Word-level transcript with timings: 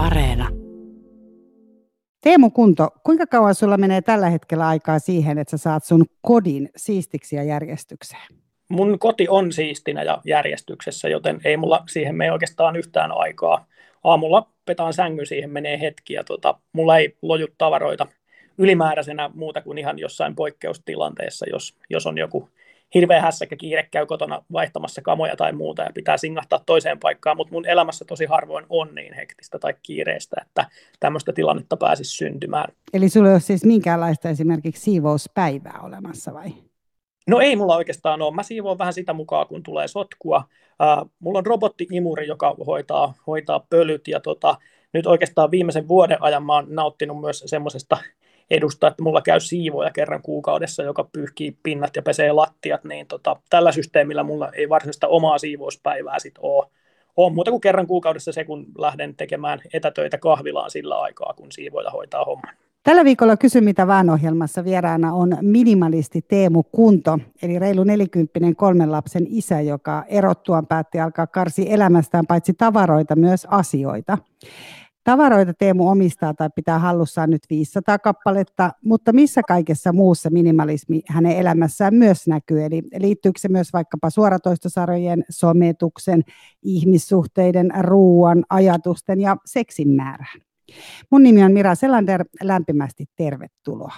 Areena. 0.00 0.48
Teemu 2.20 2.50
Kunto, 2.50 2.88
kuinka 3.04 3.26
kauan 3.26 3.54
sulla 3.54 3.76
menee 3.76 4.02
tällä 4.02 4.30
hetkellä 4.30 4.68
aikaa 4.68 4.98
siihen, 4.98 5.38
että 5.38 5.50
sä 5.50 5.58
saat 5.58 5.84
sun 5.84 6.04
kodin 6.22 6.68
siistiksi 6.76 7.36
ja 7.36 7.42
järjestykseen? 7.42 8.26
Mun 8.68 8.98
koti 8.98 9.28
on 9.28 9.52
siistinä 9.52 10.02
ja 10.02 10.20
järjestyksessä, 10.24 11.08
joten 11.08 11.40
ei 11.44 11.56
mulla 11.56 11.82
siihen 11.88 12.14
mene 12.14 12.32
oikeastaan 12.32 12.76
yhtään 12.76 13.12
aikaa. 13.12 13.66
Aamulla 14.04 14.50
petaan 14.66 14.92
sängyn, 14.92 15.26
siihen 15.26 15.50
menee 15.50 15.80
hetki 15.80 16.14
ja 16.14 16.24
tota, 16.24 16.54
mulla 16.72 16.98
ei 16.98 17.16
loju 17.22 17.46
tavaroita 17.58 18.06
ylimääräisenä 18.58 19.30
muuta 19.34 19.62
kuin 19.62 19.78
ihan 19.78 19.98
jossain 19.98 20.34
poikkeustilanteessa, 20.34 21.46
jos, 21.50 21.74
jos 21.90 22.06
on 22.06 22.18
joku 22.18 22.48
hirveä 22.94 23.20
hässäkkä 23.20 23.56
kiire 23.56 23.88
käy 23.90 24.06
kotona 24.06 24.44
vaihtamassa 24.52 25.02
kamoja 25.02 25.36
tai 25.36 25.52
muuta 25.52 25.82
ja 25.82 25.90
pitää 25.94 26.16
singahtaa 26.16 26.62
toiseen 26.66 26.98
paikkaan, 26.98 27.36
mutta 27.36 27.52
mun 27.52 27.66
elämässä 27.66 28.04
tosi 28.04 28.24
harvoin 28.24 28.66
on 28.68 28.94
niin 28.94 29.14
hektistä 29.14 29.58
tai 29.58 29.74
kiireistä, 29.82 30.36
että 30.46 30.66
tämmöistä 31.00 31.32
tilannetta 31.32 31.76
pääsisi 31.76 32.16
syntymään. 32.16 32.72
Eli 32.92 33.08
sulla 33.08 33.28
ei 33.28 33.34
ole 33.34 33.40
siis 33.40 33.64
minkäänlaista 33.64 34.28
esimerkiksi 34.28 34.82
siivouspäivää 34.82 35.80
olemassa 35.82 36.34
vai? 36.34 36.50
No 37.26 37.40
ei 37.40 37.56
mulla 37.56 37.76
oikeastaan 37.76 38.22
ole. 38.22 38.34
Mä 38.34 38.42
siivoon 38.42 38.78
vähän 38.78 38.92
sitä 38.92 39.12
mukaan, 39.12 39.46
kun 39.46 39.62
tulee 39.62 39.88
sotkua. 39.88 40.44
Uh, 40.82 41.10
mulla 41.18 41.38
on 41.38 41.46
robotti-imuri, 41.46 42.26
joka 42.26 42.56
hoitaa, 42.66 43.14
hoitaa 43.26 43.66
pölyt 43.70 44.08
ja 44.08 44.20
tota, 44.20 44.56
nyt 44.92 45.06
oikeastaan 45.06 45.50
viimeisen 45.50 45.88
vuoden 45.88 46.22
ajan 46.22 46.42
mä 46.42 46.54
oon 46.54 46.66
nauttinut 46.68 47.20
myös 47.20 47.42
semmoisesta 47.46 47.96
edusta, 48.50 48.88
että 48.88 49.02
mulla 49.02 49.22
käy 49.22 49.40
siivoja 49.40 49.90
kerran 49.90 50.22
kuukaudessa, 50.22 50.82
joka 50.82 51.08
pyyhkii 51.12 51.56
pinnat 51.62 51.96
ja 51.96 52.02
pesee 52.02 52.32
lattiat, 52.32 52.84
niin 52.84 53.06
tota, 53.06 53.36
tällä 53.50 53.72
systeemillä 53.72 54.22
mulla 54.22 54.50
ei 54.52 54.68
varsinaista 54.68 55.08
omaa 55.08 55.38
siivouspäivää 55.38 56.18
sit 56.18 56.34
ole. 56.38 56.66
On 57.16 57.34
muuta 57.34 57.50
kuin 57.50 57.60
kerran 57.60 57.86
kuukaudessa 57.86 58.32
se, 58.32 58.44
kun 58.44 58.66
lähden 58.78 59.14
tekemään 59.16 59.60
etätöitä 59.72 60.18
kahvilaan 60.18 60.70
sillä 60.70 61.00
aikaa, 61.00 61.34
kun 61.36 61.52
siivoja 61.52 61.90
hoitaa 61.90 62.24
homman. 62.24 62.54
Tällä 62.82 63.04
viikolla 63.04 63.36
Kysy 63.36 63.60
mitä 63.60 63.86
vaan 63.86 64.10
ohjelmassa 64.10 64.64
vieraana 64.64 65.14
on 65.14 65.36
minimalisti 65.40 66.22
Teemu 66.28 66.62
Kunto, 66.62 67.18
eli 67.42 67.58
reilu 67.58 67.84
nelikymppinen 67.84 68.56
kolmen 68.56 68.92
lapsen 68.92 69.26
isä, 69.28 69.60
joka 69.60 70.04
erottuaan 70.08 70.66
päätti 70.66 71.00
alkaa 71.00 71.26
karsi 71.26 71.72
elämästään 71.72 72.26
paitsi 72.26 72.54
tavaroita 72.54 73.16
myös 73.16 73.46
asioita. 73.50 74.18
Tavaroita 75.04 75.52
Teemu 75.54 75.88
omistaa 75.88 76.34
tai 76.34 76.48
pitää 76.54 76.78
hallussaan 76.78 77.30
nyt 77.30 77.42
500 77.50 77.98
kappaletta, 77.98 78.72
mutta 78.84 79.12
missä 79.12 79.42
kaikessa 79.48 79.92
muussa 79.92 80.30
minimalismi 80.30 81.00
hänen 81.08 81.36
elämässään 81.36 81.94
myös 81.94 82.26
näkyy? 82.26 82.64
Eli 82.64 82.82
liittyykö 82.98 83.40
se 83.40 83.48
myös 83.48 83.72
vaikkapa 83.72 84.10
suoratoistosarjojen, 84.10 85.24
sometuksen, 85.30 86.22
ihmissuhteiden, 86.62 87.70
ruoan, 87.80 88.44
ajatusten 88.50 89.20
ja 89.20 89.36
seksin 89.44 89.88
määrään? 89.88 90.40
Mun 91.10 91.22
nimi 91.22 91.44
on 91.44 91.52
Mira 91.52 91.74
Selander, 91.74 92.24
lämpimästi 92.42 93.04
tervetuloa. 93.16 93.92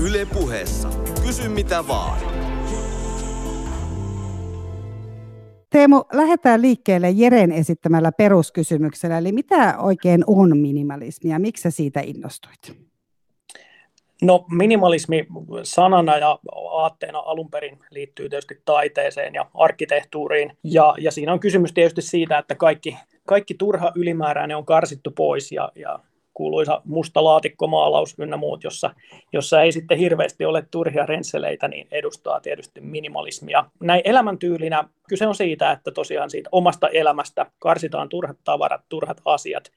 Yle 0.00 0.26
puheessa. 0.26 0.88
Kysy 1.26 1.48
mitä 1.48 1.88
vaan. 1.88 2.18
Teemu, 5.70 6.04
lähdetään 6.12 6.62
liikkeelle 6.62 7.10
Jeren 7.10 7.52
esittämällä 7.52 8.12
peruskysymyksellä, 8.12 9.18
eli 9.18 9.32
mitä 9.32 9.78
oikein 9.78 10.24
on 10.26 10.58
minimalismi 10.58 11.30
ja 11.30 11.38
miksi 11.38 11.62
sä 11.62 11.70
siitä 11.70 12.00
innostuit? 12.00 12.88
No 14.22 14.44
minimalismi 14.50 15.26
sanana 15.62 16.16
ja 16.18 16.38
aatteena 16.72 17.18
alun 17.18 17.50
perin 17.50 17.78
liittyy 17.90 18.28
tietysti 18.28 18.62
taiteeseen 18.64 19.34
ja 19.34 19.46
arkkitehtuuriin. 19.54 20.56
Ja, 20.64 20.94
ja 20.98 21.10
siinä 21.10 21.32
on 21.32 21.40
kysymys 21.40 21.72
tietysti 21.72 22.02
siitä, 22.02 22.38
että 22.38 22.54
kaikki, 22.54 22.98
kaikki 23.26 23.54
turha 23.54 23.92
ylimääräinen 23.94 24.56
on 24.56 24.64
karsittu 24.64 25.10
pois 25.10 25.52
ja, 25.52 25.72
ja 25.74 25.98
kuuluisa 26.38 26.82
musta 26.84 27.24
laatikkomaalaus 27.24 28.14
ynnä 28.18 28.36
muut, 28.36 28.64
jossa, 28.64 28.90
jossa 29.32 29.62
ei 29.62 29.72
sitten 29.72 29.98
hirveästi 29.98 30.44
ole 30.44 30.64
turhia 30.70 31.06
rensseleitä, 31.06 31.68
niin 31.68 31.88
edustaa 31.90 32.40
tietysti 32.40 32.80
minimalismia. 32.80 33.64
Näin 33.80 34.02
elämäntyylinä 34.04 34.84
kyse 35.08 35.26
on 35.26 35.34
siitä, 35.34 35.72
että 35.72 35.90
tosiaan 35.90 36.30
siitä 36.30 36.48
omasta 36.52 36.88
elämästä 36.88 37.46
karsitaan 37.58 38.08
turhat 38.08 38.36
tavarat, 38.44 38.80
turhat 38.88 39.20
asiat, 39.24 39.72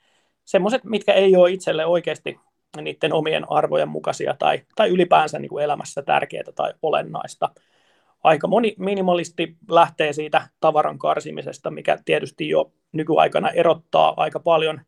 semmoiset, 0.45 0.83
mitkä 0.83 1.13
ei 1.13 1.35
ole 1.35 1.51
itselle 1.51 1.85
oikeasti 1.85 2.39
niiden 2.81 3.13
omien 3.13 3.51
arvojen 3.51 3.89
mukaisia 3.89 4.35
tai, 4.39 4.61
tai 4.75 4.89
ylipäänsä 4.89 5.39
niin 5.39 5.49
kuin 5.49 5.63
elämässä 5.63 6.01
tärkeää 6.01 6.51
tai 6.55 6.73
olennaista. 6.81 7.49
Aika 8.23 8.47
moni 8.47 8.75
minimalisti 8.79 9.57
lähtee 9.69 10.13
siitä 10.13 10.47
tavaran 10.59 10.99
karsimisesta, 10.99 11.71
mikä 11.71 11.97
tietysti 12.05 12.49
jo 12.49 12.71
nykyaikana 12.91 13.49
erottaa 13.49 14.13
aika 14.17 14.39
paljon 14.39 14.81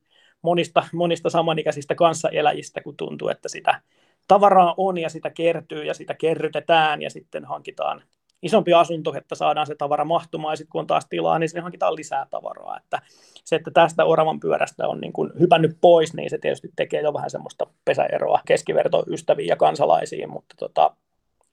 monista, 0.44 0.84
monista 0.94 1.30
samanikäisistä 1.30 1.96
kanssaeläjistä, 1.96 2.82
kun 2.82 2.98
tuntuu, 2.98 3.30
että 3.30 3.50
sitä 3.50 3.82
tavaraa 4.28 4.74
on 4.78 4.98
ja 4.98 5.10
sitä 5.10 5.30
kertyy 5.30 5.84
ja 5.84 5.94
sitä 5.94 6.14
kerrytetään 6.14 7.02
ja 7.02 7.10
sitten 7.10 7.46
hankitaan 7.46 8.04
isompi 8.44 8.74
asunto, 8.74 9.14
että 9.18 9.36
saadaan 9.36 9.68
se 9.68 9.76
tavara 9.76 10.06
mahtumaan 10.06 10.52
ja 10.52 10.56
sitten 10.56 10.72
kun 10.72 10.82
on 10.82 10.88
taas 10.88 11.06
tilaa, 11.10 11.40
niin 11.40 11.50
sinne 11.50 11.62
hankitaan 11.62 11.96
lisää 11.96 12.28
tavaraa. 12.30 12.78
Että 12.78 13.02
se, 13.44 13.56
että 13.56 13.72
tästä 13.72 14.06
oravan 14.06 14.40
pyörästä 14.40 14.88
on 14.88 15.02
niin 15.02 15.14
kuin 15.14 15.32
hypännyt 15.40 15.78
pois, 15.82 16.14
niin 16.14 16.30
se 16.30 16.38
tietysti 16.38 16.70
tekee 16.76 17.02
jo 17.02 17.14
vähän 17.14 17.30
semmoista 17.30 17.68
pesäeroa 17.86 18.40
keskivertoystäviin 18.48 19.48
ja 19.48 19.56
kansalaisiin, 19.56 20.30
mutta 20.30 20.56
tota, 20.60 20.96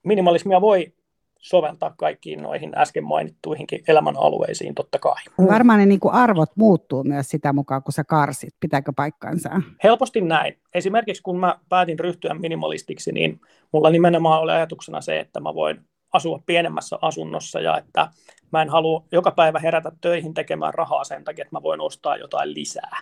minimalismia 0.03 0.61
voi 0.61 0.93
soveltaa 1.41 1.95
kaikkiin 1.97 2.43
noihin 2.43 2.73
äsken 2.77 3.05
mainittuihinkin 3.05 3.83
elämän 3.89 4.17
alueisiin 4.17 4.75
totta 4.75 4.99
kai. 4.99 5.23
Varmaan 5.49 5.79
ne 5.79 5.87
niin 5.87 6.01
kuin 6.01 6.15
arvot 6.15 6.51
muuttuu 6.57 7.05
myös 7.05 7.29
sitä 7.29 7.53
mukaan, 7.53 7.83
kun 7.83 7.93
sä 7.93 8.05
karsit. 8.05 8.55
Pitääkö 8.61 8.93
paikkansa? 8.97 9.51
Helposti 9.85 10.21
näin. 10.21 10.59
Esimerkiksi 10.75 11.23
kun 11.23 11.41
mä 11.41 11.59
päätin 11.69 11.99
ryhtyä 11.99 12.35
minimalistiksi, 12.35 13.13
niin 13.13 13.41
mulla 13.73 13.91
nimenomaan 13.91 14.41
oli 14.41 14.53
ajatuksena 14.53 15.01
se, 15.01 15.21
että 15.21 15.41
mä 15.41 15.55
voin 15.55 15.81
asua 16.13 16.43
pienemmässä 16.47 16.99
asunnossa 17.03 17.61
ja 17.61 17.79
että 17.79 18.09
mä 18.53 18.63
en 18.63 18.69
halua 18.69 19.05
joka 19.13 19.31
päivä 19.31 19.59
herätä 19.59 19.93
töihin 20.01 20.35
tekemään 20.35 20.75
rahaa 20.75 21.05
sen 21.05 21.25
takia, 21.25 21.43
että 21.43 21.57
mä 21.57 21.63
voin 21.63 21.81
ostaa 21.81 22.17
jotain 22.17 22.55
lisää. 22.55 23.01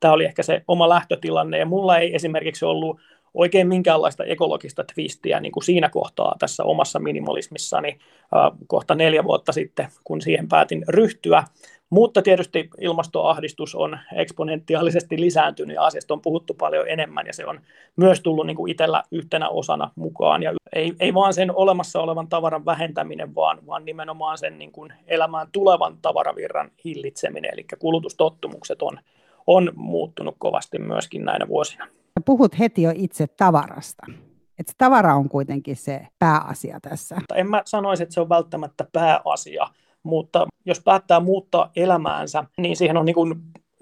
Tämä 0.00 0.14
oli 0.14 0.24
ehkä 0.24 0.42
se 0.42 0.64
oma 0.68 0.88
lähtötilanne 0.88 1.58
ja 1.58 1.66
mulla 1.66 1.98
ei 1.98 2.14
esimerkiksi 2.14 2.64
ollut 2.64 3.00
oikein 3.34 3.68
minkäänlaista 3.68 4.24
ekologista 4.24 4.84
twistiä 4.94 5.40
niin 5.40 5.52
kuin 5.52 5.64
siinä 5.64 5.88
kohtaa 5.88 6.36
tässä 6.38 6.64
omassa 6.64 6.98
minimalismissani 6.98 7.88
äh, 7.88 8.58
kohta 8.66 8.94
neljä 8.94 9.24
vuotta 9.24 9.52
sitten, 9.52 9.88
kun 10.04 10.20
siihen 10.20 10.48
päätin 10.48 10.84
ryhtyä. 10.88 11.44
Mutta 11.90 12.22
tietysti 12.22 12.70
ilmastoahdistus 12.80 13.74
on 13.74 13.98
eksponentiaalisesti 14.14 15.20
lisääntynyt 15.20 15.74
ja 15.74 15.82
asiasta 15.82 16.14
on 16.14 16.20
puhuttu 16.20 16.54
paljon 16.54 16.88
enemmän 16.88 17.26
ja 17.26 17.32
se 17.32 17.46
on 17.46 17.60
myös 17.96 18.20
tullut 18.20 18.46
niin 18.46 18.56
kuin 18.56 18.70
itsellä 18.70 19.02
yhtenä 19.10 19.48
osana 19.48 19.90
mukaan. 19.96 20.42
Ja 20.42 20.52
ei, 20.72 20.92
ei 21.00 21.14
vaan 21.14 21.34
sen 21.34 21.54
olemassa 21.54 22.00
olevan 22.00 22.28
tavaran 22.28 22.64
vähentäminen, 22.64 23.34
vaan, 23.34 23.66
vaan 23.66 23.84
nimenomaan 23.84 24.38
sen 24.38 24.58
niin 24.58 24.72
kuin 24.72 24.92
elämään 25.06 25.48
tulevan 25.52 25.96
tavaravirran 26.02 26.70
hillitseminen, 26.84 27.50
eli 27.52 27.64
kulutustottumukset 27.78 28.82
on, 28.82 28.98
on 29.46 29.72
muuttunut 29.74 30.34
kovasti 30.38 30.78
myöskin 30.78 31.24
näinä 31.24 31.48
vuosina. 31.48 31.86
Puhut 32.24 32.58
heti 32.58 32.82
jo 32.82 32.92
itse 32.94 33.26
tavarasta. 33.26 34.06
Että 34.58 34.72
tavara 34.78 35.14
on 35.14 35.28
kuitenkin 35.28 35.76
se 35.76 36.06
pääasia 36.18 36.80
tässä. 36.80 37.16
En 37.34 37.50
mä 37.50 37.62
sanoisi, 37.64 38.02
että 38.02 38.14
se 38.14 38.20
on 38.20 38.28
välttämättä 38.28 38.86
pääasia, 38.92 39.66
mutta 40.02 40.46
jos 40.66 40.80
päättää 40.80 41.20
muuttaa 41.20 41.70
elämäänsä, 41.76 42.44
niin 42.58 42.76
siihen 42.76 42.96
on 42.96 43.04
niin 43.04 43.14
kuin 43.14 43.34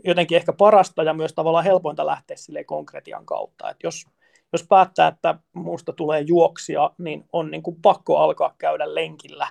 jotenkin 0.04 0.36
ehkä 0.36 0.52
parasta 0.52 1.02
ja 1.02 1.14
myös 1.14 1.32
tavallaan 1.32 1.64
helpointa 1.64 2.06
lähteä 2.06 2.36
sille 2.36 2.64
konkretian 2.64 3.26
kautta. 3.26 3.70
Että 3.70 3.86
jos, 3.86 4.06
jos 4.52 4.66
päättää, 4.68 5.08
että 5.08 5.34
muusta 5.52 5.92
tulee 5.92 6.20
juoksia, 6.20 6.90
niin 6.98 7.24
on 7.32 7.50
niin 7.50 7.62
kuin 7.62 7.76
pakko 7.82 8.16
alkaa 8.16 8.54
käydä 8.58 8.94
lenkillä, 8.94 9.46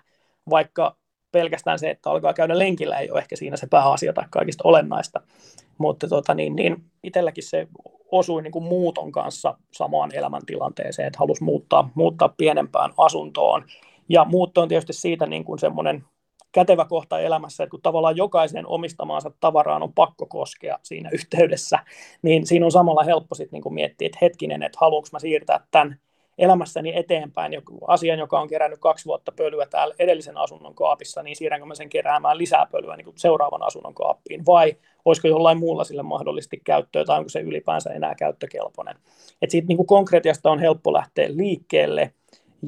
vaikka 0.50 0.96
pelkästään 1.32 1.80
se, 1.80 1.90
että 1.90 2.10
alkaa 2.10 2.34
käydä 2.34 2.60
lenkillä 2.60 2.98
ei 2.98 3.12
ole 3.12 3.20
ehkä 3.20 3.36
siinä 3.36 3.58
se 3.58 3.68
pääasia 3.68 4.14
tai 4.14 4.26
kaikista 4.30 4.68
olennaista. 4.68 5.22
Mutta 5.78 6.08
tota, 6.08 6.34
niin, 6.34 6.56
niin 6.56 6.84
itselläkin 7.04 7.44
se 7.44 7.68
osui 8.12 8.42
niin 8.42 8.52
kuin 8.52 8.66
muuton 8.66 9.12
kanssa 9.12 9.58
samaan 9.72 10.16
elämäntilanteeseen, 10.16 11.08
että 11.08 11.20
halusi 11.20 11.44
muuttaa, 11.44 11.90
muuttaa 11.96 12.30
pienempään 12.38 12.94
asuntoon. 12.98 13.66
Ja 14.10 14.26
muutto 14.26 14.62
on 14.62 14.68
tietysti 14.68 14.94
siitä 14.94 15.26
niin 15.26 15.44
kuin 15.44 15.60
semmoinen 15.60 16.04
kätevä 16.52 16.86
kohta 16.86 17.20
elämässä, 17.20 17.64
että 17.64 17.72
kun 17.72 17.82
tavallaan 17.82 18.18
jokaisen 18.18 18.68
omistamaansa 18.68 19.32
tavaraan 19.40 19.84
on 19.84 19.94
pakko 19.94 20.26
koskea 20.26 20.80
siinä 20.84 21.10
yhteydessä, 21.14 21.80
niin 22.22 22.46
siinä 22.46 22.66
on 22.66 22.72
samalla 22.72 23.04
helppo 23.04 23.36
sitten 23.36 23.62
niin 23.62 23.74
miettiä, 23.74 24.06
että 24.06 24.18
hetkinen, 24.22 24.64
että 24.64 24.78
haluanko 24.82 25.08
mä 25.12 25.20
siirtää 25.20 25.68
tämän 25.72 26.00
elämässäni 26.38 26.92
eteenpäin 26.96 27.54
joku 27.54 27.80
asian, 27.88 28.20
joka 28.20 28.40
on 28.40 28.48
kerännyt 28.48 28.80
kaksi 28.80 29.06
vuotta 29.06 29.32
pölyä 29.32 29.66
täällä 29.66 29.96
edellisen 30.00 30.38
asunnon 30.38 30.76
kaapissa, 30.76 31.24
niin 31.24 31.36
siirränkö 31.36 31.66
mä 31.66 31.76
sen 31.76 31.90
keräämään 31.90 32.38
lisää 32.38 32.68
pölyä 32.72 32.98
niin 32.98 33.06
kuin 33.06 33.18
seuraavan 33.18 33.64
asunnon 33.64 33.94
kaappiin, 33.94 34.46
vai 34.46 34.78
olisiko 35.06 35.28
jollain 35.28 35.58
muulla 35.58 35.84
sille 35.84 36.04
mahdollisesti 36.04 36.62
käyttöä, 36.64 37.06
tai 37.06 37.18
onko 37.18 37.30
se 37.30 37.40
ylipäänsä 37.40 37.90
enää 37.90 38.16
käyttökelpoinen. 38.16 38.96
Et 39.42 39.52
siitä 39.52 39.68
niin 39.68 39.78
kuin 39.78 39.88
konkretiasta 39.88 40.52
on 40.52 40.60
helppo 40.60 40.94
lähteä 40.94 41.28
liikkeelle, 41.30 42.14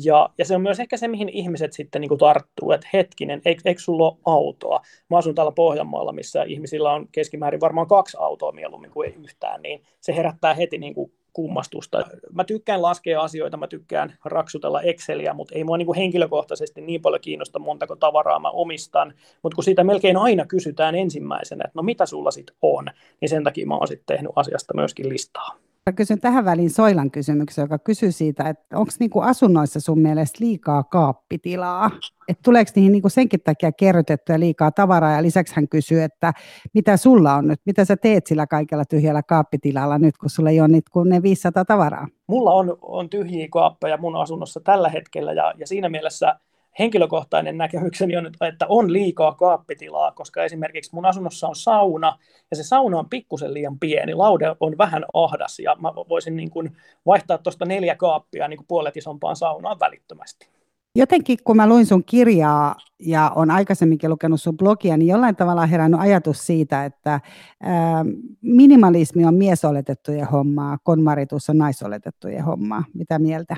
Ja, 0.03 0.29
ja 0.37 0.45
se 0.45 0.55
on 0.55 0.61
myös 0.61 0.79
ehkä 0.79 0.97
se, 0.97 1.07
mihin 1.07 1.29
ihmiset 1.29 1.73
sitten 1.73 2.01
niin 2.01 2.09
kuin 2.09 2.19
tarttuu, 2.19 2.71
että 2.71 2.87
hetkinen, 2.93 3.41
eikö, 3.45 3.61
eikö 3.65 3.81
sulla 3.81 4.05
ole 4.05 4.17
autoa? 4.25 4.81
Mä 5.09 5.17
asun 5.17 5.35
täällä 5.35 5.51
Pohjanmaalla, 5.51 6.11
missä 6.11 6.43
ihmisillä 6.43 6.93
on 6.93 7.07
keskimäärin 7.11 7.61
varmaan 7.61 7.87
kaksi 7.87 8.17
autoa 8.19 8.51
mieluummin 8.51 8.91
kuin 8.91 9.09
ei 9.09 9.15
yhtään, 9.23 9.61
niin 9.61 9.83
se 10.01 10.15
herättää 10.15 10.53
heti 10.53 10.77
niin 10.77 10.93
kuin 10.93 11.11
kummastusta. 11.33 12.05
Mä 12.33 12.43
tykkään 12.43 12.81
laskea 12.81 13.21
asioita, 13.21 13.57
mä 13.57 13.67
tykkään 13.67 14.17
raksutella 14.25 14.81
Exceliä, 14.81 15.33
mutta 15.33 15.55
ei 15.55 15.63
mua 15.63 15.77
niin 15.77 15.85
kuin 15.85 15.97
henkilökohtaisesti 15.97 16.81
niin 16.81 17.01
paljon 17.01 17.21
kiinnosta 17.21 17.59
montako 17.59 17.95
tavaraa 17.95 18.39
mä 18.39 18.49
omistan, 18.49 19.13
mutta 19.43 19.55
kun 19.55 19.63
siitä 19.63 19.83
melkein 19.83 20.17
aina 20.17 20.45
kysytään 20.45 20.95
ensimmäisenä, 20.95 21.63
että 21.65 21.79
no 21.79 21.83
mitä 21.83 22.05
sulla 22.05 22.31
sitten 22.31 22.55
on, 22.61 22.85
niin 23.21 23.29
sen 23.29 23.43
takia 23.43 23.67
mä 23.67 23.75
oon 23.75 23.87
sitten 23.87 24.15
tehnyt 24.15 24.31
asiasta 24.35 24.73
myöskin 24.75 25.09
listaa. 25.09 25.68
Mä 25.89 25.93
kysyn 25.93 26.19
tähän 26.19 26.45
väliin 26.45 26.69
Soilan 26.69 27.11
kysymyksen, 27.11 27.63
joka 27.63 27.79
kysyy 27.79 28.11
siitä, 28.11 28.49
että 28.49 28.77
onko 28.77 28.91
niinku 28.99 29.19
asunnoissa 29.19 29.79
sun 29.79 29.99
mielestä 29.99 30.37
liikaa 30.41 30.83
kaappitilaa? 30.83 31.91
Että 32.27 32.41
tuleeko 32.43 32.71
niihin 32.75 32.91
niinku 32.91 33.09
senkin 33.09 33.41
takia 33.41 33.71
kerrytettyä 33.71 34.39
liikaa 34.39 34.71
tavaraa? 34.71 35.11
Ja 35.11 35.23
lisäksi 35.23 35.55
hän 35.55 35.67
kysyy, 35.67 36.01
että 36.01 36.33
mitä 36.73 36.97
sulla 36.97 37.33
on 37.33 37.47
nyt? 37.47 37.61
Mitä 37.65 37.85
sä 37.85 37.97
teet 37.97 38.27
sillä 38.27 38.47
kaikella 38.47 38.85
tyhjällä 38.85 39.23
kaappitilalla 39.23 39.97
nyt, 39.97 40.17
kun 40.17 40.29
sulla 40.29 40.49
ei 40.49 40.59
ole 40.59 40.67
niitä 40.67 40.89
kuin 40.93 41.09
ne 41.09 41.21
500 41.21 41.65
tavaraa? 41.65 42.07
Mulla 42.27 42.51
on, 42.51 42.77
on 42.81 43.09
tyhjiä 43.09 43.47
kaappeja 43.51 43.97
mun 43.97 44.15
asunnossa 44.15 44.59
tällä 44.59 44.89
hetkellä 44.89 45.33
ja, 45.33 45.53
ja 45.57 45.67
siinä 45.67 45.89
mielessä– 45.89 46.35
henkilökohtainen 46.79 47.57
näkemykseni 47.57 48.17
on, 48.17 48.25
että 48.25 48.65
on 48.69 48.93
liikaa 48.93 49.35
kaappitilaa, 49.35 50.11
koska 50.11 50.43
esimerkiksi 50.43 50.95
mun 50.95 51.05
asunnossa 51.05 51.47
on 51.47 51.55
sauna, 51.55 52.17
ja 52.51 52.57
se 52.57 52.63
sauna 52.63 52.99
on 52.99 53.09
pikkusen 53.09 53.53
liian 53.53 53.79
pieni, 53.79 54.13
laude 54.13 54.55
on 54.59 54.77
vähän 54.77 55.05
ahdas, 55.13 55.59
ja 55.59 55.75
mä 55.79 55.95
voisin 55.95 56.35
niin 56.35 56.49
kuin 56.49 56.77
vaihtaa 57.05 57.37
tuosta 57.37 57.65
neljä 57.65 57.95
kaappia 57.95 58.47
niin 58.47 58.57
kuin 58.57 58.67
puolet 58.67 58.97
isompaan 58.97 59.35
saunaan 59.35 59.79
välittömästi. 59.79 60.49
Jotenkin 60.95 61.37
kun 61.43 61.57
mä 61.57 61.67
luin 61.67 61.85
sun 61.85 62.03
kirjaa 62.03 62.75
ja 62.99 63.31
on 63.35 63.51
aikaisemminkin 63.51 64.09
lukenut 64.09 64.41
sun 64.41 64.57
blogia, 64.57 64.97
niin 64.97 65.07
jollain 65.07 65.35
tavalla 65.35 65.61
on 65.61 65.69
herännyt 65.69 65.99
ajatus 65.99 66.45
siitä, 66.45 66.85
että 66.85 67.19
ää, 67.61 68.05
minimalismi 68.41 69.25
on 69.25 69.35
miesoletettujen 69.35 70.27
hommaa, 70.27 70.77
konmaritus 70.83 71.49
on 71.49 71.57
naisoletettujen 71.57 72.43
hommaa. 72.43 72.83
Mitä 72.93 73.19
mieltä? 73.19 73.55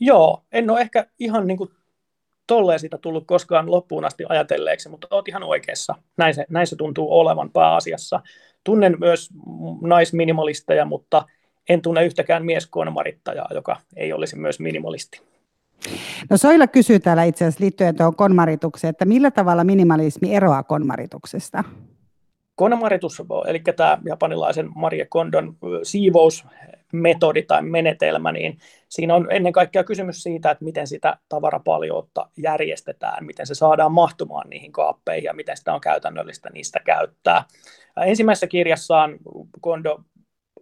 Joo, 0.00 0.44
en 0.52 0.70
ole 0.70 0.80
ehkä 0.80 1.06
ihan 1.18 1.46
niin 1.46 1.58
kuin 1.58 1.70
tolleen 2.46 2.80
siitä 2.80 2.98
tullut 2.98 3.26
koskaan 3.26 3.70
loppuun 3.70 4.04
asti 4.04 4.24
ajatelleeksi, 4.28 4.88
mutta 4.88 5.08
olet 5.10 5.28
ihan 5.28 5.42
oikeassa. 5.42 5.94
Näin 6.16 6.34
se, 6.34 6.46
näin 6.50 6.66
se 6.66 6.76
tuntuu 6.76 7.18
olevan 7.18 7.50
pääasiassa. 7.50 8.20
Tunnen 8.64 8.96
myös 9.00 9.30
naisminimalisteja, 9.82 10.84
mutta 10.84 11.24
en 11.68 11.82
tunne 11.82 12.04
yhtäkään 12.04 12.44
mieskonmarittajaa, 12.44 13.48
joka 13.54 13.76
ei 13.96 14.12
olisi 14.12 14.36
myös 14.36 14.60
minimalisti. 14.60 15.20
No 16.30 16.36
Soila 16.36 16.66
kysyy 16.66 17.00
täällä 17.00 17.24
itse 17.24 17.44
asiassa 17.44 17.64
liittyen 17.64 17.96
tuohon 17.96 18.16
konmaritukseen, 18.16 18.90
että 18.90 19.04
millä 19.04 19.30
tavalla 19.30 19.64
minimalismi 19.64 20.34
eroaa 20.34 20.62
konmarituksesta? 20.62 21.64
Konmaritus, 22.56 23.22
eli 23.46 23.60
tämä 23.76 23.98
japanilaisen 24.04 24.68
Marie 24.74 25.06
Kondon 25.06 25.56
siivousmetodi 25.82 27.42
tai 27.42 27.62
menetelmä, 27.62 28.32
niin 28.32 28.58
siinä 28.88 29.14
on 29.14 29.26
ennen 29.30 29.52
kaikkea 29.52 29.84
kysymys 29.84 30.22
siitä, 30.22 30.50
että 30.50 30.64
miten 30.64 30.86
sitä 30.86 31.16
tavarapaljoutta 31.28 32.28
järjestetään, 32.36 33.26
miten 33.26 33.46
se 33.46 33.54
saadaan 33.54 33.92
mahtumaan 33.92 34.50
niihin 34.50 34.72
kaappeihin 34.72 35.24
ja 35.24 35.34
miten 35.34 35.56
sitä 35.56 35.74
on 35.74 35.80
käytännöllistä 35.80 36.50
niistä 36.50 36.80
käyttää. 36.84 37.44
Ensimmäisessä 38.06 38.46
kirjassaan 38.46 39.16
Kondo 39.60 40.00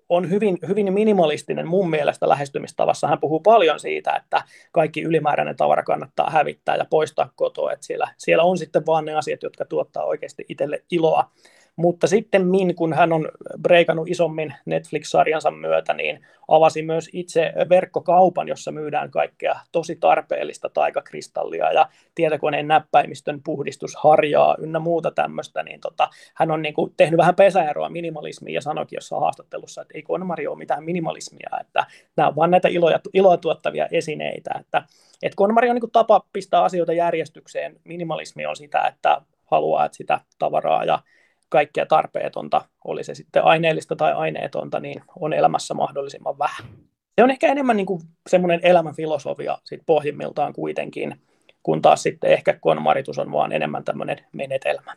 on 0.09 0.31
hyvin, 0.31 0.59
hyvin 0.69 0.93
minimalistinen 0.93 1.67
mun 1.67 1.91
mielestä 1.91 2.29
lähestymistavassa. 2.29 3.09
Hän 3.09 3.21
puhuu 3.21 3.41
paljon 3.41 3.81
siitä, 3.81 4.17
että 4.17 4.43
kaikki 4.73 5.03
ylimääräinen 5.03 5.57
tavara 5.57 5.83
kannattaa 5.83 6.31
hävittää 6.31 6.77
ja 6.77 6.85
poistaa 6.91 7.31
kotoa, 7.35 7.73
että 7.73 7.87
siellä, 7.87 8.09
siellä 8.19 8.45
on 8.45 8.59
sitten 8.59 8.87
vaan 8.87 9.05
ne 9.05 9.15
asiat, 9.15 9.43
jotka 9.43 9.65
tuottaa 9.65 10.05
oikeasti 10.05 10.45
itselle 10.49 10.83
iloa. 10.91 11.31
Mutta 11.77 12.07
sitten 12.07 12.47
min, 12.47 12.75
kun 12.75 12.93
hän 12.93 13.13
on 13.13 13.29
breikannut 13.63 14.09
isommin 14.09 14.55
Netflix-sarjansa 14.67 15.51
myötä, 15.51 15.95
niin 15.95 16.27
avasi 16.49 16.83
myös 16.83 17.11
itse 17.13 17.53
verkkokaupan, 17.69 18.49
jossa 18.49 18.73
myydään 18.73 19.11
kaikkea 19.11 19.55
tosi 19.73 19.97
tarpeellista 19.97 20.69
taikakristallia 20.69 21.73
ja 21.73 21.89
tietokoneen 22.15 22.69
näppäimistön 22.69 23.41
puhdistusharjaa 23.45 24.57
ynnä 24.59 24.79
muuta 24.79 25.11
tämmöistä, 25.11 25.63
niin 25.63 25.81
tota, 25.81 26.09
hän 26.35 26.51
on 26.51 26.63
niin 26.63 26.75
kuin 26.75 26.93
tehnyt 26.97 27.19
vähän 27.19 27.35
pesäeroa 27.35 27.89
minimalismiin 27.89 28.55
ja 28.55 28.61
sanoikin 28.61 28.97
jossain 28.97 29.21
haastattelussa, 29.21 29.83
että 29.83 29.95
ei 29.95 30.03
KonMari 30.03 30.47
ole 30.47 30.59
mitään 30.59 30.85
minimalismia, 30.85 31.51
että 31.61 31.87
nämä 32.17 32.29
on 32.29 32.37
vain 32.37 32.51
näitä 32.51 32.69
iloja, 32.69 33.01
iloa 33.13 33.37
tuottavia 33.37 33.87
esineitä, 33.91 34.51
että 34.61 34.83
että 35.23 35.37
KonMari 35.37 35.71
on 35.71 35.75
niin 35.75 35.81
kuin 35.81 35.91
tapa 35.91 36.23
pistää 36.33 36.63
asioita 36.63 36.93
järjestykseen, 36.93 37.81
minimalismi 37.85 38.47
on 38.47 38.57
sitä, 38.57 38.87
että 38.87 39.21
haluaa, 39.45 39.85
että 39.85 39.97
sitä 39.97 40.21
tavaraa 40.39 40.85
ja 40.85 40.99
kaikkea 41.55 41.87
tarpeetonta, 41.87 42.65
oli 42.85 43.05
se 43.05 43.15
sitten 43.15 43.45
aineellista 43.45 43.97
tai 43.97 44.13
aineetonta, 44.13 44.81
niin 44.81 45.03
on 45.21 45.33
elämässä 45.33 45.75
mahdollisimman 45.75 46.39
vähän. 46.39 46.67
Se 47.17 47.25
on 47.25 47.31
ehkä 47.31 47.47
enemmän 47.47 47.77
niin 47.77 47.87
kuin 47.87 48.01
semmoinen 48.31 48.61
elämänfilosofia 48.63 49.59
sit 49.65 49.81
pohjimmiltaan 49.87 50.53
kuitenkin, 50.53 51.21
kun 51.63 51.83
taas 51.83 52.03
sitten 52.03 52.31
ehkä 52.31 52.59
konmaritus 52.61 53.19
on 53.19 53.33
vaan 53.33 53.53
enemmän 53.53 53.85
tämmöinen 53.85 54.17
menetelmä. 54.33 54.97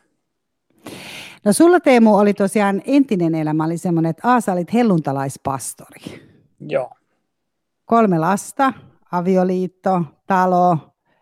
No 1.44 1.52
sulla 1.52 1.80
Teemu 1.80 2.16
oli 2.16 2.34
tosiaan 2.34 2.82
entinen 2.86 3.34
elämä 3.34 3.64
oli 3.64 3.78
semmoinen, 3.78 4.10
että 4.10 4.28
Aasa 4.28 4.52
olit 4.52 4.72
helluntalaispastori. 4.72 6.00
Joo. 6.60 6.90
Kolme 7.84 8.18
lasta, 8.18 8.72
avioliitto, 9.12 10.02
talo, 10.26 10.78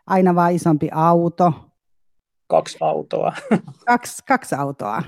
aina 0.07 0.35
vaan 0.35 0.53
isompi 0.53 0.89
auto. 0.93 1.53
Kaksi 2.47 2.79
autoa. 2.81 3.33
Kaksi, 3.87 4.23
kaksi 4.29 4.55
autoa 4.55 5.03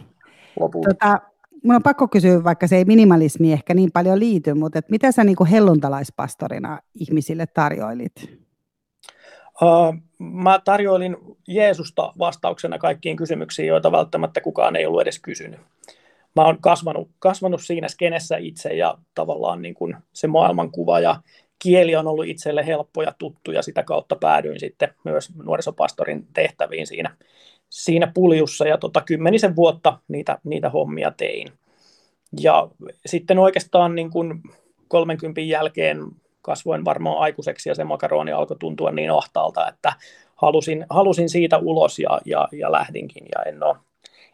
lopulta. 0.60 0.88
Tota, 0.88 1.20
mun 1.64 1.76
on 1.76 1.82
pakko 1.82 2.08
kysyä, 2.08 2.44
vaikka 2.44 2.66
se 2.66 2.76
ei 2.76 2.84
minimalismi 2.84 3.52
ehkä 3.52 3.74
niin 3.74 3.92
paljon 3.92 4.20
liity, 4.20 4.54
mutta 4.54 4.78
et 4.78 4.90
mitä 4.90 5.12
sä 5.12 5.24
niin 5.24 5.36
kuin 5.36 5.50
helluntalaispastorina 5.50 6.78
ihmisille 6.94 7.46
tarjoilit? 7.46 8.38
Uh, 9.62 9.94
mä 10.18 10.60
tarjoilin 10.64 11.16
Jeesusta 11.48 12.12
vastauksena 12.18 12.78
kaikkiin 12.78 13.16
kysymyksiin, 13.16 13.68
joita 13.68 13.92
välttämättä 13.92 14.40
kukaan 14.40 14.76
ei 14.76 14.86
ollut 14.86 15.00
edes 15.00 15.18
kysynyt. 15.18 15.60
Mä 16.36 16.44
oon 16.44 16.58
kasvanut, 16.60 17.08
kasvanut 17.18 17.62
siinä 17.62 17.88
skenessä 17.88 18.36
itse 18.36 18.68
ja 18.68 18.98
tavallaan 19.14 19.62
niin 19.62 19.74
kuin 19.74 19.96
se 20.12 20.26
maailmankuva 20.26 21.00
ja 21.00 21.16
kieli 21.58 21.96
on 21.96 22.06
ollut 22.06 22.26
itselle 22.26 22.66
helppo 22.66 23.02
ja 23.02 23.14
tuttu 23.18 23.52
ja 23.52 23.62
sitä 23.62 23.82
kautta 23.82 24.16
päädyin 24.16 24.60
sitten 24.60 24.94
myös 25.04 25.30
nuorisopastorin 25.44 26.26
tehtäviin 26.34 26.86
siinä 26.86 27.16
siinä 27.68 28.12
puljussa 28.14 28.66
ja 28.66 28.78
tota, 28.78 29.00
kymmenisen 29.00 29.56
vuotta 29.56 29.98
niitä, 30.08 30.38
niitä 30.44 30.70
hommia 30.70 31.10
tein. 31.10 31.48
Ja 32.40 32.68
sitten 33.06 33.38
oikeastaan 33.38 33.94
niin 33.94 34.10
kuin 34.10 34.42
30 34.88 35.40
jälkeen 35.40 35.98
kasvoin 36.42 36.84
varmaan 36.84 37.18
aikuiseksi 37.18 37.68
ja 37.68 37.74
se 37.74 37.84
makaroni 37.84 38.32
alkoi 38.32 38.56
tuntua 38.60 38.90
niin 38.90 39.12
ahtaalta, 39.12 39.68
että 39.68 39.92
halusin, 40.36 40.86
halusin 40.90 41.28
siitä 41.28 41.58
ulos 41.58 41.98
ja, 41.98 42.20
ja, 42.24 42.48
ja 42.52 42.72
lähdinkin 42.72 43.24
ja 43.34 43.42
en 43.42 43.62
ole, 43.62 43.76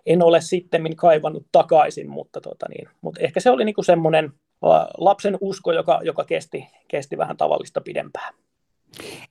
en 0.06 0.22
ole 0.22 0.40
sitten 0.40 0.96
kaivannut 0.96 1.46
takaisin, 1.52 2.10
mutta, 2.10 2.40
tota 2.40 2.66
niin, 2.68 2.88
mutta 3.00 3.20
ehkä 3.20 3.40
se 3.40 3.50
oli 3.50 3.64
niin 3.64 3.74
semmoinen 3.84 4.32
lapsen 4.98 5.38
usko, 5.40 5.72
joka, 5.72 6.00
joka 6.04 6.24
kesti, 6.24 6.68
kesti 6.88 7.18
vähän 7.18 7.36
tavallista 7.36 7.80
pidempään. 7.80 8.34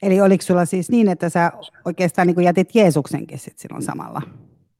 Eli 0.01 0.21
oliko 0.21 0.41
sulla 0.41 0.65
siis 0.65 0.89
niin, 0.89 1.09
että 1.09 1.29
sä 1.29 1.51
oikeastaan 1.85 2.27
niin 2.27 2.43
jätit 2.43 2.75
Jeesuksenkin 2.75 3.39
sit 3.39 3.59
silloin 3.59 3.83
samalla? 3.83 4.21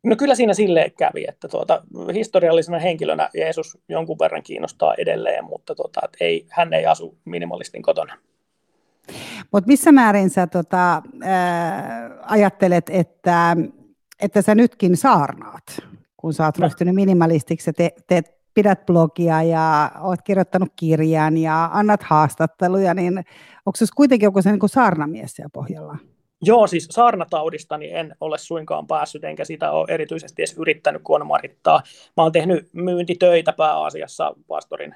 No 0.03 0.15
kyllä 0.15 0.35
siinä 0.35 0.53
silleen 0.53 0.91
kävi, 0.91 1.25
että 1.27 1.47
tuota, 1.47 1.83
historiallisena 2.13 2.79
henkilönä 2.79 3.29
Jeesus 3.33 3.77
jonkun 3.89 4.19
verran 4.19 4.43
kiinnostaa 4.43 4.93
edelleen, 4.97 5.45
mutta 5.45 5.75
tuota, 5.75 6.01
et 6.03 6.17
ei, 6.19 6.45
hän 6.49 6.73
ei 6.73 6.85
asu 6.85 7.17
minimalistin 7.25 7.81
kotona. 7.81 8.17
Mutta 9.51 9.67
missä 9.67 9.91
määrin 9.91 10.29
sä 10.29 10.47
tota, 10.47 11.01
ää, 11.21 12.09
ajattelet, 12.21 12.89
että, 12.89 13.57
että 14.21 14.41
sä 14.41 14.55
nytkin 14.55 14.97
saarnaat, 14.97 15.63
kun 16.17 16.33
sä 16.33 16.45
oot 16.45 16.57
no. 16.57 16.63
ryhtynyt 16.63 16.95
minimalistiksi 16.95 17.69
ja 17.69 17.73
te, 17.73 17.91
teet 18.07 18.42
pidät 18.53 18.85
blogia 18.85 19.43
ja 19.43 19.91
olet 20.01 20.21
kirjoittanut 20.21 20.69
kirjan 20.75 21.37
ja 21.37 21.69
annat 21.73 22.03
haastatteluja, 22.03 22.93
niin 22.93 23.17
onko 23.65 23.75
se 23.75 23.85
kuitenkin 23.95 24.27
joku 24.27 24.41
se 24.41 24.51
niin 24.51 24.59
saarnamies 24.65 25.31
siellä 25.31 25.49
pohjalla? 25.53 25.97
Joo, 26.45 26.67
siis 26.67 26.87
saarnataudista 26.91 27.77
niin 27.77 27.95
en 27.95 28.15
ole 28.21 28.37
suinkaan 28.37 28.87
päässyt, 28.87 29.23
enkä 29.23 29.45
sitä 29.45 29.71
ole 29.71 29.85
erityisesti 29.89 30.41
edes 30.41 30.57
yrittänyt 30.57 31.01
konmarittaa. 31.03 31.81
Mä 32.17 32.23
oon 32.23 32.31
tehnyt 32.31 32.69
myyntitöitä 32.73 33.53
pääasiassa 33.53 34.35
pastorin 34.47 34.95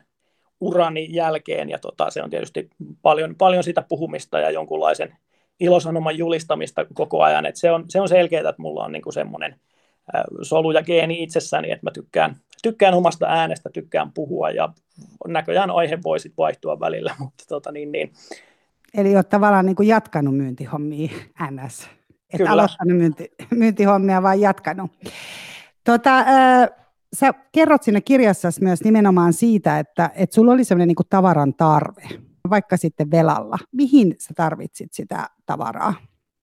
urani 0.61 1.07
jälkeen, 1.09 1.69
ja 1.69 1.79
tota, 1.79 2.09
se 2.09 2.23
on 2.23 2.29
tietysti 2.29 2.69
paljon, 3.01 3.35
paljon 3.35 3.63
sitä 3.63 3.83
puhumista 3.89 4.39
ja 4.39 4.51
jonkunlaisen 4.51 5.17
ilosanoman 5.59 6.17
julistamista 6.17 6.85
koko 6.93 7.23
ajan. 7.23 7.45
Et 7.45 7.55
se, 7.55 7.71
on, 7.71 7.85
se 7.89 8.01
on 8.01 8.09
selkeää, 8.09 8.49
että 8.49 8.61
mulla 8.61 8.83
on 8.83 8.91
niinku 8.91 9.11
semmoinen 9.11 9.59
solu 10.41 10.71
ja 10.71 10.83
geeni 10.83 11.23
itsessäni, 11.23 11.71
että 11.71 11.85
mä 11.85 11.91
tykkään, 11.91 12.35
tykkään 12.63 12.93
omasta 12.93 13.25
äänestä, 13.25 13.69
tykkään 13.69 14.11
puhua 14.11 14.49
ja 14.49 14.73
näköjään 15.27 15.71
aihe 15.71 15.99
voi 16.03 16.19
sitten 16.19 16.37
vaihtua 16.37 16.79
välillä, 16.79 17.15
mutta 17.19 17.43
tota 17.47 17.71
niin, 17.71 17.91
niin, 17.91 18.11
Eli 18.93 19.15
olet 19.15 19.29
tavallaan 19.29 19.65
niin 19.65 19.75
kuin 19.75 19.87
jatkanut 19.87 20.37
myyntihommia 20.37 21.09
NS. 21.51 21.89
Et 22.33 22.37
Kyllä. 22.37 22.51
aloittanut 22.51 22.97
myynti, 22.97 23.31
myyntihommia, 23.51 24.23
vaan 24.23 24.41
jatkanut. 24.41 24.91
Tota, 25.83 26.17
äh, 26.17 26.69
sä 27.13 27.33
kerrot 27.51 27.83
siinä 27.83 28.01
kirjassa 28.01 28.49
myös 28.61 28.83
nimenomaan 28.83 29.33
siitä, 29.33 29.79
että, 29.79 30.11
että 30.15 30.33
sulla 30.33 30.51
oli 30.51 30.63
sellainen 30.63 30.87
niin 30.87 31.07
tavaran 31.09 31.53
tarve, 31.53 32.03
vaikka 32.49 32.77
sitten 32.77 33.11
velalla. 33.11 33.57
Mihin 33.71 34.15
sä 34.19 34.33
tarvitsit 34.35 34.93
sitä 34.93 35.29
tavaraa? 35.45 35.93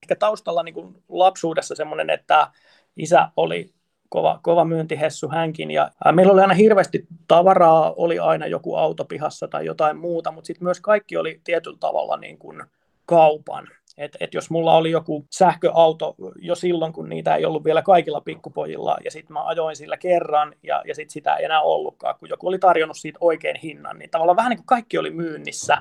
Ehkä 0.03 0.17
taustalla 0.17 0.63
niin 0.63 0.75
kuin 0.75 0.95
lapsuudessa 1.09 1.75
semmoinen, 1.75 2.11
että 2.11 2.51
isä 2.97 3.31
oli 3.37 3.74
kova, 4.15 4.41
kova 4.43 4.65
myyntihessu 4.65 5.29
hänkin. 5.29 5.71
Ja 5.71 5.91
meillä 6.13 6.33
oli 6.33 6.41
aina 6.41 6.55
hirveästi 6.55 7.07
tavaraa, 7.29 7.93
oli 7.97 8.19
aina 8.19 8.47
joku 8.47 8.77
auto 8.77 9.05
pihassa 9.05 9.49
tai 9.49 9.67
jotain 9.67 9.97
muuta, 9.97 10.33
mutta 10.33 10.47
sitten 10.47 10.65
myös 10.65 10.81
kaikki 10.81 11.17
oli 11.17 11.41
tietyllä 11.45 11.77
tavalla 11.81 12.17
niin 12.17 12.39
kuin 12.39 12.63
kaupan. 13.07 13.69
Et, 13.99 14.17
et 14.21 14.35
jos 14.35 14.51
mulla 14.51 14.77
oli 14.77 14.91
joku 14.91 15.27
sähköauto 15.31 16.15
jo 16.37 16.55
silloin, 16.55 16.93
kun 16.93 17.09
niitä 17.09 17.35
ei 17.37 17.45
ollut 17.45 17.65
vielä 17.65 17.83
kaikilla 17.83 18.21
pikkupojilla, 18.21 18.97
ja 19.05 19.11
sitten 19.11 19.33
mä 19.33 19.47
ajoin 19.47 19.77
sillä 19.77 19.97
kerran, 19.97 20.55
ja, 20.63 20.83
ja 20.87 20.95
sitten 20.95 21.13
sitä 21.13 21.35
ei 21.35 21.45
enää 21.45 21.61
ollutkaan, 21.61 22.15
kun 22.19 22.29
joku 22.29 22.49
oli 22.49 22.59
tarjonnut 22.59 22.97
siitä 22.97 23.19
oikein 23.21 23.57
hinnan, 23.63 23.99
niin 23.99 24.11
tavallaan 24.11 24.37
vähän 24.37 24.51
niin 24.51 24.59
kuin 24.59 24.67
kaikki 24.67 24.99
oli 24.99 25.11
myynnissä. 25.11 25.79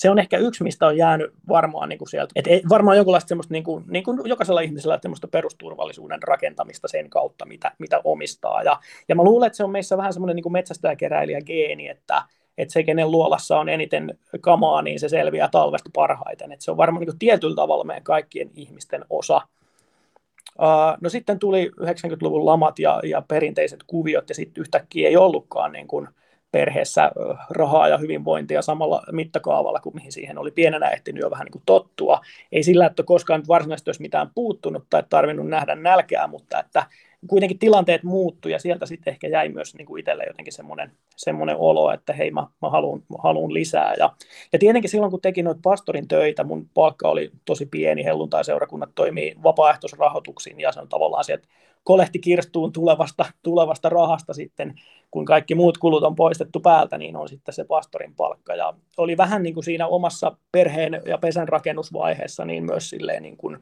Se 0.00 0.10
on 0.10 0.18
ehkä 0.18 0.38
yksi, 0.38 0.64
mistä 0.64 0.86
on 0.86 0.96
jäänyt 0.96 1.30
varmaan 1.48 1.88
niin 1.88 1.98
kuin 1.98 2.08
sieltä. 2.08 2.32
Et 2.36 2.46
ei, 2.46 2.62
varmaan 2.68 2.96
jonkinlaista 2.96 3.28
semmoista, 3.28 3.52
niin 3.52 3.64
kuin, 3.64 3.84
niin 3.88 4.04
kuin 4.04 4.20
jokaisella 4.24 4.60
ihmisellä, 4.60 4.98
semmoista 5.02 5.28
perusturvallisuuden 5.28 6.22
rakentamista 6.22 6.88
sen 6.88 7.10
kautta, 7.10 7.46
mitä, 7.46 7.72
mitä 7.78 8.00
omistaa. 8.04 8.62
Ja, 8.62 8.80
ja 9.08 9.14
mä 9.14 9.22
luulen, 9.22 9.46
että 9.46 9.56
se 9.56 9.64
on 9.64 9.70
meissä 9.70 9.96
vähän 9.96 10.12
semmoinen 10.12 10.36
niin 10.36 10.52
metsästäjäkeräilijä 10.52 11.40
geeni, 11.40 11.88
että, 11.88 12.22
että 12.58 12.72
se, 12.72 12.82
kenen 12.82 13.10
luolassa 13.10 13.58
on 13.58 13.68
eniten 13.68 14.18
kamaa, 14.40 14.82
niin 14.82 15.00
se 15.00 15.08
selviää 15.08 15.48
talvesta 15.48 15.90
parhaiten. 15.94 16.52
Että 16.52 16.64
se 16.64 16.70
on 16.70 16.76
varmaan 16.76 17.06
niin 17.06 17.18
tietyllä 17.18 17.56
tavalla 17.56 17.84
meidän 17.84 18.04
kaikkien 18.04 18.50
ihmisten 18.54 19.04
osa. 19.10 19.40
Uh, 20.58 20.98
no 21.00 21.08
sitten 21.08 21.38
tuli 21.38 21.70
90-luvun 21.80 22.46
lamat 22.46 22.78
ja, 22.78 23.00
ja 23.04 23.22
perinteiset 23.28 23.80
kuviot, 23.86 24.28
ja 24.28 24.34
sitten 24.34 24.60
yhtäkkiä 24.60 25.08
ei 25.08 25.16
ollutkaan 25.16 25.72
niin 25.72 25.86
kuin 25.88 26.08
perheessä 26.52 27.10
rahaa 27.50 27.88
ja 27.88 27.98
hyvinvointia 27.98 28.62
samalla 28.62 29.02
mittakaavalla 29.12 29.80
kuin 29.80 29.94
mihin 29.94 30.12
siihen 30.12 30.38
oli 30.38 30.50
pienenä 30.50 30.88
ehtinyt 30.88 31.20
jo 31.20 31.30
vähän 31.30 31.44
niin 31.44 31.52
kuin 31.52 31.62
tottua. 31.66 32.20
Ei 32.52 32.62
sillä, 32.62 32.86
että 32.86 33.02
koskaan 33.02 33.42
varsinaisesti 33.48 33.88
olisi 33.88 34.02
mitään 34.02 34.30
puuttunut 34.34 34.86
tai 34.90 35.02
tarvinnut 35.10 35.48
nähdä 35.48 35.74
nälkää, 35.74 36.26
mutta 36.26 36.60
että 36.60 36.86
kuitenkin 37.26 37.58
tilanteet 37.58 38.02
muuttui 38.02 38.52
ja 38.52 38.58
sieltä 38.58 38.86
sitten 38.86 39.12
ehkä 39.12 39.28
jäi 39.28 39.48
myös 39.48 39.74
niin 39.74 39.86
kuin 39.86 40.00
itselle 40.00 40.24
jotenkin 40.26 40.52
semmoinen, 40.52 40.92
semmoinen 41.16 41.56
olo, 41.58 41.92
että 41.92 42.12
hei 42.12 42.30
mä, 42.30 42.46
mä 42.62 42.70
haluan, 42.70 43.02
haluan 43.18 43.54
lisää. 43.54 43.94
Ja, 43.98 44.12
ja 44.52 44.58
tietenkin 44.58 44.90
silloin 44.90 45.10
kun 45.10 45.20
tekin 45.20 45.44
noita 45.44 45.60
pastorin 45.62 46.08
töitä, 46.08 46.44
mun 46.44 46.68
palkka 46.74 47.08
oli 47.08 47.30
tosi 47.44 47.66
pieni, 47.66 48.04
helluntai-seurakunnat 48.04 48.90
toimii 48.94 49.36
vapaaehtoisrahoituksin 49.42 50.60
ja 50.60 50.72
se 50.72 50.80
on 50.80 50.88
tavallaan 50.88 51.24
sieltä 51.24 51.48
kolehti 51.84 52.18
kirstuun 52.18 52.72
tulevasta, 52.72 53.24
tulevasta 53.42 53.88
rahasta 53.88 54.34
sitten, 54.34 54.74
kun 55.10 55.24
kaikki 55.24 55.54
muut 55.54 55.78
kulut 55.78 56.02
on 56.02 56.14
poistettu 56.14 56.60
päältä, 56.60 56.98
niin 56.98 57.16
on 57.16 57.28
sitten 57.28 57.54
se 57.54 57.64
pastorin 57.64 58.14
palkka. 58.14 58.54
Ja 58.54 58.74
oli 58.96 59.16
vähän 59.16 59.42
niin 59.42 59.54
kuin 59.54 59.64
siinä 59.64 59.86
omassa 59.86 60.36
perheen 60.52 61.02
ja 61.06 61.18
pesän 61.18 61.48
rakennusvaiheessa 61.48 62.44
niin 62.44 62.64
myös 62.64 62.90
silleen 62.90 63.22
niin 63.22 63.36
kuin 63.36 63.58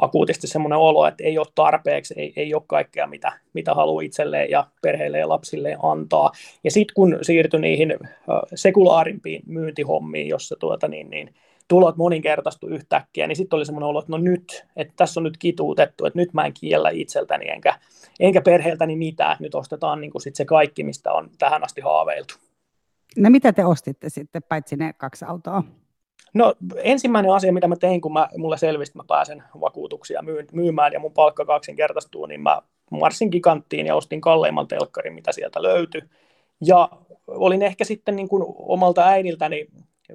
akuutisti 0.00 0.46
semmoinen 0.46 0.78
olo, 0.78 1.06
että 1.06 1.24
ei 1.24 1.38
ole 1.38 1.46
tarpeeksi, 1.54 2.14
ei, 2.16 2.32
ei 2.36 2.54
ole 2.54 2.62
kaikkea, 2.66 3.06
mitä, 3.06 3.32
mitä 3.52 3.74
haluaa 3.74 4.02
itselleen 4.02 4.50
ja 4.50 4.66
perheelle 4.82 5.18
ja 5.18 5.28
lapsille 5.28 5.76
antaa. 5.82 6.32
Ja 6.64 6.70
sitten 6.70 6.94
kun 6.94 7.18
siirtyi 7.22 7.60
niihin 7.60 7.94
sekulaarimpiin 8.54 9.42
myyntihommiin, 9.46 10.28
jossa 10.28 10.56
tuota, 10.60 10.88
niin, 10.88 11.10
niin, 11.10 11.34
tulot 11.68 11.96
moninkertaistu 11.96 12.66
yhtäkkiä, 12.66 13.26
niin 13.26 13.36
sitten 13.36 13.56
oli 13.56 13.66
semmoinen 13.66 13.88
olo, 13.88 13.98
että 13.98 14.12
no 14.12 14.18
nyt, 14.18 14.66
että 14.76 14.94
tässä 14.96 15.20
on 15.20 15.24
nyt 15.24 15.36
kituutettu, 15.38 16.06
että 16.06 16.18
nyt 16.18 16.34
mä 16.34 16.46
en 16.46 16.54
kiellä 16.60 16.90
itseltäni 16.90 17.48
enkä, 17.48 17.78
enkä 18.20 18.40
perheeltäni 18.40 18.96
mitään, 18.96 19.36
nyt 19.40 19.54
ostetaan 19.54 20.00
niin 20.00 20.12
sit 20.18 20.36
se 20.36 20.44
kaikki, 20.44 20.84
mistä 20.84 21.12
on 21.12 21.30
tähän 21.38 21.64
asti 21.64 21.80
haaveiltu. 21.80 22.34
No 23.16 23.30
mitä 23.30 23.52
te 23.52 23.64
ostitte 23.64 24.08
sitten, 24.08 24.42
paitsi 24.48 24.76
ne 24.76 24.92
kaksi 24.92 25.24
autoa? 25.24 25.62
No 26.34 26.54
ensimmäinen 26.76 27.32
asia, 27.32 27.52
mitä 27.52 27.68
mä 27.68 27.76
tein, 27.76 28.00
kun 28.00 28.12
mä, 28.12 28.28
mulle 28.36 28.58
selvisi, 28.58 28.90
että 28.90 28.98
mä 28.98 29.04
pääsen 29.08 29.42
vakuutuksia 29.60 30.22
myymään 30.52 30.92
ja 30.92 31.00
mun 31.00 31.12
palkka 31.12 31.44
kaksinkertaistuu, 31.44 32.26
niin 32.26 32.40
mä 32.40 32.62
marssin 32.90 33.28
giganttiin 33.28 33.86
ja 33.86 33.94
ostin 33.94 34.20
kalleimman 34.20 34.68
telkkarin, 34.68 35.14
mitä 35.14 35.32
sieltä 35.32 35.62
löytyi. 35.62 36.02
Ja 36.64 36.88
olin 37.26 37.62
ehkä 37.62 37.84
sitten 37.84 38.16
niin 38.16 38.28
kuin 38.28 38.44
omalta 38.46 39.06
äidiltäni 39.06 39.66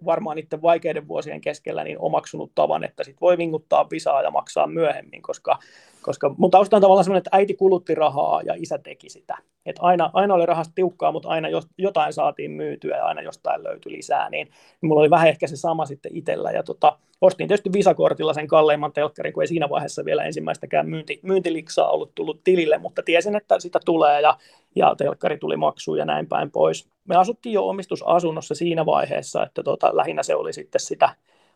varmaan 0.05 0.35
niiden 0.35 0.62
vaikeiden 0.62 1.07
vuosien 1.07 1.41
keskellä 1.41 1.83
niin 1.83 2.00
omaksunut 2.00 2.51
tavan, 2.55 2.83
että 2.83 3.03
sit 3.03 3.21
voi 3.21 3.38
vinguttaa 3.38 3.89
visaa 3.89 4.21
ja 4.21 4.31
maksaa 4.31 4.67
myöhemmin, 4.67 5.21
koska, 5.21 5.59
koska 6.01 6.35
mun 6.38 6.51
tausta 6.51 6.77
on 6.77 6.81
tavallaan 6.81 7.03
sellainen, 7.03 7.19
että 7.19 7.38
äiti 7.38 7.53
kulutti 7.53 7.95
rahaa 7.95 8.41
ja 8.41 8.53
isä 8.57 8.77
teki 8.77 9.09
sitä. 9.09 9.38
Et 9.65 9.75
aina, 9.79 10.10
aina 10.13 10.34
oli 10.34 10.46
rahasta 10.46 10.74
tiukkaa, 10.75 11.12
mutta 11.12 11.29
aina 11.29 11.48
jotain 11.77 12.13
saatiin 12.13 12.51
myytyä 12.51 12.98
ja 12.98 13.05
aina 13.05 13.22
jostain 13.22 13.63
löytyi 13.63 13.91
lisää, 13.91 14.29
niin, 14.29 14.48
niin 14.48 14.88
mulla 14.88 15.01
oli 15.01 15.10
vähän 15.10 15.27
ehkä 15.27 15.48
se 15.48 15.55
sama 15.55 15.86
sitten 15.86 16.17
itsellä. 16.17 16.51
Ja 16.51 16.63
tota, 16.63 16.98
ostin 17.22 17.48
tietysti 17.48 17.74
visakortilla 17.74 18.34
sen 18.34 18.48
kalleimman 18.48 18.93
telkkarin, 18.93 19.34
kun 19.34 19.43
ei 19.43 19.48
siinä 19.48 19.70
vaiheessa 19.70 20.05
vielä 20.05 20.24
ensimmäistäkään 20.24 20.89
myynti, 20.89 21.20
myyntiliksaa 21.24 21.91
ollut 21.91 22.15
tullut 22.15 22.43
tilille, 22.43 22.77
mutta 22.77 23.03
tiesin, 23.03 23.36
että 23.36 23.60
sitä 23.60 23.79
tulee 23.86 24.22
ja, 24.22 24.38
ja 24.75 24.96
telkkari 24.96 25.38
tuli 25.38 25.58
maksuun 25.58 25.98
ja 25.98 26.05
näin 26.05 26.27
päin 26.27 26.51
pois. 26.51 26.88
Me 27.08 27.15
asuttiin 27.15 27.53
jo 27.53 27.67
omistusasunnossa 27.67 28.55
siinä 28.55 28.86
vaiheessa, 28.86 29.43
että 29.43 29.63
tota, 29.63 29.98
lähinnä 29.98 30.24
se 30.24 30.36
oli 30.36 30.53
sitten 30.53 30.82
sitä 30.82 31.10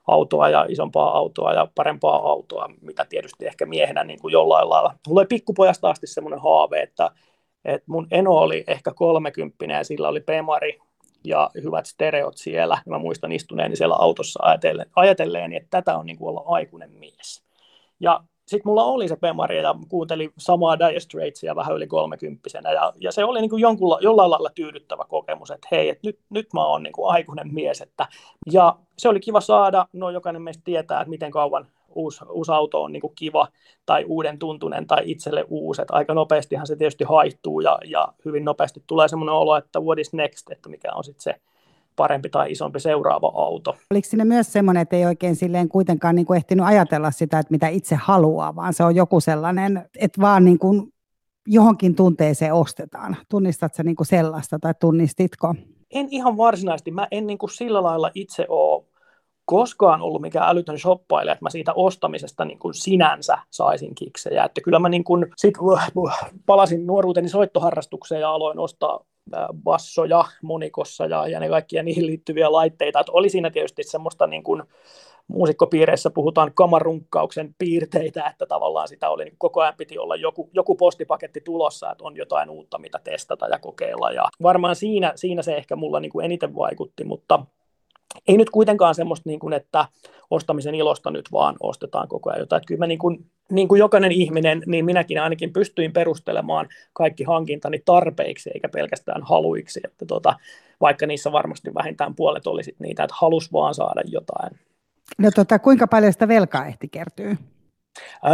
autoa 0.08 0.50
ja 0.50 0.66
isompaa 0.70 1.18
autoa 1.18 1.54
ja 1.54 1.68
parempaa 1.76 2.30
autoa, 2.30 2.70
mitä 2.82 3.06
tietysti 3.10 3.46
ehkä 3.46 3.66
miehenä 3.66 4.04
niin 4.04 4.20
kuin 4.20 4.32
jollain 4.32 4.70
lailla. 4.70 4.94
Mulla 5.08 5.22
oli 5.22 5.28
pikkupojasta 5.28 5.90
asti 5.90 6.08
semmoinen 6.08 6.42
haave, 6.42 6.82
että, 6.82 7.12
että 7.68 7.92
mun 7.92 8.08
eno 8.12 8.32
oli 8.32 8.64
ehkä 8.68 8.94
kolmekymppinen 8.94 9.78
ja 9.78 9.84
sillä 9.84 10.08
oli 10.08 10.22
Pemari 10.22 10.80
ja 11.24 11.50
hyvät 11.64 11.86
stereot 11.86 12.38
siellä. 12.38 12.78
Ja 12.86 12.92
mä 12.92 12.98
muistan 13.00 13.32
istuneeni 13.32 13.76
siellä 13.76 13.96
autossa 13.96 14.44
ajatellen, 14.44 14.86
ajatelleen, 14.96 15.54
että 15.54 15.68
tätä 15.70 15.98
on 15.98 16.06
niin 16.06 16.18
kuin 16.18 16.30
olla 16.30 16.44
aikuinen 16.46 16.92
mies. 16.92 17.44
Ja 18.00 18.24
sitten 18.48 18.70
mulla 18.70 18.84
oli 18.84 19.08
se 19.08 19.16
Pemari 19.16 19.58
ja 19.58 19.76
kuuntelin 19.90 20.34
samaa 20.38 20.80
Dire 20.80 21.00
Straitsia 21.00 21.56
vähän 21.56 21.76
yli 21.76 21.88
kolmekymppisenä 21.88 22.72
ja, 22.72 22.94
ja 23.00 23.12
se 23.12 23.26
oli 23.26 23.42
niin 23.42 23.50
kuin 23.50 23.62
jonkunla, 23.62 24.00
jollain 24.02 24.32
lailla 24.32 24.50
tyydyttävä 24.56 25.04
kokemus, 25.10 25.52
että 25.52 25.68
hei, 25.72 25.90
että 25.90 26.08
nyt, 26.08 26.20
nyt 26.30 26.54
mä 26.54 26.66
oon 26.66 26.84
niin 26.84 26.94
kuin 26.94 27.12
aikuinen 27.12 27.54
mies. 27.54 27.82
Että, 27.82 28.08
ja 28.52 28.76
se 28.98 29.10
oli 29.10 29.20
kiva 29.20 29.42
saada, 29.42 29.88
no 29.94 30.10
jokainen 30.10 30.42
meistä 30.42 30.64
tietää, 30.66 31.02
että 31.02 31.10
miten 31.10 31.32
kauan 31.32 31.68
uusi, 31.96 32.26
uusi 32.30 32.52
auto 32.52 32.84
on 32.84 32.92
niin 32.92 33.02
kuin 33.02 33.14
kiva 33.16 33.48
tai 33.86 34.06
uuden 34.06 34.40
tuntunen 34.40 34.88
tai 34.88 35.02
itselle 35.06 35.46
uusi. 35.50 35.82
Että 35.82 35.94
aika 35.94 36.14
nopeastihan 36.14 36.68
se 36.68 36.76
tietysti 36.76 37.04
haittuu 37.04 37.60
ja, 37.60 37.78
ja 37.86 38.08
hyvin 38.26 38.46
nopeasti 38.46 38.84
tulee 38.88 39.08
semmoinen 39.08 39.36
olo, 39.36 39.58
että 39.58 39.80
what 39.80 40.00
is 40.00 40.14
next, 40.14 40.52
että 40.52 40.70
mikä 40.70 40.94
on 40.94 41.04
sitten 41.04 41.22
se 41.22 41.36
parempi 41.96 42.30
tai 42.30 42.52
isompi 42.52 42.80
seuraava 42.80 43.32
auto. 43.36 43.76
Oliko 43.92 44.08
siinä 44.08 44.26
myös 44.26 44.54
semmoinen, 44.54 44.82
että 44.82 44.96
ei 44.96 45.06
oikein 45.06 45.36
silleen 45.36 45.70
kuitenkaan 45.70 46.16
niin 46.16 46.26
kuin 46.26 46.38
ehtinyt 46.38 46.66
ajatella 46.66 47.12
sitä, 47.12 47.40
että 47.40 47.52
mitä 47.52 47.68
itse 47.68 47.96
haluaa, 47.96 48.56
vaan 48.56 48.74
se 48.74 48.84
on 48.84 48.96
joku 48.96 49.20
sellainen, 49.20 49.90
että 50.00 50.22
vaan 50.22 50.46
niin 50.46 50.60
kuin 50.60 50.94
johonkin 51.48 51.96
tunteeseen 51.96 52.54
ostetaan. 52.54 53.18
Tunnistatko 53.30 53.84
niin 53.84 53.96
kuin 53.96 54.08
sellaista 54.08 54.60
tai 54.60 54.74
tunnistitko? 54.80 55.56
En 55.92 56.08
ihan 56.12 56.38
varsinaisesti. 56.38 56.92
Mä 56.92 57.08
en 57.12 57.28
niin 57.28 57.38
kuin 57.38 57.50
sillä 57.50 57.84
lailla 57.84 58.12
itse 58.14 58.46
ole 58.50 58.84
koskaan 59.48 60.02
ollut 60.02 60.22
mikään 60.22 60.50
älytön 60.50 60.80
shoppailija, 60.80 61.34
että 61.34 61.46
mä 61.46 61.50
siitä 61.50 61.74
ostamisesta 61.74 62.46
niin 62.46 62.60
kuin 62.60 62.74
sinänsä 62.74 63.38
saisin 63.50 63.96
kiksejä. 63.96 64.44
Että 64.44 64.62
kyllä 64.62 64.80
mä 64.80 64.90
niin 64.90 65.04
kuin 65.04 65.26
sit 65.36 65.54
palasin 66.46 66.88
nuoruuteni 66.88 67.30
soittoharrastukseen 67.30 68.22
ja 68.22 68.30
aloin 68.30 68.60
ostaa 68.60 69.00
bassoja 69.64 70.26
monikossa 70.42 71.06
ja, 71.06 71.28
ja 71.28 71.40
ne 71.40 71.50
kaikkia 71.50 71.84
niihin 71.84 72.06
liittyviä 72.06 72.52
laitteita. 72.52 73.00
Että 73.00 73.12
oli 73.12 73.30
siinä 73.30 73.50
tietysti 73.50 73.84
semmoista 73.84 74.28
niin 74.28 74.44
kuin, 74.44 74.64
muusikkopiireissä 75.28 76.10
puhutaan 76.10 76.52
kamarunkkauksen 76.54 77.56
piirteitä, 77.58 78.28
että 78.28 78.46
tavallaan 78.46 78.88
sitä 78.88 79.10
oli, 79.10 79.24
niin 79.24 79.36
koko 79.38 79.62
ajan 79.62 79.74
piti 79.78 79.98
olla 79.98 80.16
joku, 80.16 80.50
joku 80.54 80.76
postipaketti 80.76 81.42
tulossa, 81.42 81.92
että 81.92 82.04
on 82.04 82.18
jotain 82.18 82.50
uutta, 82.50 82.78
mitä 82.80 83.00
testata 83.04 83.48
ja 83.48 83.60
kokeilla. 83.60 84.12
Ja 84.12 84.24
varmaan 84.44 84.76
siinä, 84.76 85.12
siinä 85.16 85.42
se 85.42 85.56
ehkä 85.56 85.76
mulla 85.76 86.00
niin 86.00 86.12
kuin 86.12 86.26
eniten 86.26 86.56
vaikutti, 86.56 87.04
mutta 87.04 87.40
ei 88.28 88.38
nyt 88.38 88.50
kuitenkaan 88.50 88.96
semmoista, 88.96 89.30
niin 89.30 89.40
kuin, 89.40 89.54
että 89.54 89.86
ostamisen 90.32 90.76
ilosta 90.76 91.12
nyt 91.12 91.32
vaan 91.32 91.56
ostetaan 91.60 92.08
koko 92.08 92.30
ajan 92.30 92.40
jotain. 92.40 92.58
Että 92.58 92.68
kyllä 92.68 92.80
mä 92.80 92.88
niin 92.88 93.00
kuin, 93.00 93.26
niin 93.52 93.68
kuin 93.68 93.80
jokainen 93.80 94.12
ihminen, 94.12 94.64
niin 94.66 94.86
minäkin 94.86 95.22
ainakin 95.22 95.54
pystyin 95.54 95.94
perustelemaan 95.94 96.68
kaikki 96.94 97.24
hankintani 97.24 97.82
tarpeiksi 97.86 98.50
eikä 98.54 98.70
pelkästään 98.70 99.24
haluiksi. 99.24 99.80
Että 99.84 100.06
tota, 100.06 100.36
vaikka 100.82 101.08
niissä 101.08 101.32
varmasti 101.32 101.74
vähintään 101.74 102.16
puolet 102.16 102.48
olisi 102.48 102.76
niitä, 102.80 103.04
että 103.04 103.16
halus 103.20 103.54
vaan 103.54 103.74
saada 103.74 104.02
jotain. 104.06 104.60
No 105.18 105.32
tota, 105.36 105.60
kuinka 105.60 105.88
paljon 105.88 106.14
sitä 106.14 106.28
velkaa 106.28 106.66
ehti 106.66 106.88
kertyy? 106.88 107.38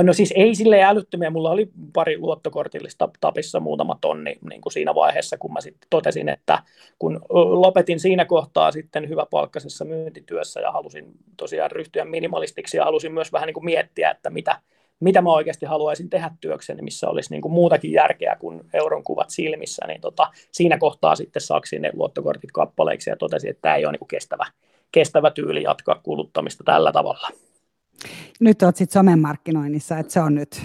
No 0.03 0.13
siis 0.13 0.33
ei 0.35 0.55
sille 0.55 0.83
älyttömiä. 0.83 1.29
Mulla 1.29 1.51
oli 1.51 1.69
pari 1.93 2.17
luottokortillista 2.17 3.09
tapissa 3.21 3.59
muutama 3.59 3.97
tonni 4.01 4.37
niin 4.49 4.61
kuin 4.61 4.73
siinä 4.73 4.95
vaiheessa, 4.95 5.37
kun 5.37 5.53
mä 5.53 5.61
sitten 5.61 5.87
totesin, 5.89 6.29
että 6.29 6.63
kun 6.99 7.21
lopetin 7.29 7.99
siinä 7.99 8.25
kohtaa 8.25 8.71
sitten 8.71 9.09
hyväpalkkaisessa 9.09 9.85
myyntityössä 9.85 10.59
ja 10.59 10.71
halusin 10.71 11.05
tosiaan 11.37 11.71
ryhtyä 11.71 12.05
minimalistiksi 12.05 12.77
ja 12.77 12.85
halusin 12.85 13.13
myös 13.13 13.33
vähän 13.33 13.47
niin 13.47 13.53
kuin 13.53 13.65
miettiä, 13.65 14.11
että 14.11 14.29
mitä, 14.29 14.59
mitä 14.99 15.21
mä 15.21 15.31
oikeasti 15.31 15.65
haluaisin 15.65 16.09
tehdä 16.09 16.31
työkseni, 16.41 16.81
missä 16.81 17.09
olisi 17.09 17.33
niin 17.33 17.41
kuin 17.41 17.51
muutakin 17.51 17.91
järkeä 17.91 18.35
kuin 18.39 18.61
euron 18.73 19.03
kuvat 19.03 19.29
silmissä, 19.29 19.87
niin 19.87 20.01
tota, 20.01 20.31
siinä 20.51 20.77
kohtaa 20.77 21.15
sitten 21.15 21.41
saksin 21.41 21.81
ne 21.81 21.89
luottokortit 21.93 22.51
kappaleiksi 22.51 23.09
ja 23.09 23.15
totesin, 23.15 23.49
että 23.49 23.61
tämä 23.61 23.75
ei 23.75 23.85
ole 23.85 23.91
niin 23.91 23.99
kuin 23.99 24.07
kestävä, 24.07 24.45
kestävä 24.91 25.31
tyyli 25.31 25.63
jatkaa 25.63 25.99
kuluttamista 26.03 26.63
tällä 26.63 26.91
tavalla. 26.91 27.29
Nyt 28.39 28.63
olet 28.63 28.75
sitten 28.75 28.99
somen 28.99 29.19
markkinoinnissa, 29.19 29.97
että 29.97 30.13
se 30.13 30.19
on 30.19 30.35
nyt 30.35 30.61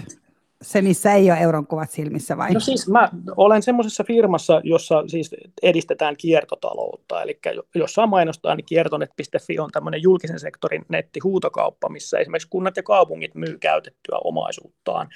se, 0.63 0.83
missä 0.83 1.13
ei 1.13 1.31
ole 1.31 1.41
euron 1.41 1.67
kuvat 1.67 1.91
silmissä 1.91 2.37
vai? 2.37 2.53
No 2.53 2.61
siis 2.61 2.89
mä 2.89 3.09
olen 3.37 3.63
semmoisessa 3.63 4.05
firmassa, 4.05 4.61
jossa 4.65 5.05
siis 5.07 5.35
edistetään 5.63 6.17
kiertotaloutta, 6.17 7.23
eli 7.23 7.41
jossa 7.75 8.07
mainostaa, 8.07 8.55
niin 8.55 8.65
kiertonet.fi 8.65 9.59
on 9.59 9.71
tämmöinen 9.71 10.03
julkisen 10.03 10.39
sektorin 10.39 10.85
nettihuutokauppa, 10.89 11.89
missä 11.89 12.19
esimerkiksi 12.19 12.49
kunnat 12.49 12.77
ja 12.77 12.83
kaupungit 12.83 13.35
myy 13.35 13.59
käytettyä 13.59 14.19
omaisuuttaan. 14.25 15.09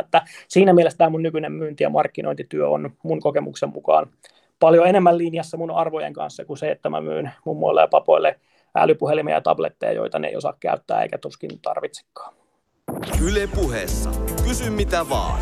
Että 0.00 0.22
siinä 0.48 0.72
mielessä 0.72 0.98
tämä 0.98 1.10
mun 1.10 1.22
nykyinen 1.22 1.52
myynti- 1.52 1.84
ja 1.84 1.90
markkinointityö 1.90 2.68
on 2.68 2.90
mun 3.02 3.20
kokemuksen 3.20 3.68
mukaan 3.68 4.10
paljon 4.60 4.86
enemmän 4.86 5.18
linjassa 5.18 5.56
mun 5.56 5.70
arvojen 5.70 6.12
kanssa 6.12 6.44
kuin 6.44 6.56
se, 6.56 6.70
että 6.70 6.90
mä 6.90 7.00
myyn 7.00 7.30
mummoille 7.44 7.80
ja 7.80 7.88
papoille 7.88 8.40
älypuhelimia 8.82 9.34
ja 9.34 9.40
tabletteja, 9.40 9.92
joita 9.92 10.18
ne 10.18 10.28
ei 10.28 10.36
osaa 10.36 10.54
käyttää 10.60 11.02
eikä 11.02 11.18
tuskin 11.18 11.50
tarvitsekaan. 11.62 12.34
Yle 13.22 13.48
puheessa. 13.54 14.10
Kysy 14.44 14.70
mitä 14.70 15.08
vaan. 15.08 15.40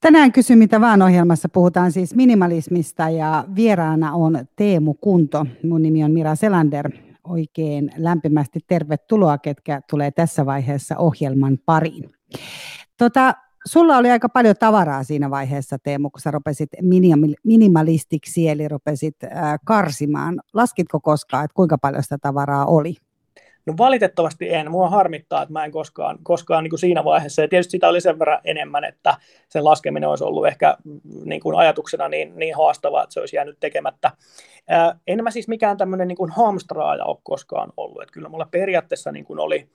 Tänään 0.00 0.32
Kysy 0.32 0.56
mitä 0.56 0.80
vaan 0.80 1.02
ohjelmassa 1.02 1.48
puhutaan 1.48 1.92
siis 1.92 2.14
minimalismista 2.14 3.08
ja 3.08 3.44
vieraana 3.54 4.12
on 4.12 4.46
Teemu 4.56 4.94
Kunto. 4.94 5.46
Mun 5.62 5.82
nimi 5.82 6.04
on 6.04 6.12
Mira 6.12 6.34
Selander. 6.34 6.90
Oikein 7.28 7.90
lämpimästi 7.96 8.60
tervetuloa, 8.66 9.38
ketkä 9.38 9.80
tulee 9.90 10.10
tässä 10.10 10.46
vaiheessa 10.46 10.96
ohjelman 10.98 11.58
pariin. 11.66 12.10
Tota, 12.98 13.34
Sulla 13.66 13.96
oli 13.96 14.10
aika 14.10 14.28
paljon 14.28 14.54
tavaraa 14.58 15.04
siinä 15.04 15.30
vaiheessa, 15.30 15.76
Teemu, 15.82 16.10
kun 16.10 16.20
sä 16.20 16.30
rupesit 16.30 16.70
minimalistiksi, 17.44 18.48
eli 18.48 18.68
rupesit 18.68 19.16
karsimaan. 19.64 20.40
Laskitko 20.52 21.00
koskaan, 21.00 21.44
että 21.44 21.54
kuinka 21.54 21.78
paljon 21.78 22.02
sitä 22.02 22.18
tavaraa 22.18 22.66
oli? 22.66 22.96
No 23.66 23.74
valitettavasti 23.78 24.54
en. 24.54 24.70
Mua 24.70 24.88
harmittaa, 24.88 25.42
että 25.42 25.52
mä 25.52 25.64
en 25.64 25.72
koskaan, 25.72 26.18
koskaan 26.22 26.64
niin 26.64 26.70
kuin 26.70 26.80
siinä 26.80 27.04
vaiheessa. 27.04 27.42
Ja 27.42 27.48
tietysti 27.48 27.70
sitä 27.70 27.88
oli 27.88 28.00
sen 28.00 28.18
verran 28.18 28.40
enemmän, 28.44 28.84
että 28.84 29.16
sen 29.48 29.64
laskeminen 29.64 30.08
olisi 30.08 30.24
ollut 30.24 30.46
ehkä 30.46 30.76
mm, 30.84 31.00
niin 31.24 31.40
kuin 31.40 31.56
ajatuksena 31.56 32.08
niin, 32.08 32.32
niin 32.36 32.56
haastavaa, 32.56 33.02
että 33.02 33.14
se 33.14 33.20
olisi 33.20 33.36
jäänyt 33.36 33.56
tekemättä. 33.60 34.10
Ää, 34.68 34.98
en 35.06 35.24
mä 35.24 35.30
siis 35.30 35.48
mikään 35.48 35.76
tämmöinen 35.76 36.08
niin 36.08 36.30
hamstraaja 36.36 37.04
ole 37.04 37.18
koskaan 37.22 37.72
ollut. 37.76 38.02
Että 38.02 38.12
kyllä 38.12 38.28
mulla 38.28 38.48
periaatteessa 38.50 39.12
niin 39.12 39.24
kuin 39.24 39.38
oli, 39.38 39.68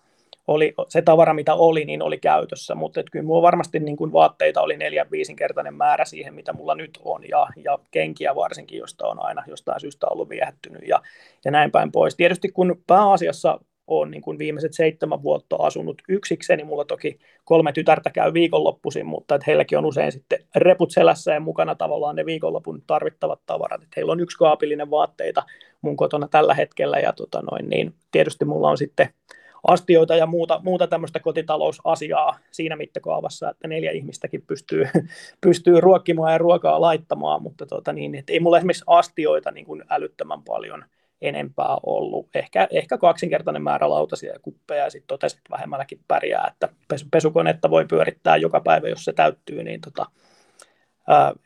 oli 0.49 0.73
se 0.87 1.01
tavara, 1.01 1.33
mitä 1.33 1.53
oli, 1.53 1.85
niin 1.85 2.01
oli 2.01 2.17
käytössä, 2.17 2.75
mutta 2.75 3.03
kyllä 3.11 3.25
mulla 3.25 3.41
varmasti 3.41 3.79
niin 3.79 3.97
kuin 3.97 4.13
vaatteita 4.13 4.61
oli 4.61 4.77
neljä 4.77 5.05
viisinkertainen 5.11 5.73
määrä 5.73 6.05
siihen, 6.05 6.33
mitä 6.33 6.53
mulla 6.53 6.75
nyt 6.75 6.99
on, 7.03 7.29
ja, 7.29 7.47
ja 7.63 7.79
kenkiä 7.91 8.35
varsinkin, 8.35 8.79
josta 8.79 9.07
on 9.07 9.25
aina 9.25 9.43
jostain 9.47 9.79
syystä 9.79 10.07
ollut 10.07 10.29
viehättynyt, 10.29 10.81
ja, 10.87 11.01
ja 11.45 11.51
näin 11.51 11.71
päin 11.71 11.91
pois. 11.91 12.15
Tietysti 12.15 12.49
kun 12.49 12.81
pääasiassa 12.87 13.59
olen 13.87 14.11
niin 14.11 14.21
kuin 14.21 14.37
viimeiset 14.37 14.73
seitsemän 14.73 15.23
vuotta 15.23 15.55
asunut 15.55 16.01
yksikseni, 16.09 16.57
niin 16.57 16.67
mulla 16.67 16.85
toki 16.85 17.19
kolme 17.43 17.71
tytärtä 17.71 18.09
käy 18.09 18.33
viikonloppuisin, 18.33 19.05
mutta 19.05 19.35
että 19.35 19.45
heilläkin 19.47 19.77
on 19.77 19.85
usein 19.85 20.11
sitten 20.11 20.39
reput 20.55 20.91
selässä 20.91 21.33
ja 21.33 21.39
mukana 21.39 21.75
tavallaan 21.75 22.15
ne 22.15 22.25
viikonlopun 22.25 22.83
tarvittavat 22.87 23.39
tavarat. 23.45 23.81
Että 23.81 23.93
heillä 23.95 24.11
on 24.11 24.19
yksi 24.19 24.37
kaapillinen 24.37 24.91
vaatteita 24.91 25.43
mun 25.81 25.97
kotona 25.97 26.27
tällä 26.27 26.53
hetkellä, 26.53 26.99
ja 26.99 27.13
tota 27.13 27.41
noin, 27.51 27.69
niin 27.69 27.93
tietysti 28.11 28.45
mulla 28.45 28.69
on 28.69 28.77
sitten 28.77 29.09
astioita 29.67 30.15
ja 30.15 30.25
muuta, 30.25 30.59
muuta 30.63 30.87
tämmöistä 30.87 31.19
kotitalousasiaa 31.19 32.39
siinä 32.51 32.75
mittakaavassa, 32.75 33.49
että 33.49 33.67
neljä 33.67 33.91
ihmistäkin 33.91 34.41
pystyy, 34.47 34.87
pystyy 35.41 35.81
ruokkimaan 35.81 36.31
ja 36.31 36.37
ruokaa 36.37 36.81
laittamaan, 36.81 37.43
mutta 37.43 37.65
tota 37.65 37.93
niin, 37.93 38.15
että 38.15 38.33
ei 38.33 38.39
mulla 38.39 38.57
esimerkiksi 38.57 38.83
astioita 38.87 39.51
niin 39.51 39.65
kuin 39.65 39.83
älyttömän 39.89 40.43
paljon 40.43 40.85
enempää 41.21 41.77
ollut. 41.83 42.35
Ehkä, 42.35 42.67
ehkä 42.71 42.97
kaksinkertainen 42.97 43.63
määrä 43.63 43.89
lautasia 43.89 44.33
ja 44.33 44.39
kuppeja 44.39 44.83
ja 44.83 44.89
sitten 44.89 45.07
totesin, 45.07 45.37
että 45.37 45.51
vähemmälläkin 45.51 45.99
pärjää, 46.07 46.51
että 46.51 46.69
pesukonetta 47.11 47.69
voi 47.69 47.85
pyörittää 47.85 48.37
joka 48.37 48.61
päivä, 48.61 48.89
jos 48.89 49.05
se 49.05 49.13
täyttyy, 49.13 49.63
niin 49.63 49.81
tota, 49.81 50.05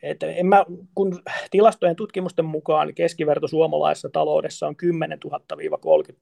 että 0.03 0.27
en 0.27 0.45
mä, 0.45 0.65
kun 0.95 1.21
tilastojen 1.51 1.95
tutkimusten 1.95 2.45
mukaan 2.45 2.93
keskiverto 2.95 3.47
suomalaisessa 3.47 4.09
taloudessa 4.09 4.67
on 4.67 4.75
10 4.75 5.19
000-30 5.25 5.33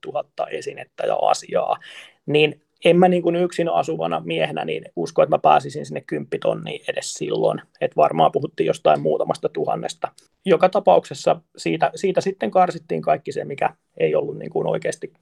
000 0.05 0.25
esinettä 0.49 1.07
ja 1.07 1.15
asiaa, 1.15 1.77
niin 2.25 2.61
en 2.85 2.97
mä 2.97 3.07
niin 3.07 3.23
kuin 3.23 3.35
yksin 3.35 3.69
asuvana 3.69 4.21
miehenä 4.25 4.65
niin 4.65 4.85
usko, 4.95 5.23
että 5.23 5.35
mä 5.35 5.39
pääsisin 5.39 5.85
sinne 5.85 6.01
kymppitonniin 6.01 6.81
edes 6.87 7.13
silloin. 7.13 7.61
Että 7.81 7.95
varmaan 7.95 8.31
puhuttiin 8.31 8.67
jostain 8.67 9.01
muutamasta 9.01 9.49
tuhannesta. 9.49 10.07
Joka 10.45 10.69
tapauksessa 10.69 11.41
siitä, 11.57 11.91
siitä 11.95 12.21
sitten 12.21 12.51
karsittiin 12.51 13.01
kaikki 13.01 13.31
se, 13.31 13.45
mikä 13.45 13.75
ei 13.97 14.15
ollut 14.15 14.37
niin 14.37 14.49
kuin 14.49 14.67
oikeasti 14.67 15.13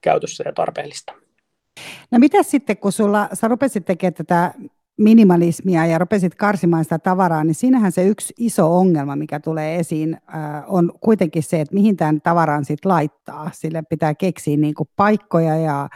käytössä 0.00 0.44
ja 0.46 0.52
tarpeellista. 0.52 1.12
No 2.10 2.18
mitä 2.18 2.42
sitten, 2.42 2.76
kun 2.76 2.92
sulla, 2.92 3.28
sä 3.32 3.48
rupesit 3.48 3.84
tekemään 3.84 4.14
tätä 4.14 4.54
minimalismia 4.98 5.86
ja 5.86 5.98
rupesit 5.98 6.34
karsimaan 6.34 6.84
sitä 6.84 6.98
tavaraa, 6.98 7.44
niin 7.44 7.54
siinähän 7.54 7.92
se 7.92 8.06
yksi 8.06 8.34
iso 8.38 8.78
ongelma, 8.78 9.16
mikä 9.16 9.40
tulee 9.40 9.76
esiin, 9.76 10.14
äh, 10.14 10.64
on 10.66 10.92
kuitenkin 11.00 11.42
se, 11.42 11.60
että 11.60 11.74
mihin 11.74 11.96
tämän 11.96 12.20
tavaran 12.20 12.64
sitten 12.64 12.92
laittaa. 12.92 13.50
Sille 13.54 13.82
pitää 13.82 14.14
keksiä 14.14 14.56
niin 14.56 14.74
kuin 14.74 14.88
paikkoja 14.96 15.56
ja, 15.56 15.88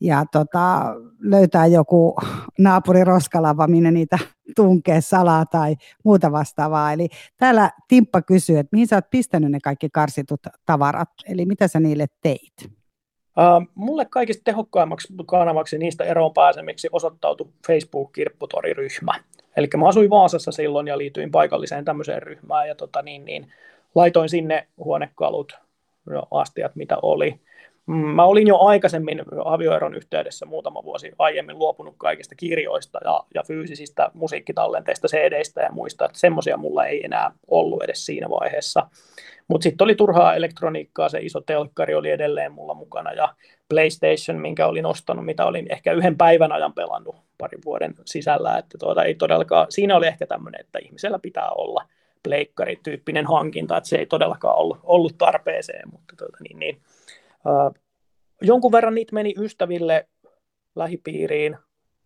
ja 0.00 0.24
tota, 0.32 0.94
löytää 1.18 1.66
joku 1.66 2.16
naapuriroskalava, 2.58 3.66
minne 3.66 3.90
niitä 3.90 4.18
tunkee 4.56 5.00
salaa 5.00 5.46
tai 5.46 5.76
muuta 6.04 6.32
vastaavaa. 6.32 6.92
Eli 6.92 7.08
täällä 7.36 7.70
Timppa 7.88 8.22
kysyy, 8.22 8.58
että 8.58 8.74
mihin 8.76 8.86
sä 8.86 8.96
oot 8.96 9.10
pistänyt 9.10 9.50
ne 9.50 9.58
kaikki 9.60 9.88
karsitut 9.92 10.40
tavarat, 10.66 11.10
eli 11.28 11.46
mitä 11.46 11.68
sä 11.68 11.80
niille 11.80 12.06
teit? 12.22 12.76
Mulle 13.74 14.06
kaikista 14.10 14.44
tehokkaimmaksi 14.44 15.14
kanavaksi 15.26 15.78
niistä 15.78 16.04
eroon 16.04 16.34
pääsemiksi 16.34 16.88
osoittautui 16.92 17.48
Facebook-kirpputoriryhmä. 17.66 19.12
Eli 19.56 19.68
mä 19.76 19.88
asuin 19.88 20.10
Vaasassa 20.10 20.52
silloin 20.52 20.86
ja 20.86 20.98
liityin 20.98 21.30
paikalliseen 21.30 21.84
tämmöiseen 21.84 22.22
ryhmään 22.22 22.68
ja 22.68 22.74
tota 22.74 23.02
niin, 23.02 23.24
niin, 23.24 23.52
laitoin 23.94 24.28
sinne 24.28 24.68
huonekalut, 24.76 25.58
ja 26.10 26.22
astiat 26.30 26.76
mitä 26.76 26.96
oli. 27.02 27.40
Mm, 27.86 27.94
mä 27.94 28.24
olin 28.24 28.46
jo 28.46 28.58
aikaisemmin 28.58 29.22
avioeron 29.44 29.94
yhteydessä 29.94 30.46
muutama 30.46 30.84
vuosi 30.84 31.12
aiemmin 31.18 31.58
luopunut 31.58 31.94
kaikista 31.98 32.34
kirjoista 32.34 32.98
ja, 33.04 33.24
ja 33.34 33.42
fyysisistä 33.42 34.10
musiikkitallenteista, 34.14 35.08
CD-istä 35.08 35.62
ja 35.62 35.72
muista, 35.72 36.04
että 36.04 36.18
semmoisia 36.18 36.56
mulla 36.56 36.86
ei 36.86 37.04
enää 37.04 37.30
ollut 37.48 37.82
edes 37.82 38.06
siinä 38.06 38.30
vaiheessa. 38.30 38.88
Mutta 39.48 39.62
sitten 39.62 39.84
oli 39.84 39.94
turhaa 39.94 40.34
elektroniikkaa, 40.34 41.08
se 41.08 41.18
iso 41.18 41.40
telkkari 41.40 41.94
oli 41.94 42.10
edelleen 42.10 42.52
mulla 42.52 42.74
mukana 42.74 43.12
ja 43.12 43.34
PlayStation, 43.68 44.40
minkä 44.40 44.66
olin 44.66 44.86
ostanut, 44.86 45.24
mitä 45.24 45.46
olin 45.46 45.66
ehkä 45.72 45.92
yhden 45.92 46.16
päivän 46.16 46.52
ajan 46.52 46.72
pelannut 46.72 47.16
parin 47.38 47.60
vuoden 47.64 47.94
sisällä, 48.04 48.58
että 48.58 48.78
tuota, 48.78 49.04
ei 49.04 49.14
todellakaan, 49.14 49.66
siinä 49.70 49.96
oli 49.96 50.06
ehkä 50.06 50.26
tämmöinen, 50.26 50.60
että 50.60 50.78
ihmisellä 50.78 51.18
pitää 51.18 51.50
olla 51.50 51.84
pleikkari-tyyppinen 52.22 53.26
hankinta, 53.26 53.76
että 53.76 53.88
se 53.88 53.96
ei 53.96 54.06
todellakaan 54.06 54.58
ollut, 54.58 54.78
ollut 54.82 55.18
tarpeeseen, 55.18 55.88
mutta 55.92 56.16
tuota, 56.16 56.36
niin, 56.40 56.58
niin, 56.58 56.80
uh, 57.46 57.74
jonkun 58.42 58.72
verran 58.72 58.94
niitä 58.94 59.14
meni 59.14 59.34
ystäville 59.38 60.08
lähipiiriin, 60.76 61.56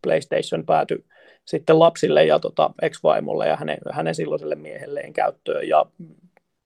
PlayStation 0.03 0.67
päätyi 0.67 1.05
sitten 1.45 1.79
lapsille 1.79 2.25
ja 2.25 2.39
tota, 2.39 2.71
ex-vaimolle 2.83 3.49
ja 3.49 3.57
hänen, 3.57 3.79
hänen 3.91 4.15
silloiselle 4.15 4.55
miehelleen 4.55 5.13
käyttöön 5.13 5.69
ja 5.69 5.87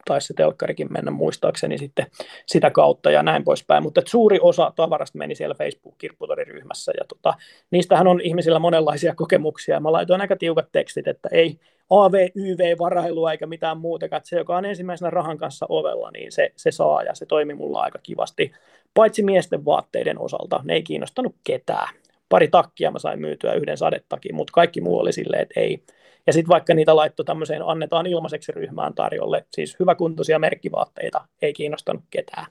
taisi 0.05 0.27
se 0.27 0.35
telkkarikin 0.35 0.93
mennä 0.93 1.11
muistaakseni 1.11 1.79
sitten 1.79 2.07
sitä 2.47 2.71
kautta 2.71 3.11
ja 3.11 3.23
näin 3.23 3.45
poispäin, 3.45 3.83
mutta 3.83 4.03
suuri 4.07 4.39
osa 4.43 4.73
tavarasta 4.77 5.19
meni 5.19 5.35
siellä 5.35 5.55
Facebook-kirpputoriryhmässä 5.55 6.93
ja 6.99 7.05
tota, 7.09 7.35
niistähän 7.71 8.07
on 8.07 8.21
ihmisillä 8.21 8.59
monenlaisia 8.59 9.15
kokemuksia. 9.25 9.81
Mä 9.81 9.93
laitoin 9.93 10.21
aika 10.21 10.37
tiukat 10.37 10.69
tekstit, 10.73 11.09
että 11.09 11.29
ei 11.33 11.59
AV, 11.91 12.29
YV, 12.35 12.79
varailua 12.79 13.33
eikä 13.33 13.47
mitään 13.47 13.79
muuta, 13.79 14.07
että 14.07 14.21
se, 14.25 14.37
joka 14.37 14.57
on 14.57 14.65
ensimmäisenä 14.65 15.11
rahan 15.11 15.39
kanssa 15.39 15.67
ovella, 15.69 16.11
niin 16.11 16.33
se, 16.33 16.53
se 16.57 16.71
saa 16.71 17.03
ja 17.03 17.15
se 17.15 17.27
toimi 17.27 17.55
mulla 17.55 17.81
aika 17.81 17.99
kivasti, 18.03 18.53
paitsi 18.95 19.23
miesten 19.23 19.65
vaatteiden 19.65 20.19
osalta, 20.19 20.61
ne 20.65 20.75
ei 20.75 20.83
kiinnostanut 20.83 21.35
ketään. 21.45 21.95
Pari 22.29 22.49
takkia 22.49 22.91
mä 22.91 22.99
sain 22.99 23.21
myytyä 23.21 23.55
yhden 23.55 23.77
sadetakin, 23.77 24.35
mutta 24.35 24.53
kaikki 24.53 24.81
muu 24.81 24.99
oli 24.99 25.13
silleen, 25.13 25.43
että 25.43 25.61
ei, 25.61 25.83
Ja 26.27 26.33
sitten 26.33 26.49
vaikka 26.49 26.75
niitä 26.75 26.97
laittoi 26.97 27.25
tämmöiseen 27.25 27.63
annetaan 27.63 28.07
ilmaiseksi 28.07 28.53
ryhmään 28.53 28.95
tarjolle, 28.95 29.47
siis 29.53 29.77
hyväkuntoisia 29.81 30.39
merkkivaatteita, 30.39 31.25
ei 31.43 31.53
kiinnostanut 31.53 32.03
ketään. 32.11 32.47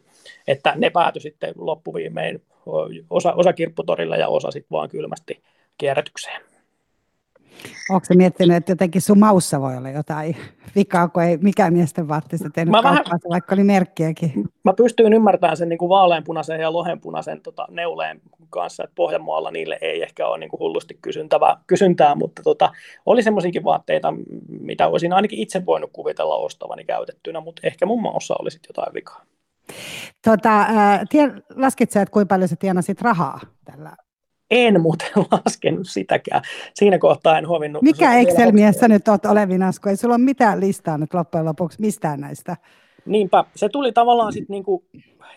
Että 0.47 0.73
ne 0.75 0.89
päätyi 0.89 1.21
sitten 1.21 1.53
loppuviimein 1.55 2.41
osa, 3.09 3.33
osa 3.33 3.53
kirpputorille 3.53 4.17
ja 4.17 4.27
osa 4.27 4.51
sitten 4.51 4.71
vaan 4.71 4.89
kylmästi 4.89 5.43
kierrätykseen. 5.77 6.52
Onko 7.89 8.05
se 8.05 8.15
miettinyt, 8.15 8.57
että 8.57 8.71
jotenkin 8.71 9.01
sun 9.01 9.19
maussa 9.19 9.61
voi 9.61 9.77
olla 9.77 9.89
jotain 9.89 10.35
vikaa, 10.75 11.07
kun 11.07 11.23
ei 11.23 11.37
mikään 11.37 11.73
miesten 11.73 12.07
vaatteista 12.07 12.49
tehnyt 12.49 12.71
mä 12.71 12.81
kauppaa, 12.81 13.03
vähän, 13.03 13.19
vaikka 13.29 13.55
oli 13.55 13.63
merkkiäkin? 13.63 14.31
Mä 14.63 14.73
pystyin 14.73 15.13
ymmärtämään 15.13 15.57
sen 15.57 15.69
niin 15.69 15.77
kuin 15.77 15.89
vaaleanpunaisen 15.89 16.59
ja 16.59 16.73
lohenpunaisen 16.73 17.41
tota, 17.41 17.67
neuleen 17.69 18.21
kanssa, 18.49 18.83
että 18.83 18.95
Pohjanmaalla 18.95 19.51
niille 19.51 19.77
ei 19.81 20.03
ehkä 20.03 20.27
ole 20.27 20.37
niin 20.37 20.49
kuin 20.49 20.59
hullusti 20.59 20.97
kysyntää, 21.01 21.39
kysyntää 21.67 22.15
mutta 22.15 22.43
tota, 22.43 22.71
oli 23.05 23.23
semmoisiakin 23.23 23.63
vaatteita, 23.63 24.13
mitä 24.59 24.87
olisin 24.87 25.13
ainakin 25.13 25.39
itse 25.39 25.65
voinut 25.65 25.89
kuvitella 25.93 26.35
ostavani 26.35 26.85
käytettynä, 26.85 27.41
mutta 27.41 27.61
ehkä 27.65 27.85
mun 27.85 28.01
maussa 28.01 28.35
oli 28.39 28.51
sitten 28.51 28.69
jotain 28.69 28.93
vikaa. 28.93 29.21
Tota, 30.23 30.61
äh, 30.61 30.99
laskit 31.55 31.91
sä, 31.91 32.01
että 32.01 32.13
kuinka 32.13 32.33
paljon 32.33 32.47
sä 32.47 32.55
tienasit 32.55 33.01
rahaa 33.01 33.39
tällä 33.65 33.95
en 34.51 34.82
muuten 34.82 35.12
laskenut 35.32 35.88
sitäkään. 35.88 36.41
Siinä 36.73 36.99
kohtaa 36.99 37.38
en 37.38 37.45
hovinnut. 37.45 37.82
Mikä 37.82 38.19
Excel-mies 38.19 38.75
sä 38.75 38.88
nyt 38.88 39.08
oot 39.08 39.25
olevinas, 39.25 39.79
kun 39.79 39.89
ei 39.89 39.97
sulla 39.97 40.15
ole 40.15 40.23
mitään 40.23 40.60
listaa 40.60 40.97
nyt 40.97 41.13
loppujen 41.13 41.45
lopuksi 41.45 41.82
mistään 41.82 42.19
näistä? 42.19 42.58
Niinpä, 43.06 43.43
se 43.56 43.69
tuli 43.69 43.91
tavallaan 43.91 44.34
sitten 44.34 44.53
niinku 44.53 44.86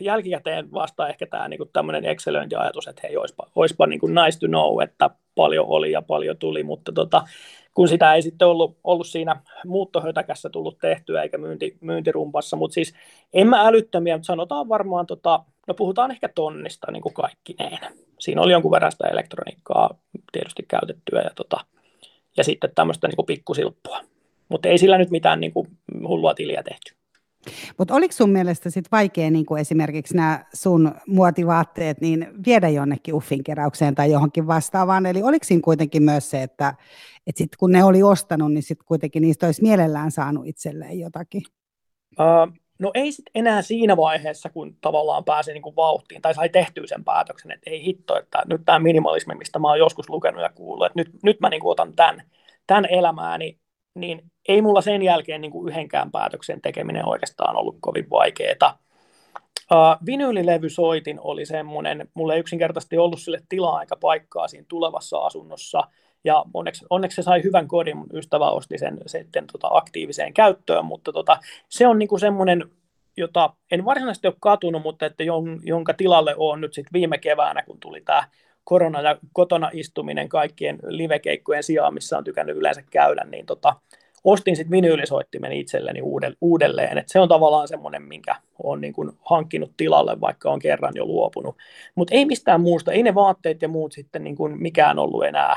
jälkikäteen 0.01 0.73
vasta 0.73 1.09
ehkä 1.09 1.27
tämä 1.27 1.49
niinku 1.49 1.65
tämmöinen 1.65 2.05
Excelöintiajatus, 2.05 2.89
että 2.89 3.01
hei, 3.05 3.17
olisipa, 3.17 3.47
olisipa 3.55 3.87
niinku 3.87 4.07
nice 4.07 4.39
to 4.41 4.47
know, 4.47 4.83
että 4.83 5.11
paljon 5.35 5.67
oli 5.69 5.93
ja 5.93 6.03
paljon 6.03 6.37
tuli, 6.39 6.63
mutta 6.63 6.93
tota, 6.93 7.25
kun 7.75 7.89
sitä 7.89 8.15
ei 8.15 8.23
sitten 8.23 8.49
ollut, 8.49 8.79
ollut 8.85 9.07
siinä 9.07 9.43
muuttohötäkässä 9.67 10.51
tullut 10.51 10.79
tehtyä 10.79 11.23
eikä 11.23 11.39
myynti, 11.39 11.79
myyntirumpassa, 11.81 12.57
mutta 12.57 12.75
siis 12.75 12.95
en 13.35 13.49
mä 13.49 13.67
älyttömiä, 13.67 14.17
mutta 14.17 14.27
sanotaan 14.27 14.69
varmaan, 14.69 15.07
tota, 15.07 15.45
no 15.67 15.75
puhutaan 15.75 16.11
ehkä 16.11 16.29
tonnista 16.29 16.93
niin 16.93 17.03
kuin 17.03 17.15
kaikkineen. 17.15 17.79
Siinä 18.21 18.43
oli 18.43 18.53
jonkun 18.53 18.71
verran 18.71 18.93
sitä 18.93 19.09
elektroniikkaa 19.09 19.99
tietysti 20.33 20.63
käytettyä 20.69 21.21
ja, 21.21 21.31
tota, 21.35 21.57
ja 22.37 22.45
sitten 22.45 22.71
tämmöistä 22.75 23.09
niin 23.09 23.17
kuin 23.17 23.27
pikkusilppua. 23.27 24.01
Mutta 24.49 24.69
ei 24.69 24.79
sillä 24.79 24.99
nyt 24.99 25.11
mitään 25.11 25.41
niin 25.41 25.53
kuin 25.53 25.69
hullua 26.09 26.35
tiliä 26.35 26.63
tehty. 26.63 26.97
Mutta 27.79 27.95
oliko 27.95 28.13
sun 28.13 28.31
mielestä 28.31 28.71
sit 28.71 28.85
vaikea 28.93 29.31
niin 29.31 29.47
kuin 29.47 29.61
esimerkiksi 29.61 30.17
nämä 30.17 30.45
sun 30.55 30.95
muotivaatteet 31.07 32.01
niin 32.01 32.29
viedä 32.47 32.69
jonnekin 32.69 33.15
uffin 33.15 33.45
keräykseen 33.45 33.95
tai 33.95 34.11
johonkin 34.11 34.47
vastaavaan? 34.47 35.07
Eli 35.07 35.23
oliko 35.23 35.45
siinä 35.45 35.63
kuitenkin 35.65 36.03
myös 36.03 36.31
se, 36.31 36.43
että, 36.43 36.75
että 37.27 37.39
sit 37.39 37.57
kun 37.57 37.73
ne 37.73 37.85
oli 37.85 38.03
ostanut, 38.03 38.53
niin 38.53 38.63
sitten 38.63 38.87
kuitenkin 38.87 39.23
niistä 39.23 39.47
olisi 39.47 39.63
mielellään 39.63 40.11
saanut 40.11 40.47
itselleen 40.47 40.99
jotakin? 40.99 41.43
Uh, 42.21 42.53
no 42.79 42.91
ei 42.95 43.13
sitten 43.13 43.31
enää 43.35 43.63
siinä 43.63 43.97
vaiheessa, 43.97 44.49
kun 44.51 44.77
tavallaan 44.81 45.25
pääsi 45.25 45.53
niin 45.53 45.63
kuin 45.63 45.77
vauhtiin 45.77 46.23
tai 46.23 46.35
sai 46.35 46.49
tehtyä 46.49 46.87
sen 46.87 47.05
päätöksen, 47.05 47.51
että 47.51 47.71
ei 47.71 47.85
hitto, 47.85 48.19
että 48.19 48.43
nyt 48.47 48.61
tämä 48.65 48.79
minimalismi, 48.79 49.35
mistä 49.35 49.59
mä 49.59 49.69
oon 49.69 49.79
joskus 49.79 50.09
lukenut 50.09 50.43
ja 50.43 50.51
kuullut, 50.55 50.87
että 50.87 51.01
nyt, 51.01 51.23
nyt 51.23 51.41
mä 51.41 51.49
niin 51.49 51.61
kuin 51.61 51.73
otan 51.73 51.93
tämän, 51.97 52.23
tämän 52.67 52.87
elämääni 52.91 53.59
niin 53.97 54.23
ei 54.49 54.63
mulla 54.63 54.81
sen 54.81 55.03
jälkeen 55.03 55.41
niin 55.41 55.51
kuin 55.51 55.69
yhdenkään 55.69 56.11
päätöksen 56.11 56.61
tekeminen 56.61 57.09
oikeastaan 57.09 57.57
ollut 57.57 57.77
kovin 57.81 58.11
vaikeaa. 58.11 58.79
Uh, 59.73 60.07
vinyylilevysoitin 60.07 61.21
oli 61.21 61.47
semmoinen, 61.47 62.09
mulla 62.15 62.35
ei 62.35 62.41
yksinkertaisesti 62.41 62.99
ollut 62.99 63.21
sille 63.21 63.41
tilaa 63.49 63.77
aika 63.77 63.97
paikkaa 63.97 64.49
siinä 64.49 64.67
tulevassa 64.69 65.19
asunnossa, 65.19 65.83
ja 66.27 66.45
onneksi, 66.55 66.85
onneksi 66.91 67.17
se 67.17 67.23
sai 67.23 67.43
hyvän 67.43 67.69
kodin, 67.69 67.97
mun 67.97 68.07
ystävä 68.13 68.51
osti 68.51 68.79
sen 68.79 68.99
sitten 69.07 69.45
tota 69.53 69.69
aktiiviseen 69.71 70.35
käyttöön, 70.35 70.85
mutta 70.85 71.13
tota, 71.13 71.39
se 71.69 71.87
on 71.87 71.99
niinku 71.99 72.19
semmoinen, 72.19 72.65
jota 73.17 73.51
en 73.71 73.85
varsinaisesti 73.85 74.27
ole 74.27 74.35
katunut, 74.41 74.83
mutta 74.83 75.07
että 75.07 75.25
jonka 75.63 75.95
tilalle 75.95 76.35
on 76.37 76.61
nyt 76.61 76.75
sitten 76.75 76.93
viime 76.93 77.19
keväänä, 77.19 77.63
kun 77.63 77.81
tuli 77.81 78.01
tämä 78.01 78.29
korona 78.65 79.01
ja 79.01 79.19
kotona 79.33 79.71
istuminen 79.73 80.29
kaikkien 80.29 80.79
livekeikkojen 80.87 81.63
sijaan, 81.63 81.95
missä 81.95 82.19
on 82.19 82.25
tykännyt 82.25 82.57
yleensä 82.57 82.83
käydä, 82.91 83.25
niin 83.25 83.47
tota, 83.47 83.75
ostin 84.25 84.57
sitten 84.57 84.71
vinyylisoittimen 84.71 85.53
itselleni 85.53 86.01
uudelleen. 86.41 86.99
Et 86.99 87.09
se 87.09 87.21
on 87.21 87.29
tavallaan 87.29 87.69
semmoinen, 87.69 88.03
minkä 88.03 88.37
olen 88.63 88.81
niin 88.81 88.93
kuin 88.93 89.13
hankkinut 89.31 89.73
tilalle, 89.77 90.21
vaikka 90.21 90.51
on 90.51 90.59
kerran 90.59 90.93
jo 90.97 91.07
luopunut. 91.07 91.57
Mutta 91.95 92.15
ei 92.15 92.25
mistään 92.25 92.61
muusta, 92.61 92.93
ei 92.93 93.03
ne 93.03 93.15
vaatteet 93.15 93.63
ja 93.63 93.69
muut 93.69 93.93
sitten 93.93 94.25
niin 94.25 94.37
kuin 94.37 94.63
mikään 94.63 94.99
ollut 94.99 95.25
enää 95.25 95.57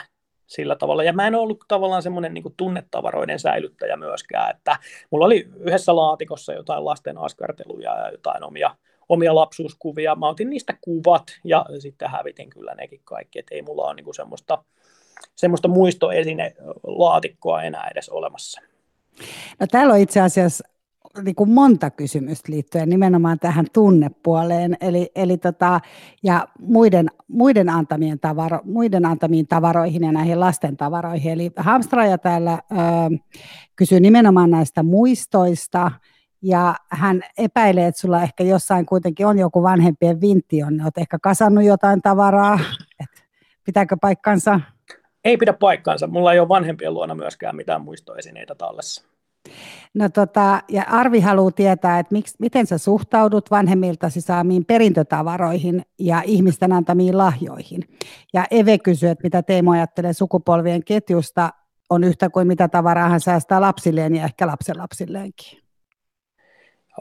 sillä 0.49 0.75
tavalla. 0.75 1.03
Ja 1.03 1.13
mä 1.13 1.27
en 1.27 1.35
ollut 1.35 1.63
tavallaan 1.67 2.03
semmoinen 2.03 2.33
niin 2.33 2.43
tunnetavaroiden 2.57 3.39
säilyttäjä 3.39 3.97
myöskään, 3.97 4.55
että 4.55 4.77
mulla 5.09 5.25
oli 5.25 5.49
yhdessä 5.59 5.95
laatikossa 5.95 6.53
jotain 6.53 6.85
lasten 6.85 7.17
askarteluja 7.17 7.97
ja 7.97 8.12
jotain 8.12 8.43
omia 8.43 8.75
omia 9.09 9.35
lapsuuskuvia. 9.35 10.15
Mä 10.15 10.27
otin 10.27 10.49
niistä 10.49 10.73
kuvat 10.81 11.23
ja 11.43 11.65
sitten 11.79 12.09
hävitin 12.09 12.49
kyllä 12.49 12.75
nekin 12.75 13.01
kaikki, 13.03 13.39
että 13.39 13.55
ei 13.55 13.62
mulla 13.62 13.83
ole 13.83 13.93
niinku 13.93 14.13
semmoista, 14.13 14.63
semmoista 15.35 15.67
muistoesine 15.67 16.55
laatikkoa 16.83 17.63
enää 17.63 17.88
edes 17.91 18.09
olemassa. 18.09 18.62
No 19.59 19.67
täällä 19.71 19.93
on 19.93 19.99
itse 19.99 20.21
asiassa 20.21 20.67
niin 21.23 21.36
kuin 21.36 21.51
monta 21.51 21.89
kysymystä 21.89 22.51
liittyen 22.51 22.89
nimenomaan 22.89 23.39
tähän 23.39 23.65
tunnepuoleen, 23.73 24.77
eli, 24.82 25.12
eli 25.15 25.38
tota, 25.38 25.79
ja 26.23 26.47
muiden, 26.60 27.08
muiden, 27.27 27.69
antamien 27.69 28.19
tavaro, 28.19 28.60
muiden 28.63 29.05
antamiin 29.05 29.47
tavaroihin 29.47 30.03
ja 30.03 30.12
näihin 30.12 30.39
lasten 30.39 30.77
tavaroihin. 30.77 31.32
Eli 31.32 31.51
Hamstraja 31.58 32.17
täällä 32.17 32.53
ö, 32.53 32.75
kysyy 33.75 33.99
nimenomaan 33.99 34.51
näistä 34.51 34.84
muistoista, 34.84 35.91
ja 36.41 36.75
hän 36.91 37.21
epäilee, 37.38 37.88
että 37.88 38.01
sulla 38.01 38.23
ehkä 38.23 38.43
jossain 38.43 38.86
kuitenkin 38.86 39.25
on 39.25 39.39
joku 39.39 39.63
vanhempien 39.63 40.21
vintti, 40.21 40.63
on, 40.63 40.82
olet 40.82 40.97
ehkä 40.97 41.19
kasannut 41.21 41.63
jotain 41.63 42.01
tavaraa, 42.01 42.60
että 42.99 43.21
pitääkö 43.65 43.97
paikkansa? 44.01 44.60
Ei 45.23 45.38
pidä 45.38 45.53
paikkansa, 45.53 46.08
mulla 46.08 46.34
ei 46.34 46.39
ole 46.39 46.47
vanhempien 46.47 46.93
luona 46.93 47.15
myöskään 47.15 47.55
mitään 47.55 47.82
muistoesineitä 47.82 48.55
tallessa. 48.55 49.03
No 49.93 50.10
tota, 50.10 50.62
ja 50.69 50.84
Arvi 50.88 51.19
haluaa 51.19 51.52
tietää, 51.52 51.99
että 51.99 52.13
miksi, 52.15 52.36
miten 52.39 52.67
sä 52.67 52.78
suhtaudut 52.78 53.52
vanhemmiltasi 53.52 54.21
saamiin 54.21 54.65
perintötavaroihin 54.65 55.82
ja 55.99 56.21
ihmisten 56.25 56.73
antamiin 56.73 57.17
lahjoihin. 57.17 57.82
Ja 58.34 58.45
Eve 58.52 58.78
kysyy, 58.78 59.10
että 59.10 59.23
mitä 59.23 59.43
Teemo 59.43 59.71
ajattelee 59.71 60.13
sukupolvien 60.13 60.84
ketjusta, 60.84 61.49
on 61.89 62.04
yhtä 62.04 62.30
kuin 62.30 62.47
mitä 62.47 62.67
tavaraa 62.67 63.10
hän 63.10 63.19
säästää 63.19 63.62
lapsilleen 63.62 64.15
ja 64.15 64.23
ehkä 64.23 64.47
lapsenlapsilleenkin. 64.47 65.60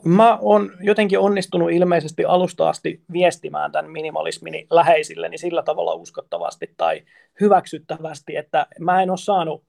Mä 0.05 0.39
oon 0.41 0.71
jotenkin 0.81 1.19
onnistunut 1.19 1.71
ilmeisesti 1.71 2.25
alusta 2.25 2.69
asti 2.69 3.03
viestimään 3.13 3.73
tämän 3.73 3.91
minimalismini 3.91 4.67
läheisilleni 4.71 5.39
sillä 5.39 5.63
tavalla 5.63 5.95
uskottavasti 5.95 6.75
tai 6.77 7.03
hyväksyttävästi, 7.41 8.37
että 8.37 8.67
mä 8.81 9.03
en 9.03 9.11
ole 9.11 9.19
saanut 9.19 9.65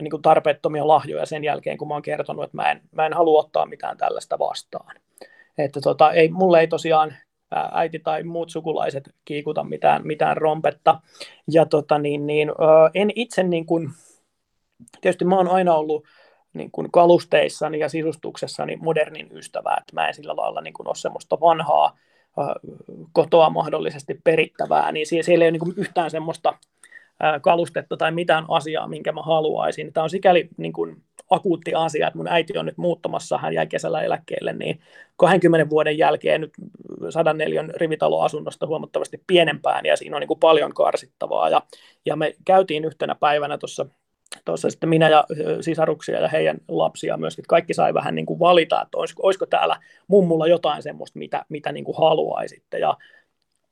niin 0.00 0.10
kuin 0.10 0.22
tarpeettomia 0.22 0.88
lahjoja 0.88 1.26
sen 1.26 1.44
jälkeen, 1.44 1.78
kun 1.78 1.88
mä 1.88 1.94
oon 1.94 2.02
kertonut, 2.02 2.44
että 2.44 2.56
mä 2.56 2.70
en, 2.70 2.80
mä 2.92 3.06
en 3.06 3.12
halua 3.12 3.40
ottaa 3.40 3.66
mitään 3.66 3.96
tällaista 3.96 4.38
vastaan. 4.38 4.96
Että 5.58 5.80
tota, 5.80 6.12
ei, 6.12 6.28
mulle 6.28 6.60
ei 6.60 6.68
tosiaan 6.68 7.14
äiti 7.72 7.98
tai 7.98 8.22
muut 8.22 8.50
sukulaiset 8.50 9.10
kiikuta 9.24 9.64
mitään, 9.64 10.06
mitään 10.06 10.36
rompetta. 10.36 11.00
Ja 11.50 11.66
tota, 11.66 11.98
niin, 11.98 12.26
niin, 12.26 12.52
en 12.94 13.12
itse, 13.14 13.42
niin 13.42 13.66
kuin, 13.66 13.90
tietysti 15.00 15.24
mä 15.24 15.36
oon 15.36 15.48
aina 15.48 15.74
ollut 15.74 16.04
niin 16.52 16.70
kuin 16.70 16.90
kalusteissani 16.90 17.78
ja 17.78 17.88
sisustuksessani 17.88 18.76
modernin 18.76 19.28
ystävä, 19.32 19.76
että 19.80 19.94
mä 19.94 20.08
en 20.08 20.14
sillä 20.14 20.36
lailla 20.36 20.60
niin 20.60 20.74
kuin 20.74 20.88
ole 20.88 20.94
semmoista 20.94 21.40
vanhaa 21.40 21.98
kotoa 23.12 23.50
mahdollisesti 23.50 24.20
perittävää, 24.24 24.92
niin 24.92 25.06
siellä 25.06 25.44
ei 25.44 25.48
ole 25.48 25.50
niin 25.50 25.60
kuin 25.60 25.74
yhtään 25.76 26.10
semmoista 26.10 26.58
kalustetta 27.42 27.96
tai 27.96 28.12
mitään 28.12 28.44
asiaa, 28.48 28.88
minkä 28.88 29.12
mä 29.12 29.22
haluaisin. 29.22 29.92
Tämä 29.92 30.04
on 30.04 30.10
sikäli 30.10 30.48
niin 30.56 30.72
kuin 30.72 31.02
akuutti 31.30 31.74
asia, 31.74 32.06
että 32.06 32.16
mun 32.16 32.28
äiti 32.28 32.58
on 32.58 32.66
nyt 32.66 32.78
muuttamassa, 32.78 33.38
hän 33.38 33.54
jäi 33.54 33.66
kesällä 33.66 34.02
eläkkeelle, 34.02 34.52
niin 34.52 34.80
20 35.16 35.70
vuoden 35.70 35.98
jälkeen 35.98 36.40
nyt 36.40 36.52
104 37.10 37.64
rivitaloasunnosta 37.76 38.66
huomattavasti 38.66 39.22
pienempään, 39.26 39.86
ja 39.86 39.96
siinä 39.96 40.16
on 40.16 40.20
niin 40.20 40.28
kuin 40.28 40.40
paljon 40.40 40.74
karsittavaa, 40.74 41.48
ja, 41.48 41.62
ja 42.06 42.16
me 42.16 42.34
käytiin 42.44 42.84
yhtenä 42.84 43.14
päivänä 43.14 43.58
tuossa 43.58 43.86
tuossa 44.44 44.70
sitten 44.70 44.88
minä 44.88 45.08
ja 45.08 45.24
sisaruksia 45.60 46.20
ja 46.20 46.28
heidän 46.28 46.58
lapsia 46.68 47.16
myöskin, 47.16 47.44
kaikki 47.48 47.74
sai 47.74 47.94
vähän 47.94 48.14
niin 48.14 48.26
kuin 48.26 48.38
valita, 48.38 48.82
että 48.82 48.98
olisiko, 48.98 49.22
olisiko 49.26 49.46
täällä 49.46 49.76
mummulla 50.08 50.46
jotain 50.46 50.82
semmoista, 50.82 51.18
mitä, 51.18 51.44
mitä 51.48 51.72
niin 51.72 51.84
kuin 51.84 51.96
haluaisitte. 51.98 52.78
Ja 52.78 52.96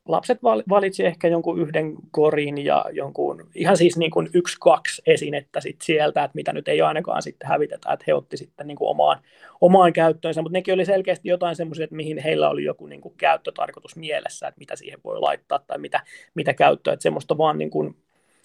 lapset 0.08 0.38
valitsi 0.68 1.06
ehkä 1.06 1.28
jonkun 1.28 1.60
yhden 1.60 1.94
korin 2.10 2.64
ja 2.64 2.84
jonkun, 2.92 3.48
ihan 3.54 3.76
siis 3.76 3.96
niin 3.96 4.10
kuin 4.10 4.30
yksi, 4.34 4.56
kaksi 4.60 5.02
esinettä 5.06 5.60
sit 5.60 5.76
sieltä, 5.82 6.24
että 6.24 6.34
mitä 6.34 6.52
nyt 6.52 6.68
ei 6.68 6.80
ainakaan 6.80 7.22
sitten 7.22 7.48
hävitetä, 7.48 7.92
että 7.92 8.04
he 8.06 8.14
otti 8.14 8.36
sitten 8.36 8.66
niin 8.66 8.76
kuin 8.76 8.88
omaan, 8.88 9.18
omaan 9.60 9.92
käyttöönsä, 9.92 10.42
mutta 10.42 10.58
nekin 10.58 10.74
oli 10.74 10.84
selkeästi 10.84 11.28
jotain 11.28 11.56
semmoisia, 11.56 11.84
että 11.84 11.96
mihin 11.96 12.18
heillä 12.18 12.50
oli 12.50 12.64
joku 12.64 12.86
niin 12.86 13.00
kuin 13.00 13.14
käyttötarkoitus 13.16 13.96
mielessä, 13.96 14.48
että 14.48 14.58
mitä 14.58 14.76
siihen 14.76 15.00
voi 15.04 15.20
laittaa 15.20 15.58
tai 15.58 15.78
mitä, 15.78 16.00
mitä 16.34 16.54
käyttöä, 16.54 16.92
että 16.92 17.02
semmoista 17.02 17.38
vaan 17.38 17.58
niin 17.58 17.70
kuin 17.70 17.96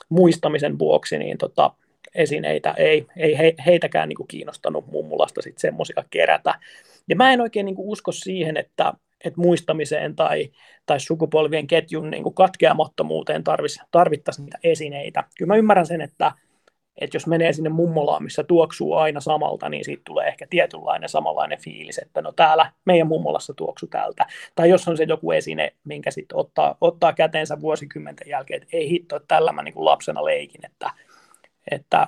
muistamisen 0.10 0.80
vuoksi, 0.80 1.18
niin 1.18 1.38
tota, 1.38 1.72
esineitä, 2.16 2.74
ei, 2.78 3.06
ei 3.18 3.38
he, 3.38 3.54
heitäkään 3.66 4.10
niin 4.10 4.18
kuin 4.18 4.28
kiinnostanut 4.28 4.88
mummulasta 4.88 5.42
sitten 5.42 5.62
semmoisia 5.62 6.04
kerätä. 6.10 6.60
Ja 7.10 7.16
mä 7.16 7.34
en 7.34 7.42
oikein 7.42 7.66
niin 7.66 7.76
kuin 7.76 7.88
usko 7.88 8.12
siihen, 8.12 8.58
että, 8.58 8.94
että 9.24 9.42
muistamiseen 9.42 10.16
tai, 10.16 10.50
tai 10.86 11.00
sukupolvien 11.00 11.68
ketjun 11.68 12.12
niin 12.12 12.24
kuin 12.24 12.36
katkeamattomuuteen 12.36 13.44
tarvittaisiin 13.92 14.46
niitä 14.46 14.58
esineitä. 14.64 15.24
Kyllä 15.38 15.54
mä 15.54 15.58
ymmärrän 15.58 15.86
sen, 15.86 16.02
että, 16.02 16.32
että 17.02 17.16
jos 17.16 17.28
menee 17.28 17.54
sinne 17.54 17.70
mummolaan, 17.70 18.24
missä 18.24 18.44
tuoksuu 18.44 18.94
aina 18.94 19.20
samalta, 19.20 19.70
niin 19.70 19.86
siitä 19.86 20.02
tulee 20.06 20.28
ehkä 20.28 20.48
tietynlainen 20.50 21.10
samanlainen 21.10 21.62
fiilis, 21.62 21.98
että 21.98 22.22
no 22.22 22.32
täällä 22.32 22.72
meidän 22.86 23.08
mummolassa 23.08 23.54
tuoksu 23.54 23.88
tältä. 23.88 24.26
Tai 24.56 24.70
jos 24.70 24.88
on 24.88 24.98
se 24.98 25.04
joku 25.04 25.32
esine, 25.32 25.74
minkä 25.84 26.12
sitten 26.12 26.38
ottaa, 26.38 26.78
ottaa 26.82 27.14
käteensä 27.14 27.62
vuosikymmenten 27.62 28.30
jälkeen, 28.30 28.62
että 28.62 28.78
ei 28.78 28.90
hitto, 28.90 29.16
että 29.16 29.28
tällä 29.28 29.52
mä 29.52 29.64
niin 29.64 29.74
kuin 29.74 29.86
lapsena 29.86 30.26
leikin, 30.26 30.66
että, 30.66 30.92
että 31.72 32.08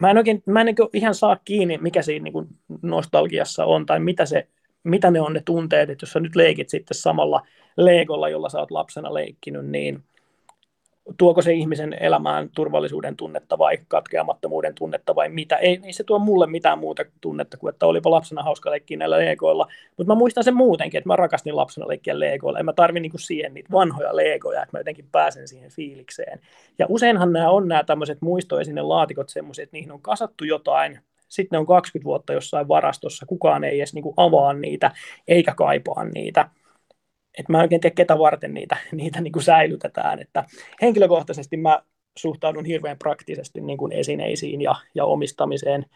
mä 0.00 0.10
en 0.10 0.16
oikein, 0.18 0.42
mä 0.46 0.60
en 0.60 0.66
niin 0.66 0.76
ihan 0.92 1.14
saa 1.14 1.36
kiinni, 1.44 1.78
mikä 1.78 2.02
siinä 2.02 2.24
niin 2.24 2.46
nostalgiassa 2.82 3.64
on, 3.64 3.86
tai 3.86 4.00
mitä, 4.00 4.26
se, 4.26 4.48
mitä 4.84 5.10
ne 5.10 5.20
on 5.20 5.32
ne 5.32 5.42
tunteet, 5.44 5.90
että 5.90 6.02
jos 6.02 6.12
sä 6.12 6.20
nyt 6.20 6.36
leikit 6.36 6.68
sitten 6.68 6.94
samalla 6.94 7.46
leikolla, 7.76 8.28
jolla 8.28 8.48
sä 8.48 8.58
oot 8.58 8.70
lapsena 8.70 9.14
leikkinyt, 9.14 9.66
niin 9.66 10.04
tuoko 11.16 11.42
se 11.42 11.52
ihmisen 11.52 11.96
elämään 12.00 12.50
turvallisuuden 12.54 13.16
tunnetta 13.16 13.58
vai 13.58 13.78
katkeamattomuuden 13.88 14.74
tunnetta 14.74 15.14
vai 15.14 15.28
mitä. 15.28 15.56
Ei, 15.56 15.80
ei 15.84 15.92
se 15.92 16.04
tuo 16.04 16.18
mulle 16.18 16.46
mitään 16.46 16.78
muuta 16.78 17.04
tunnetta 17.20 17.56
kuin, 17.56 17.72
että 17.72 17.86
olipa 17.86 18.10
lapsena 18.10 18.42
hauska 18.42 18.70
leikkiä 18.70 18.96
näillä 18.96 19.18
legoilla. 19.18 19.66
Mutta 19.96 20.14
mä 20.14 20.18
muistan 20.18 20.44
sen 20.44 20.56
muutenkin, 20.56 20.98
että 20.98 21.08
mä 21.08 21.16
rakastin 21.16 21.56
lapsena 21.56 21.88
leikkiä 21.88 22.20
legoilla. 22.20 22.58
En 22.58 22.64
mä 22.64 22.72
tarvi 22.72 23.00
niinku 23.00 23.18
siihen 23.18 23.54
niitä 23.54 23.72
vanhoja 23.72 24.16
legoja, 24.16 24.62
että 24.62 24.76
mä 24.76 24.80
jotenkin 24.80 25.08
pääsen 25.12 25.48
siihen 25.48 25.70
fiilikseen. 25.70 26.40
Ja 26.78 26.86
useinhan 26.88 27.32
nämä 27.32 27.50
on 27.50 27.68
nämä 27.68 27.84
tämmöiset 27.84 28.18
muistoesine 28.20 28.82
laatikot 28.82 29.28
semmoiset, 29.28 29.62
että 29.62 29.76
niihin 29.76 29.92
on 29.92 30.02
kasattu 30.02 30.44
jotain, 30.44 31.00
sitten 31.28 31.56
ne 31.56 31.58
on 31.58 31.66
20 31.66 32.04
vuotta 32.04 32.32
jossain 32.32 32.68
varastossa, 32.68 33.26
kukaan 33.26 33.64
ei 33.64 33.78
edes 33.78 33.94
niinku 33.94 34.14
avaa 34.16 34.52
niitä 34.52 34.90
eikä 35.28 35.54
kaipaa 35.54 36.04
niitä 36.04 36.50
että 37.38 37.52
mä 37.52 37.58
en 37.58 37.62
oikein 37.62 37.80
tiedä, 37.80 37.94
ketä 37.94 38.18
varten 38.18 38.54
niitä, 38.54 38.76
niitä 38.92 39.20
niin 39.20 39.32
kuin 39.32 39.42
säilytetään. 39.42 40.20
Että 40.20 40.44
henkilökohtaisesti 40.82 41.56
mä 41.56 41.82
suhtaudun 42.18 42.64
hirveän 42.64 42.98
praktisesti 42.98 43.60
niin 43.60 43.78
kuin 43.78 43.92
esineisiin 43.92 44.60
ja, 44.60 44.74
ja 44.94 45.04
omistamiseen 45.04 45.86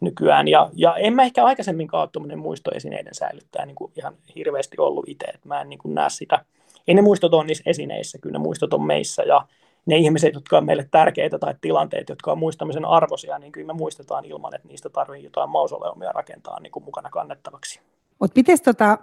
nykyään. 0.00 0.48
Ja, 0.48 0.70
ja 0.74 0.96
en 0.96 1.14
mä 1.14 1.22
ehkä 1.22 1.44
aikaisemminkaan 1.44 2.02
ole 2.02 2.10
tuommoinen 2.12 2.38
muistoesineiden 2.38 3.14
säilyttää 3.14 3.66
niin 3.66 3.74
kuin 3.74 3.92
ihan 3.96 4.14
hirveästi 4.36 4.76
ollut 4.78 5.08
itse. 5.08 5.26
Mä 5.44 5.60
en 5.60 5.68
niin 5.68 5.78
kuin 5.78 5.94
näe 5.94 6.10
sitä. 6.10 6.44
Ei 6.88 6.94
ne 6.94 7.02
muistot 7.02 7.34
ole 7.34 7.46
niissä 7.46 7.64
esineissä, 7.66 8.18
kyllä 8.18 8.32
ne 8.32 8.42
muistot 8.42 8.74
on 8.74 8.82
meissä. 8.86 9.22
Ja 9.22 9.46
ne 9.86 9.96
ihmiset, 9.96 10.34
jotka 10.34 10.58
on 10.58 10.66
meille 10.66 10.88
tärkeitä 10.90 11.38
tai 11.38 11.54
tilanteet, 11.60 12.08
jotka 12.08 12.32
on 12.32 12.38
muistamisen 12.38 12.84
arvoisia, 12.84 13.38
niin 13.38 13.52
kyllä 13.52 13.66
me 13.66 13.72
muistetaan 13.72 14.24
ilman, 14.24 14.54
että 14.54 14.68
niistä 14.68 14.88
tarvitsee 14.88 15.24
jotain 15.24 15.50
mausoleumia 15.50 16.12
rakentaa 16.12 16.60
niin 16.60 16.70
kuin 16.70 16.84
mukana 16.84 17.10
kannettavaksi. 17.10 17.80
Mutta 18.20 18.38
miten 18.38 18.58
tota, 18.64 18.98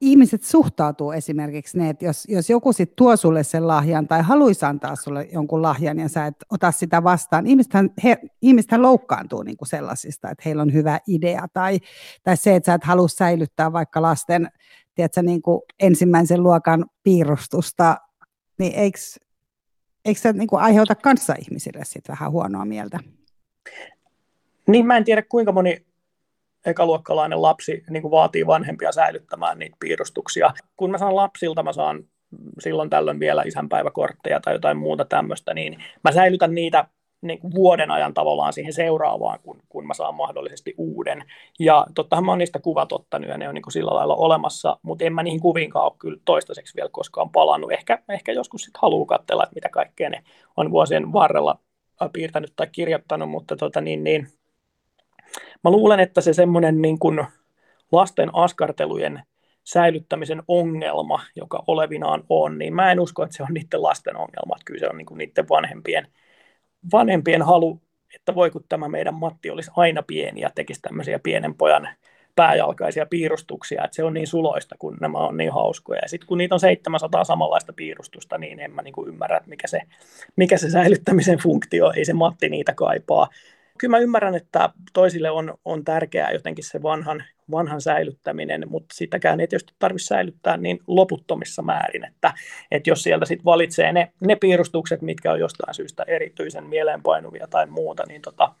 ihmiset 0.00 0.42
suhtautuu 0.42 1.12
esimerkiksi 1.12 1.78
ne, 1.78 1.90
että 1.90 2.04
jos, 2.04 2.24
jos 2.28 2.50
joku 2.50 2.72
sit 2.72 2.96
tuo 2.96 3.16
sulle 3.16 3.42
sen 3.42 3.68
lahjan 3.68 4.08
tai 4.08 4.22
haluaisi 4.22 4.64
antaa 4.64 4.96
sulle 4.96 5.28
jonkun 5.32 5.62
lahjan 5.62 5.98
ja 5.98 6.08
sä 6.08 6.26
et 6.26 6.36
ota 6.52 6.72
sitä 6.72 7.04
vastaan, 7.04 7.46
ihmisethän, 7.46 7.90
he, 8.04 8.18
ihmisethän 8.42 8.82
loukkaantuu 8.82 9.42
niin 9.42 9.56
kuin 9.56 9.68
sellaisista, 9.68 10.30
että 10.30 10.42
heillä 10.44 10.62
on 10.62 10.72
hyvä 10.72 10.98
idea 11.06 11.46
tai, 11.52 11.78
tai 12.22 12.36
se, 12.36 12.56
että 12.56 12.66
sä 12.66 12.74
et 12.74 12.84
halua 12.84 13.08
säilyttää 13.08 13.72
vaikka 13.72 14.02
lasten 14.02 14.48
tiedätkö, 14.94 15.22
niin 15.22 15.42
kuin 15.42 15.60
ensimmäisen 15.80 16.42
luokan 16.42 16.84
piirustusta, 17.02 17.96
niin 18.58 18.74
eikö, 18.74 18.98
eikö 20.04 20.20
se 20.20 20.32
niin 20.32 20.48
aiheuta 20.52 20.94
kanssa 20.94 21.34
ihmisille 21.38 21.84
sit 21.84 22.08
vähän 22.08 22.30
huonoa 22.30 22.64
mieltä? 22.64 22.98
Niin 24.68 24.86
mä 24.86 24.96
en 24.96 25.04
tiedä 25.04 25.22
kuinka 25.22 25.52
moni 25.52 25.86
ekaluokkalainen 26.66 27.42
lapsi 27.42 27.84
niin 27.90 28.02
kuin 28.02 28.10
vaatii 28.10 28.46
vanhempia 28.46 28.92
säilyttämään 28.92 29.58
niitä 29.58 29.76
piirustuksia. 29.80 30.54
Kun 30.76 30.90
mä 30.90 30.98
saan 30.98 31.16
lapsilta, 31.16 31.62
mä 31.62 31.72
saan 31.72 32.04
silloin 32.58 32.90
tällöin 32.90 33.20
vielä 33.20 33.42
isänpäiväkortteja 33.42 34.40
tai 34.40 34.54
jotain 34.54 34.76
muuta 34.76 35.04
tämmöistä, 35.04 35.54
niin 35.54 35.84
mä 36.04 36.12
säilytän 36.12 36.54
niitä 36.54 36.88
niin 37.24 37.38
kuin 37.38 37.54
vuoden 37.54 37.90
ajan 37.90 38.14
tavallaan 38.14 38.52
siihen 38.52 38.72
seuraavaan, 38.72 39.38
kun, 39.42 39.62
kun 39.68 39.86
mä 39.86 39.94
saan 39.94 40.14
mahdollisesti 40.14 40.74
uuden. 40.78 41.24
Ja 41.58 41.86
tottahan 41.94 42.24
mä 42.24 42.32
oon 42.32 42.38
niistä 42.38 42.58
kuvat 42.58 42.92
ottanut 42.92 43.28
ja 43.28 43.38
ne 43.38 43.48
on 43.48 43.54
niin 43.54 43.62
kuin 43.62 43.72
sillä 43.72 43.94
lailla 43.94 44.14
olemassa, 44.14 44.78
mutta 44.82 45.04
en 45.04 45.14
mä 45.14 45.22
niihin 45.22 45.40
kuviinkaan 45.40 45.84
ole 45.84 45.92
kyllä 45.98 46.20
toistaiseksi 46.24 46.76
vielä 46.76 46.88
koskaan 46.92 47.30
palannut. 47.30 47.72
Ehkä, 47.72 47.98
ehkä 48.08 48.32
joskus 48.32 48.62
sitten 48.62 48.80
haluaa 48.82 49.06
katsella, 49.06 49.42
että 49.42 49.54
mitä 49.54 49.68
kaikkea 49.68 50.10
ne 50.10 50.24
on 50.56 50.70
vuosien 50.70 51.12
varrella 51.12 51.58
piirtänyt 52.12 52.52
tai 52.56 52.66
kirjoittanut, 52.72 53.30
mutta 53.30 53.56
tota, 53.56 53.80
niin, 53.80 54.04
niin, 54.04 54.28
Mä 55.64 55.70
luulen, 55.70 56.00
että 56.00 56.20
se 56.20 56.32
semmoinen 56.32 56.82
niin 56.82 56.98
kuin 56.98 57.24
lasten 57.92 58.34
askartelujen 58.34 59.22
säilyttämisen 59.64 60.42
ongelma, 60.48 61.20
joka 61.36 61.64
olevinaan 61.66 62.24
on, 62.28 62.58
niin 62.58 62.74
mä 62.74 62.92
en 62.92 63.00
usko, 63.00 63.22
että 63.22 63.36
se 63.36 63.42
on 63.42 63.54
niiden 63.54 63.82
lasten 63.82 64.16
ongelma. 64.16 64.56
Kyllä 64.64 64.80
se 64.80 64.88
on 64.88 64.96
niin 64.96 65.06
kuin 65.06 65.18
niiden 65.18 65.48
vanhempien, 65.48 66.08
vanhempien 66.92 67.42
halu, 67.42 67.80
että 68.14 68.34
voi 68.34 68.50
kun 68.50 68.64
tämä 68.68 68.88
meidän 68.88 69.14
Matti 69.14 69.50
olisi 69.50 69.70
aina 69.76 70.02
pieni 70.02 70.40
ja 70.40 70.50
tekisi 70.54 70.80
tämmöisiä 70.80 71.18
pienen 71.18 71.54
pojan 71.54 71.88
pääjalkaisia 72.36 73.06
piirustuksia, 73.06 73.84
että 73.84 73.94
se 73.94 74.04
on 74.04 74.14
niin 74.14 74.26
suloista, 74.26 74.76
kun 74.78 74.96
nämä 75.00 75.18
on 75.18 75.36
niin 75.36 75.52
hauskoja. 75.52 76.00
Ja 76.02 76.08
sitten 76.08 76.26
kun 76.26 76.38
niitä 76.38 76.54
on 76.54 76.60
700 76.60 77.24
samanlaista 77.24 77.72
piirustusta, 77.72 78.38
niin 78.38 78.60
en 78.60 78.70
mä 78.70 78.82
niin 78.82 78.94
kuin 78.94 79.08
ymmärrä, 79.08 79.36
että 79.36 79.48
mikä 79.48 79.66
se, 79.66 79.80
mikä 80.36 80.56
se 80.56 80.70
säilyttämisen 80.70 81.38
funktio, 81.38 81.92
ei 81.96 82.04
se 82.04 82.12
Matti 82.12 82.48
niitä 82.48 82.74
kaipaa 82.74 83.28
kyllä 83.78 83.96
mä 83.96 84.02
ymmärrän, 84.02 84.34
että 84.34 84.70
toisille 84.92 85.30
on, 85.30 85.54
on 85.64 85.84
tärkeää 85.84 86.30
jotenkin 86.32 86.64
se 86.64 86.82
vanhan, 86.82 87.24
vanhan 87.50 87.80
säilyttäminen, 87.80 88.64
mutta 88.68 88.94
sitäkään 88.94 89.40
ei 89.40 89.46
tietysti 89.46 89.74
tarvitse 89.78 90.06
säilyttää 90.06 90.56
niin 90.56 90.80
loputtomissa 90.86 91.62
määrin, 91.62 92.04
että, 92.04 92.34
että 92.70 92.90
jos 92.90 93.02
sieltä 93.02 93.26
sitten 93.26 93.44
valitsee 93.44 93.92
ne, 93.92 94.12
ne 94.20 94.36
piirustukset, 94.36 95.02
mitkä 95.02 95.32
on 95.32 95.40
jostain 95.40 95.74
syystä 95.74 96.04
erityisen 96.06 96.64
mieleenpainuvia 96.64 97.46
tai 97.50 97.66
muuta, 97.66 98.02
niin, 98.08 98.22
tota, 98.22 98.52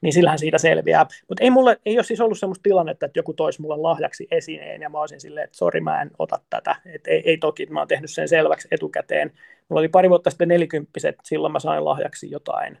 niin 0.00 0.12
sillähän 0.12 0.38
siitä 0.38 0.58
selviää. 0.58 1.06
Mutta 1.28 1.44
ei, 1.44 1.50
mulle, 1.50 1.80
ei 1.86 1.98
ole 1.98 2.04
siis 2.04 2.20
ollut 2.20 2.38
sellaista 2.38 2.62
tilannetta, 2.62 3.06
että 3.06 3.18
joku 3.18 3.32
toisi 3.32 3.62
mulle 3.62 3.76
lahjaksi 3.76 4.26
esineen 4.30 4.82
ja 4.82 4.90
mä 4.90 5.00
olisin 5.00 5.20
silleen, 5.20 5.44
että 5.44 5.56
sori 5.56 5.80
mä 5.80 6.02
en 6.02 6.10
ota 6.18 6.40
tätä. 6.50 6.76
Et 6.94 7.06
ei, 7.06 7.22
ei 7.24 7.38
toki, 7.38 7.66
mä 7.66 7.80
oon 7.80 7.88
tehnyt 7.88 8.10
sen 8.10 8.28
selväksi 8.28 8.68
etukäteen. 8.70 9.32
Mulla 9.68 9.80
oli 9.80 9.88
pari 9.88 10.10
vuotta 10.10 10.30
sitten 10.30 10.48
nelikymppiset, 10.48 11.16
silloin 11.24 11.52
mä 11.52 11.60
sain 11.60 11.84
lahjaksi 11.84 12.30
jotain 12.30 12.78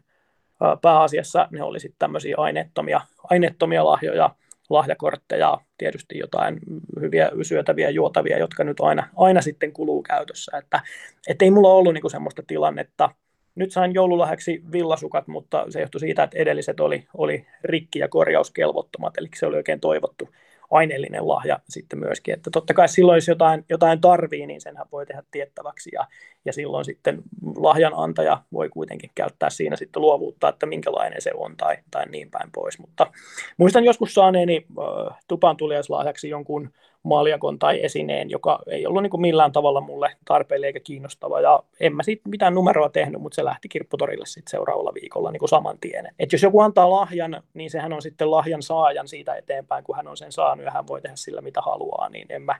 pääasiassa 0.82 1.48
ne 1.50 1.62
oli 1.62 1.80
sitten 1.80 1.98
tämmöisiä 1.98 2.34
aineettomia, 2.38 3.00
aineettomia 3.30 3.84
lahjoja, 3.84 4.30
lahjakortteja, 4.70 5.58
tietysti 5.78 6.18
jotain 6.18 6.58
hyviä 7.00 7.30
syötäviä, 7.42 7.90
juotavia, 7.90 8.38
jotka 8.38 8.64
nyt 8.64 8.80
aina, 8.80 9.08
aina 9.16 9.42
sitten 9.42 9.72
kuluu 9.72 10.02
käytössä. 10.02 10.58
Että, 10.58 10.80
et 11.28 11.42
ei 11.42 11.50
mulla 11.50 11.72
ollut 11.72 11.94
niinku 11.94 12.08
semmoista 12.08 12.42
tilannetta. 12.46 13.10
Nyt 13.54 13.72
sain 13.72 13.94
joululahjaksi 13.94 14.62
villasukat, 14.72 15.26
mutta 15.26 15.66
se 15.68 15.80
johtui 15.80 16.00
siitä, 16.00 16.22
että 16.22 16.38
edelliset 16.38 16.80
oli, 16.80 17.06
oli 17.14 17.46
rikki- 17.64 17.98
ja 17.98 18.08
korjauskelvottomat, 18.08 19.18
eli 19.18 19.28
se 19.36 19.46
oli 19.46 19.56
oikein 19.56 19.80
toivottu 19.80 20.28
aineellinen 20.70 21.28
lahja 21.28 21.58
sitten 21.68 21.98
myöskin. 21.98 22.34
Että 22.34 22.50
totta 22.50 22.74
kai 22.74 22.88
silloin, 22.88 23.16
jos 23.16 23.28
jotain, 23.28 23.64
jotain 23.68 24.00
tarvii, 24.00 24.46
niin 24.46 24.60
senhän 24.60 24.86
voi 24.92 25.06
tehdä 25.06 25.22
tiettäväksi 25.30 25.90
ja, 25.92 26.06
ja 26.44 26.52
silloin 26.52 26.84
sitten 26.84 27.22
lahjan 27.56 27.92
antaja 27.96 28.42
voi 28.52 28.68
kuitenkin 28.68 29.10
käyttää 29.14 29.50
siinä 29.50 29.76
sitten 29.76 30.02
luovuutta, 30.02 30.48
että 30.48 30.66
minkälainen 30.66 31.22
se 31.22 31.30
on 31.34 31.56
tai, 31.56 31.76
tai 31.90 32.06
niin 32.06 32.30
päin 32.30 32.50
pois. 32.52 32.78
Mutta 32.78 33.12
muistan 33.56 33.84
joskus 33.84 34.14
saaneeni 34.14 34.66
äh, 34.78 35.18
tupan 35.28 35.56
tuliaislahjaksi 35.56 36.28
jonkun 36.28 36.70
maljakon 37.06 37.58
tai 37.58 37.84
esineen, 37.84 38.30
joka 38.30 38.58
ei 38.66 38.86
ollut 38.86 39.02
niin 39.02 39.10
kuin 39.10 39.20
millään 39.20 39.52
tavalla 39.52 39.80
mulle 39.80 40.12
tarpeellinen 40.24 40.68
eikä 40.68 40.80
kiinnostava. 40.80 41.40
Ja 41.40 41.62
en 41.80 41.96
mä 41.96 42.02
siitä 42.02 42.28
mitään 42.28 42.54
numeroa 42.54 42.88
tehnyt, 42.88 43.22
mutta 43.22 43.36
se 43.36 43.44
lähti 43.44 43.68
kirpputorille 43.68 44.26
sitten 44.26 44.50
seuraavalla 44.50 44.94
viikolla 44.94 45.30
niin 45.30 45.38
kuin 45.38 45.48
saman 45.48 45.78
tien. 45.80 46.08
Et 46.18 46.32
jos 46.32 46.42
joku 46.42 46.60
antaa 46.60 46.90
lahjan, 46.90 47.42
niin 47.54 47.70
sehän 47.70 47.92
on 47.92 48.02
sitten 48.02 48.30
lahjan 48.30 48.62
saajan 48.62 49.08
siitä 49.08 49.34
eteenpäin, 49.34 49.84
kun 49.84 49.96
hän 49.96 50.08
on 50.08 50.16
sen 50.16 50.32
saanut 50.32 50.64
ja 50.64 50.70
hän 50.70 50.86
voi 50.86 51.00
tehdä 51.00 51.16
sillä 51.16 51.40
mitä 51.40 51.60
haluaa, 51.60 52.08
niin 52.08 52.26
en 52.28 52.42
mä 52.42 52.54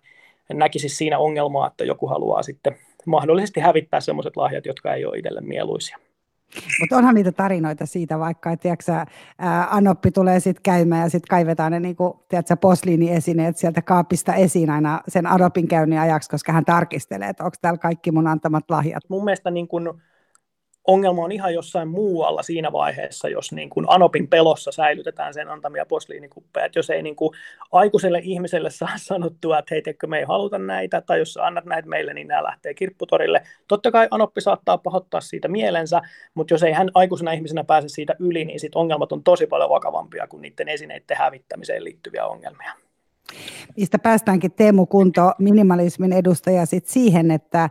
näkisi 0.52 0.88
siinä 0.88 1.18
ongelmaa, 1.18 1.66
että 1.66 1.84
joku 1.84 2.06
haluaa 2.06 2.42
sitten 2.42 2.76
mahdollisesti 3.06 3.60
hävittää 3.60 4.00
sellaiset 4.00 4.36
lahjat, 4.36 4.66
jotka 4.66 4.94
ei 4.94 5.04
ole 5.04 5.18
itselle 5.18 5.40
mieluisia. 5.40 5.98
Mutta 6.80 6.96
onhan 6.96 7.14
niitä 7.14 7.32
tarinoita 7.32 7.86
siitä 7.86 8.18
vaikka, 8.18 8.50
että 8.50 8.62
tiiäksä, 8.62 9.06
ää, 9.38 9.68
Anoppi 9.70 10.10
tulee 10.10 10.40
sitten 10.40 10.62
käymään 10.62 11.02
ja 11.02 11.10
sitten 11.10 11.28
kaivetaan 11.28 11.72
ne 11.72 11.80
niinku, 11.80 12.24
tiiäksä, 12.28 12.56
posliiniesineet 12.56 13.56
sieltä 13.56 13.82
kaapista 13.82 14.34
esiin 14.34 14.70
aina 14.70 15.00
sen 15.08 15.26
Anopin 15.26 15.68
käynnin 15.68 15.98
ajaksi, 15.98 16.30
koska 16.30 16.52
hän 16.52 16.64
tarkistelee, 16.64 17.28
että 17.28 17.44
onko 17.44 17.56
täällä 17.60 17.78
kaikki 17.78 18.10
mun 18.10 18.26
antamat 18.26 18.70
lahjat. 18.70 19.02
Mun 19.08 19.24
mielestä 19.24 19.50
niin 19.50 19.68
kun 19.68 20.00
ongelma 20.86 21.24
on 21.24 21.32
ihan 21.32 21.54
jossain 21.54 21.88
muualla 21.88 22.42
siinä 22.42 22.72
vaiheessa, 22.72 23.28
jos 23.28 23.52
niin 23.52 23.70
kuin 23.70 23.86
Anopin 23.88 24.28
pelossa 24.28 24.72
säilytetään 24.72 25.34
sen 25.34 25.48
antamia 25.48 25.86
posliinikuppeja. 25.86 26.66
Että 26.66 26.78
jos 26.78 26.90
ei 26.90 27.02
niin 27.02 27.16
kuin 27.16 27.30
aikuiselle 27.72 28.20
ihmiselle 28.22 28.70
saa 28.70 28.98
sanottua, 29.08 29.58
että 29.58 29.74
hei, 29.74 29.82
teikö 29.82 30.06
me 30.06 30.18
ei 30.18 30.24
haluta 30.24 30.58
näitä, 30.58 31.00
tai 31.00 31.18
jos 31.18 31.36
annat 31.36 31.64
näitä 31.64 31.88
meille, 31.88 32.14
niin 32.14 32.28
nämä 32.28 32.42
lähtee 32.42 32.74
kirpputorille. 32.74 33.42
Totta 33.68 33.90
kai 33.90 34.08
Anoppi 34.10 34.40
saattaa 34.40 34.78
pahoittaa 34.78 35.20
siitä 35.20 35.48
mielensä, 35.48 36.02
mutta 36.34 36.54
jos 36.54 36.62
ei 36.62 36.72
hän 36.72 36.90
aikuisena 36.94 37.32
ihmisenä 37.32 37.64
pääse 37.64 37.88
siitä 37.88 38.14
yli, 38.18 38.44
niin 38.44 38.60
sit 38.60 38.74
ongelmat 38.74 39.12
on 39.12 39.22
tosi 39.22 39.46
paljon 39.46 39.70
vakavampia 39.70 40.26
kuin 40.26 40.42
niiden 40.42 40.68
esineiden 40.68 41.16
hävittämiseen 41.16 41.84
liittyviä 41.84 42.26
ongelmia. 42.26 42.85
Mistä 43.76 43.98
päästäänkin 43.98 44.52
Teemu 44.52 44.86
Kunto, 44.86 45.32
minimalismin 45.38 46.12
edustaja, 46.12 46.66
sit 46.66 46.86
siihen, 46.86 47.30
että 47.30 47.70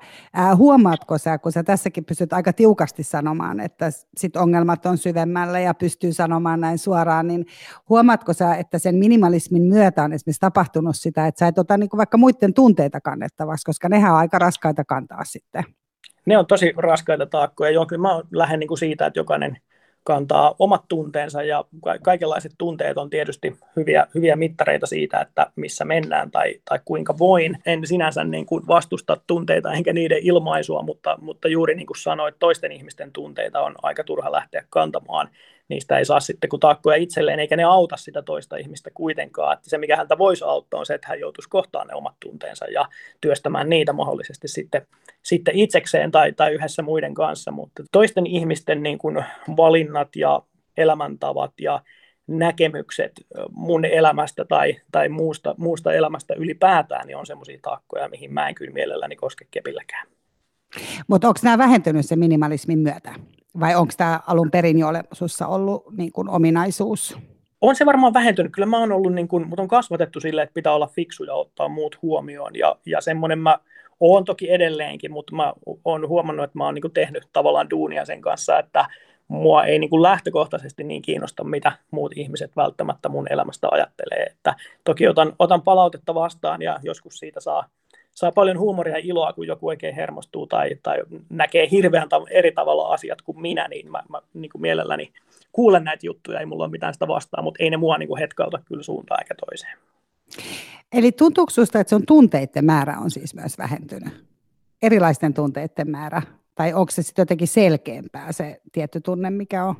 huomaatko 0.55 1.17
sä, 1.17 1.37
kun 1.37 1.51
sä 1.51 1.63
tässäkin 1.63 2.05
pystyt 2.05 2.33
aika 2.33 2.53
tiukasti 2.53 3.03
sanomaan, 3.03 3.59
että 3.59 3.89
sit 4.17 4.35
ongelmat 4.35 4.85
on 4.85 4.97
syvemmällä 4.97 5.59
ja 5.59 5.73
pystyy 5.73 6.13
sanomaan 6.13 6.61
näin 6.61 6.77
suoraan, 6.77 7.27
niin 7.27 7.45
huomaatko 7.89 8.33
sä, 8.33 8.55
että 8.55 8.79
sen 8.79 8.95
minimalismin 8.95 9.61
myötä 9.61 10.03
on 10.03 10.13
esimerkiksi 10.13 10.39
tapahtunut 10.39 10.95
sitä, 10.95 11.27
että 11.27 11.39
sä 11.39 11.47
et 11.47 11.57
ota 11.57 11.77
niin 11.77 11.89
vaikka 11.97 12.17
muiden 12.17 12.53
tunteita 12.53 13.01
kannettavaksi, 13.01 13.65
koska 13.65 13.89
nehän 13.89 14.11
on 14.11 14.17
aika 14.17 14.39
raskaita 14.39 14.85
kantaa 14.85 15.23
sitten. 15.23 15.63
Ne 16.25 16.37
on 16.37 16.45
tosi 16.45 16.73
raskaita 16.77 17.25
taakkoja. 17.25 17.71
Joo, 17.71 17.85
kyllä 17.85 18.01
mä 18.01 18.21
lähden 18.31 18.59
niin 18.59 18.67
kuin 18.67 18.77
siitä, 18.77 19.05
että 19.05 19.19
jokainen 19.19 19.57
kantaa 20.05 20.55
omat 20.59 20.83
tunteensa 20.87 21.43
ja 21.43 21.65
kaikenlaiset 22.01 22.51
tunteet 22.57 22.97
on 22.97 23.09
tietysti 23.09 23.55
hyviä, 23.75 24.07
hyviä 24.15 24.35
mittareita 24.35 24.87
siitä, 24.87 25.21
että 25.21 25.51
missä 25.55 25.85
mennään 25.85 26.31
tai, 26.31 26.61
tai 26.69 26.79
kuinka 26.85 27.17
voin. 27.17 27.57
En 27.65 27.87
sinänsä 27.87 28.23
niin 28.23 28.45
kuin 28.45 28.67
vastusta 28.67 29.17
tunteita 29.27 29.73
enkä 29.73 29.93
niiden 29.93 30.19
ilmaisua, 30.21 30.81
mutta, 30.81 31.17
mutta 31.21 31.47
juuri 31.47 31.75
niin 31.75 31.87
kuin 31.87 31.97
sanoit, 31.97 32.35
toisten 32.39 32.71
ihmisten 32.71 33.11
tunteita 33.11 33.61
on 33.61 33.75
aika 33.81 34.03
turha 34.03 34.31
lähteä 34.31 34.63
kantamaan 34.69 35.29
niistä 35.69 35.97
ei 35.97 36.05
saa 36.05 36.19
sitten 36.19 36.49
kuin 36.49 36.59
taakkoja 36.59 36.97
itselleen, 36.97 37.39
eikä 37.39 37.55
ne 37.55 37.63
auta 37.63 37.97
sitä 37.97 38.21
toista 38.21 38.57
ihmistä 38.57 38.89
kuitenkaan. 38.93 39.53
Että 39.53 39.69
se, 39.69 39.77
mikä 39.77 39.97
häntä 39.97 40.17
voisi 40.17 40.43
auttaa, 40.43 40.79
on 40.79 40.85
se, 40.85 40.93
että 40.93 41.07
hän 41.07 41.19
joutuisi 41.19 41.49
kohtaan 41.49 41.87
ne 41.87 41.93
omat 41.93 42.15
tunteensa 42.19 42.65
ja 42.65 42.85
työstämään 43.21 43.69
niitä 43.69 43.93
mahdollisesti 43.93 44.47
sitten, 44.47 44.87
sitten 45.23 45.55
itsekseen 45.55 46.11
tai, 46.11 46.31
tai 46.31 46.53
yhdessä 46.53 46.81
muiden 46.81 47.13
kanssa. 47.13 47.51
Mutta 47.51 47.83
toisten 47.91 48.27
ihmisten 48.27 48.83
niin 48.83 48.97
kuin 48.97 49.23
valinnat 49.57 50.15
ja 50.15 50.41
elämäntavat 50.77 51.51
ja 51.61 51.81
näkemykset 52.27 53.11
mun 53.51 53.85
elämästä 53.85 54.45
tai, 54.45 54.75
tai 54.91 55.09
muusta, 55.09 55.55
muusta 55.57 55.93
elämästä 55.93 56.33
ylipäätään, 56.37 57.07
niin 57.07 57.17
on 57.17 57.25
semmoisia 57.25 57.59
taakkoja, 57.61 58.09
mihin 58.09 58.33
mä 58.33 58.49
en 58.49 58.55
kyllä 58.55 58.73
mielelläni 58.73 59.15
koske 59.15 59.47
kepilläkään. 59.51 60.07
Mutta 61.07 61.27
onko 61.27 61.39
nämä 61.43 61.57
vähentynyt 61.57 62.05
se 62.05 62.15
minimalismin 62.15 62.79
myötä? 62.79 63.15
Vai 63.59 63.75
onko 63.75 63.93
tämä 63.97 64.19
alun 64.27 64.51
perin 64.51 64.79
jo 64.79 64.87
olemassa 64.87 65.47
ollut 65.47 65.83
niin 65.97 66.11
kuin 66.11 66.29
ominaisuus? 66.29 67.17
On 67.61 67.75
se 67.75 67.85
varmaan 67.85 68.13
vähentynyt. 68.13 68.51
Kyllä 68.51 68.65
mä 68.65 68.79
oon 68.79 68.91
ollut, 68.91 69.13
niin 69.13 69.27
kuin, 69.27 69.47
mut 69.47 69.59
on 69.59 69.67
kasvatettu 69.67 70.19
sille, 70.19 70.41
että 70.41 70.53
pitää 70.53 70.73
olla 70.73 70.87
fiksu 70.87 71.23
ja 71.23 71.33
ottaa 71.33 71.67
muut 71.67 72.01
huomioon. 72.01 72.55
Ja, 72.55 72.75
ja 72.85 73.01
semmoinen 73.01 73.39
mä 73.39 73.57
oon 73.99 74.25
toki 74.25 74.51
edelleenkin, 74.51 75.11
mutta 75.11 75.35
mä 75.35 75.53
oon 75.85 76.07
huomannut, 76.07 76.43
että 76.43 76.57
mä 76.57 76.65
oon 76.65 76.73
niin 76.73 76.81
kuin 76.81 76.93
tehnyt 76.93 77.27
tavallaan 77.33 77.69
duunia 77.69 78.05
sen 78.05 78.21
kanssa, 78.21 78.59
että 78.59 78.85
mua 79.27 79.65
ei 79.65 79.79
niin 79.79 79.89
kuin 79.89 80.03
lähtökohtaisesti 80.03 80.83
niin 80.83 81.01
kiinnosta, 81.01 81.43
mitä 81.43 81.71
muut 81.91 82.11
ihmiset 82.15 82.55
välttämättä 82.55 83.09
mun 83.09 83.31
elämästä 83.31 83.67
ajattelee. 83.71 84.23
Että 84.23 84.55
toki 84.83 85.07
otan, 85.07 85.33
otan 85.39 85.61
palautetta 85.61 86.15
vastaan 86.15 86.61
ja 86.61 86.79
joskus 86.83 87.19
siitä 87.19 87.39
saa 87.39 87.65
saa 88.15 88.31
paljon 88.31 88.59
huumoria 88.59 88.97
ja 88.97 89.03
iloa, 89.03 89.33
kun 89.33 89.47
joku 89.47 89.67
oikein 89.67 89.95
hermostuu 89.95 90.47
tai, 90.47 90.69
tai 90.83 90.97
näkee 91.29 91.67
hirveän 91.71 92.07
tav- 92.07 92.27
eri 92.29 92.51
tavalla 92.51 92.87
asiat 92.87 93.21
kuin 93.21 93.41
minä, 93.41 93.67
niin 93.67 93.91
mä, 93.91 94.03
mä 94.09 94.21
niin 94.33 94.51
kuin 94.51 94.61
mielelläni 94.61 95.11
kuulen 95.51 95.83
näitä 95.83 96.05
juttuja, 96.05 96.39
ei 96.39 96.45
mulla 96.45 96.63
ole 96.63 96.71
mitään 96.71 96.93
sitä 96.93 97.07
vastaa, 97.07 97.41
mutta 97.41 97.63
ei 97.63 97.69
ne 97.69 97.77
mua 97.77 97.97
niin 97.97 98.07
kuin 98.07 98.19
hetkauta 98.19 98.59
kyllä 98.65 98.83
suuntaan 98.83 99.23
eikä 99.23 99.35
toiseen. 99.45 99.77
Eli 100.93 101.11
tuntuuko 101.11 101.49
sinusta, 101.49 101.79
että 101.79 101.89
sun 101.89 102.05
tunteiden 102.05 102.65
määrä 102.65 102.97
on 102.99 103.11
siis 103.11 103.35
myös 103.35 103.57
vähentynyt? 103.57 104.13
Erilaisten 104.81 105.33
tunteiden 105.33 105.89
määrä? 105.89 106.21
Tai 106.55 106.73
onko 106.73 106.91
se 106.91 107.03
sitten 107.03 107.23
jotenkin 107.23 107.47
selkeämpää 107.47 108.31
se 108.31 108.61
tietty 108.71 109.01
tunne, 109.01 109.29
mikä 109.29 109.65
on? 109.65 109.75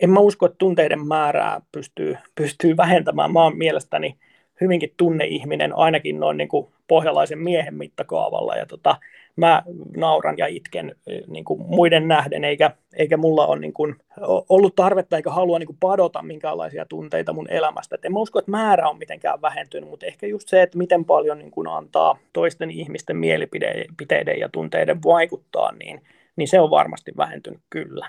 En 0.00 0.10
mä 0.10 0.20
usko, 0.20 0.46
että 0.46 0.58
tunteiden 0.58 1.06
määrää 1.06 1.60
pystyy, 1.72 2.16
pystyy 2.34 2.76
vähentämään. 2.76 3.32
Mä 3.32 3.42
oon 3.42 3.56
mielestäni 3.56 4.18
hyvinkin 4.60 4.94
tunneihminen, 4.96 5.76
ainakin 5.76 6.20
noin 6.20 6.36
niin 6.36 6.48
kuin 6.48 6.66
pohjalaisen 6.88 7.38
miehen 7.38 7.74
mittakaavalla. 7.74 8.56
Ja 8.56 8.66
tota, 8.66 8.96
mä 9.36 9.62
nauran 9.96 10.34
ja 10.38 10.46
itken 10.46 10.94
niin 11.26 11.44
kuin 11.44 11.62
muiden 11.62 12.08
nähden, 12.08 12.44
eikä, 12.44 12.70
eikä 12.96 13.16
mulla 13.16 13.46
ole 13.46 13.60
niin 13.60 13.72
kuin, 13.72 13.96
ollut 14.48 14.74
tarvetta 14.74 15.16
eikä 15.16 15.30
halua 15.30 15.58
niin 15.58 15.66
kuin 15.66 15.76
padota 15.80 16.22
minkäänlaisia 16.22 16.86
tunteita 16.86 17.32
mun 17.32 17.50
elämästä. 17.50 17.94
Et 17.94 18.04
en 18.04 18.12
mä 18.12 18.18
usko, 18.18 18.38
että 18.38 18.50
määrä 18.50 18.88
on 18.88 18.98
mitenkään 18.98 19.42
vähentynyt, 19.42 19.90
mutta 19.90 20.06
ehkä 20.06 20.26
just 20.26 20.48
se, 20.48 20.62
että 20.62 20.78
miten 20.78 21.04
paljon 21.04 21.38
niin 21.38 21.50
kuin 21.50 21.68
antaa 21.68 22.18
toisten 22.32 22.70
ihmisten 22.70 23.16
mielipiteiden 23.16 24.40
ja 24.40 24.48
tunteiden 24.48 25.02
vaikuttaa, 25.02 25.72
niin, 25.72 26.00
niin 26.36 26.48
se 26.48 26.60
on 26.60 26.70
varmasti 26.70 27.12
vähentynyt 27.16 27.60
kyllä. 27.70 28.08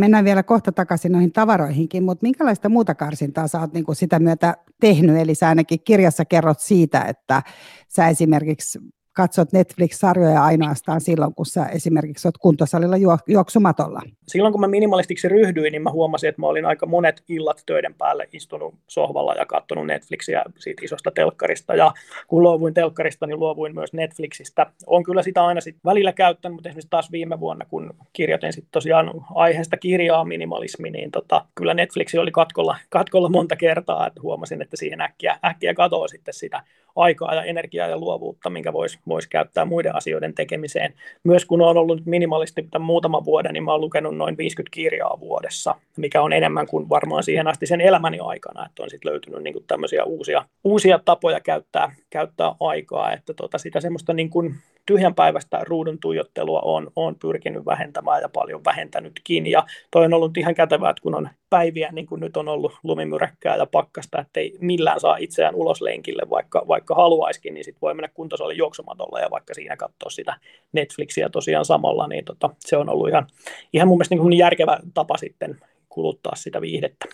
Mennään 0.00 0.24
vielä 0.24 0.42
kohta 0.42 0.72
takaisin 0.72 1.12
noihin 1.12 1.32
tavaroihinkin, 1.32 2.04
mutta 2.04 2.22
minkälaista 2.22 2.68
muuta 2.68 2.94
karsintaa 2.94 3.48
sä 3.48 3.60
oot 3.60 3.72
niin 3.72 3.84
kuin 3.84 3.96
sitä 3.96 4.18
myötä 4.18 4.56
tehnyt? 4.80 5.16
Eli 5.16 5.34
sä 5.34 5.48
ainakin 5.48 5.80
kirjassa 5.84 6.24
kerrot 6.24 6.60
siitä, 6.60 7.00
että 7.00 7.42
sä 7.88 8.08
esimerkiksi 8.08 8.78
katsot 9.12 9.52
Netflix-sarjoja 9.52 10.44
ainoastaan 10.44 11.00
silloin, 11.00 11.34
kun 11.34 11.46
sä 11.46 11.66
esimerkiksi 11.66 12.28
olet 12.28 12.38
kuntosalilla 12.38 12.96
juoksumatolla? 13.26 14.00
Silloin 14.28 14.52
kun 14.52 14.60
mä 14.60 14.68
minimalistiksi 14.68 15.28
ryhdyin, 15.28 15.72
niin 15.72 15.82
mä 15.82 15.90
huomasin, 15.90 16.28
että 16.28 16.40
mä 16.40 16.46
olin 16.46 16.64
aika 16.64 16.86
monet 16.86 17.22
illat 17.28 17.62
töiden 17.66 17.94
päälle 17.94 18.28
istunut 18.32 18.74
sohvalla 18.88 19.34
ja 19.34 19.46
katsonut 19.46 19.86
Netflixiä 19.86 20.44
siitä 20.58 20.84
isosta 20.84 21.10
telkkarista. 21.10 21.74
Ja 21.74 21.92
kun 22.28 22.42
luovuin 22.42 22.74
telkkarista, 22.74 23.26
niin 23.26 23.38
luovuin 23.38 23.74
myös 23.74 23.92
Netflixistä. 23.92 24.66
On 24.86 25.02
kyllä 25.02 25.22
sitä 25.22 25.44
aina 25.44 25.60
sit 25.60 25.76
välillä 25.84 26.12
käyttänyt, 26.12 26.54
mutta 26.54 26.68
esimerkiksi 26.68 26.90
taas 26.90 27.12
viime 27.12 27.40
vuonna, 27.40 27.64
kun 27.64 27.94
kirjoitin 28.12 28.52
sitten 28.52 28.72
tosiaan 28.72 29.10
aiheesta 29.34 29.76
kirjaa 29.76 30.24
minimalismi, 30.24 30.90
niin 30.90 31.10
tota, 31.10 31.44
kyllä 31.54 31.74
Netflixi 31.74 32.18
oli 32.18 32.30
katkolla, 32.30 32.76
katkolla 32.88 33.28
monta 33.28 33.56
kertaa, 33.56 34.06
että 34.06 34.20
huomasin, 34.22 34.62
että 34.62 34.76
siihen 34.76 35.00
äkkiä, 35.00 35.38
äkkiä 35.44 35.74
katoaa 35.74 36.08
sitten 36.08 36.34
sitä 36.34 36.62
aikaa 36.96 37.34
ja 37.34 37.42
energiaa 37.42 37.88
ja 37.88 37.98
luovuutta, 37.98 38.50
minkä 38.50 38.72
voisi 38.72 38.98
vois 39.08 39.26
käyttää 39.26 39.64
muiden 39.64 39.96
asioiden 39.96 40.34
tekemiseen. 40.34 40.94
Myös 41.24 41.44
kun 41.44 41.62
olen 41.62 41.76
ollut 41.76 42.06
minimalisti 42.06 42.62
tämän 42.70 42.86
muutaman 42.86 43.24
vuoden, 43.24 43.52
niin 43.52 43.68
olen 43.68 43.80
lukenut 43.80 44.16
noin 44.16 44.36
50 44.36 44.74
kirjaa 44.74 45.20
vuodessa, 45.20 45.74
mikä 45.96 46.22
on 46.22 46.32
enemmän 46.32 46.66
kuin 46.66 46.88
varmaan 46.88 47.22
siihen 47.22 47.48
asti 47.48 47.66
sen 47.66 47.80
elämäni 47.80 48.18
aikana, 48.20 48.66
että 48.66 48.82
on 48.82 48.90
sitten 48.90 49.10
löytynyt 49.10 49.42
niin 49.42 49.64
tämmöisiä 49.66 50.04
uusia, 50.04 50.44
uusia 50.64 51.00
tapoja 51.04 51.40
käyttää, 51.40 51.94
käyttää 52.10 52.54
aikaa, 52.60 53.12
että 53.12 53.34
tota, 53.34 53.58
sitä 53.58 53.80
semmoista 53.80 54.12
niin 54.12 54.30
kuin 54.30 54.54
tyhjän 54.86 55.14
päivästä 55.14 55.60
ruudun 55.62 55.98
tuijottelua 56.00 56.60
on, 56.64 56.90
on 56.96 57.16
pyrkinyt 57.18 57.66
vähentämään 57.66 58.22
ja 58.22 58.28
paljon 58.28 58.64
vähentänytkin. 58.64 59.46
Ja 59.46 59.66
toi 59.90 60.04
on 60.04 60.14
ollut 60.14 60.36
ihan 60.36 60.54
kätevää, 60.54 60.90
että 60.90 61.02
kun 61.02 61.14
on 61.14 61.28
päiviä, 61.50 61.92
niin 61.92 62.06
kuin 62.06 62.20
nyt 62.20 62.36
on 62.36 62.48
ollut 62.48 62.72
lumimyräkkää 62.82 63.56
ja 63.56 63.66
pakkasta, 63.66 64.20
että 64.20 64.40
ei 64.40 64.56
millään 64.60 65.00
saa 65.00 65.16
itseään 65.16 65.54
ulos 65.54 65.80
lenkille, 65.80 66.22
vaikka, 66.30 66.64
vaikka 66.68 66.94
haluaisikin, 66.94 67.54
niin 67.54 67.64
sitten 67.64 67.80
voi 67.82 67.94
mennä 67.94 68.08
kuntosalin 68.14 68.58
juoksumatolla 68.58 69.20
ja 69.20 69.30
vaikka 69.30 69.54
siinä 69.54 69.76
katsoa 69.76 70.10
sitä 70.10 70.36
Netflixiä 70.72 71.28
tosiaan 71.28 71.64
samalla, 71.64 72.06
niin 72.06 72.24
tota, 72.24 72.50
se 72.58 72.76
on 72.76 72.88
ollut 72.88 73.08
ihan, 73.08 73.26
ihan 73.72 73.88
mun 73.88 73.98
mielestä 73.98 74.14
niin 74.14 74.38
järkevä 74.38 74.78
tapa 74.94 75.16
sitten 75.16 75.60
kuluttaa 75.88 76.36
sitä 76.36 76.60
viihdettä. 76.60 77.06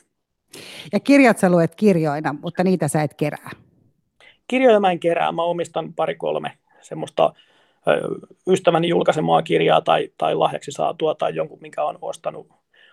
Ja 0.92 1.00
kirjat 1.00 1.38
sä 1.38 1.50
luet 1.50 1.74
kirjoina, 1.74 2.34
mutta 2.42 2.64
niitä 2.64 2.88
sä 2.88 3.02
et 3.02 3.14
kerää. 3.14 3.50
Kirjoja 4.48 4.80
mä 4.80 4.90
en 4.90 5.00
kerää, 5.00 5.32
mä 5.32 5.42
omistan 5.42 5.94
pari-kolme 5.94 6.52
semmoista 6.80 7.32
ystäväni 8.46 8.88
julkaisemaa 8.88 9.42
kirjaa 9.42 9.80
tai, 9.80 10.08
tai 10.18 10.34
lahjaksi 10.34 10.72
saatua 10.72 11.14
tai 11.14 11.34
jonkun, 11.34 11.58
minkä 11.60 11.84
on 11.84 11.98
ostanut 12.02 12.46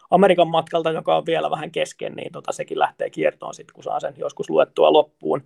Amerikan 0.09 0.47
matkalta, 0.47 0.91
joka 0.91 1.17
on 1.17 1.25
vielä 1.25 1.51
vähän 1.51 1.71
kesken, 1.71 2.13
niin 2.13 2.31
tota, 2.31 2.51
sekin 2.51 2.79
lähtee 2.79 3.09
kiertoon 3.09 3.53
sitten, 3.53 3.73
kun 3.73 3.83
saa 3.83 3.99
sen 3.99 4.13
joskus 4.17 4.49
luettua 4.49 4.93
loppuun. 4.93 5.43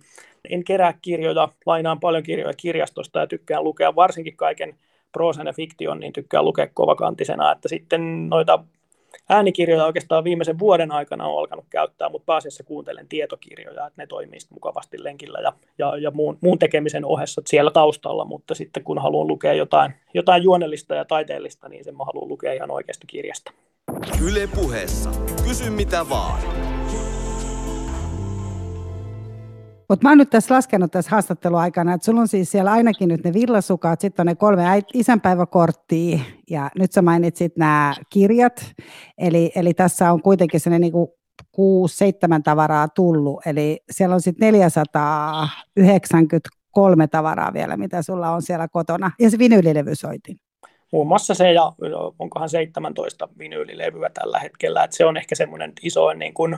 En 0.50 0.64
kerää 0.64 0.94
kirjoja, 1.02 1.48
lainaan 1.66 2.00
paljon 2.00 2.22
kirjoja 2.22 2.54
kirjastosta 2.56 3.18
ja 3.18 3.26
tykkään 3.26 3.64
lukea 3.64 3.96
varsinkin 3.96 4.36
kaiken 4.36 4.76
proosan 5.12 5.46
ja 5.46 5.52
fiktion, 5.52 6.00
niin 6.00 6.12
tykkään 6.12 6.44
lukea 6.44 6.66
kovakantisena, 6.74 7.52
että 7.52 7.68
sitten 7.68 8.28
noita 8.28 8.64
äänikirjoja 9.28 9.84
oikeastaan 9.84 10.24
viimeisen 10.24 10.58
vuoden 10.58 10.92
aikana 10.92 11.26
on 11.26 11.38
alkanut 11.38 11.64
käyttää, 11.70 12.08
mutta 12.08 12.26
pääasiassa 12.26 12.64
kuuntelen 12.64 13.08
tietokirjoja, 13.08 13.86
että 13.86 14.02
ne 14.02 14.06
toimii 14.06 14.38
mukavasti 14.50 15.04
lenkillä 15.04 15.38
ja, 15.38 15.52
ja, 15.78 15.96
ja 15.96 16.10
muun, 16.10 16.38
muun 16.40 16.58
tekemisen 16.58 17.04
ohessa 17.04 17.42
siellä 17.46 17.70
taustalla, 17.70 18.24
mutta 18.24 18.54
sitten 18.54 18.84
kun 18.84 18.98
haluan 18.98 19.26
lukea 19.26 19.52
jotain, 19.52 19.94
jotain 20.14 20.42
juonellista 20.42 20.94
ja 20.94 21.04
taiteellista, 21.04 21.68
niin 21.68 21.84
sen 21.84 21.96
mä 21.96 22.04
haluan 22.04 22.28
lukea 22.28 22.52
ihan 22.52 22.70
oikeasta 22.70 23.06
kirjasta. 23.06 23.52
Yle 24.24 24.48
puheessa. 24.54 25.10
Kysy 25.48 25.70
mitä 25.70 26.08
vaan. 26.10 26.69
Mutta 29.90 30.06
mä 30.06 30.10
oon 30.10 30.18
nyt 30.18 30.30
tässä 30.30 30.54
laskenut 30.54 30.92
tässä 30.92 31.10
haastatteluaikana, 31.10 31.94
että 31.94 32.04
sulla 32.04 32.20
on 32.20 32.28
siis 32.28 32.50
siellä 32.50 32.72
ainakin 32.72 33.08
nyt 33.08 33.24
ne 33.24 33.32
villasukat, 33.32 34.00
sitten 34.00 34.22
on 34.22 34.26
ne 34.26 34.34
kolme 34.34 34.82
isänpäiväkorttia 34.94 36.18
ja 36.50 36.70
nyt 36.78 36.92
sä 36.92 37.02
mainitsit 37.02 37.56
nämä 37.56 37.94
kirjat. 38.10 38.72
Eli, 39.18 39.52
eli 39.54 39.74
tässä 39.74 40.12
on 40.12 40.22
kuitenkin 40.22 40.60
sellainen 40.60 40.92
niin 40.92 41.08
kuusi, 41.52 41.96
seitsemän 41.96 42.42
tavaraa 42.42 42.88
tullut, 42.88 43.46
eli 43.46 43.80
siellä 43.90 44.14
on 44.14 44.20
sitten 44.20 44.54
493 44.54 47.06
tavaraa 47.06 47.52
vielä, 47.52 47.76
mitä 47.76 48.02
sulla 48.02 48.30
on 48.30 48.42
siellä 48.42 48.68
kotona, 48.68 49.10
ja 49.18 49.30
se 49.30 49.38
vinyylilevysoitin. 49.38 50.36
Muun 50.92 51.06
muassa 51.06 51.34
se, 51.34 51.52
ja 51.52 51.72
onkohan 52.18 52.48
17 52.48 53.28
vinyylilevyä 53.38 54.10
tällä 54.14 54.38
hetkellä, 54.38 54.84
että 54.84 54.96
se 54.96 55.04
on 55.04 55.16
ehkä 55.16 55.34
semmoinen 55.34 55.72
iso 55.82 56.12
niin 56.12 56.34
kuin, 56.34 56.56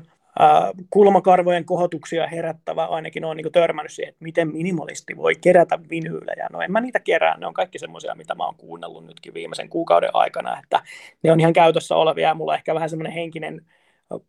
kulmakarvojen 0.91 1.65
kohotuksia 1.65 2.27
herättävä, 2.27 2.85
ainakin 2.85 3.25
on 3.25 3.37
niin 3.37 3.53
törmännyt 3.53 3.93
siihen, 3.93 4.09
että 4.09 4.25
miten 4.25 4.53
minimalisti 4.53 5.17
voi 5.17 5.35
kerätä 5.41 5.79
vinyylejä. 5.91 6.49
No 6.53 6.61
en 6.61 6.73
mä 6.73 6.81
niitä 6.81 7.01
kerää, 7.01 7.39
ne 7.39 7.47
on 7.47 7.55
kaikki 7.55 7.79
semmoisia, 7.79 8.15
mitä 8.15 8.35
mä 8.35 8.45
oon 8.45 8.57
kuunnellut 8.57 9.07
nytkin 9.07 9.35
viimeisen 9.35 9.69
kuukauden 9.69 10.11
aikana, 10.13 10.59
että 10.63 10.83
ne 11.23 11.33
on 11.33 11.41
ihan 11.41 11.53
käytössä 11.53 11.97
olevia, 11.97 12.29
ja 12.29 12.35
mulla 12.35 12.53
on 12.53 12.59
ehkä 12.59 12.75
vähän 12.75 12.91
semmoinen 12.91 13.13
henkinen 13.13 13.67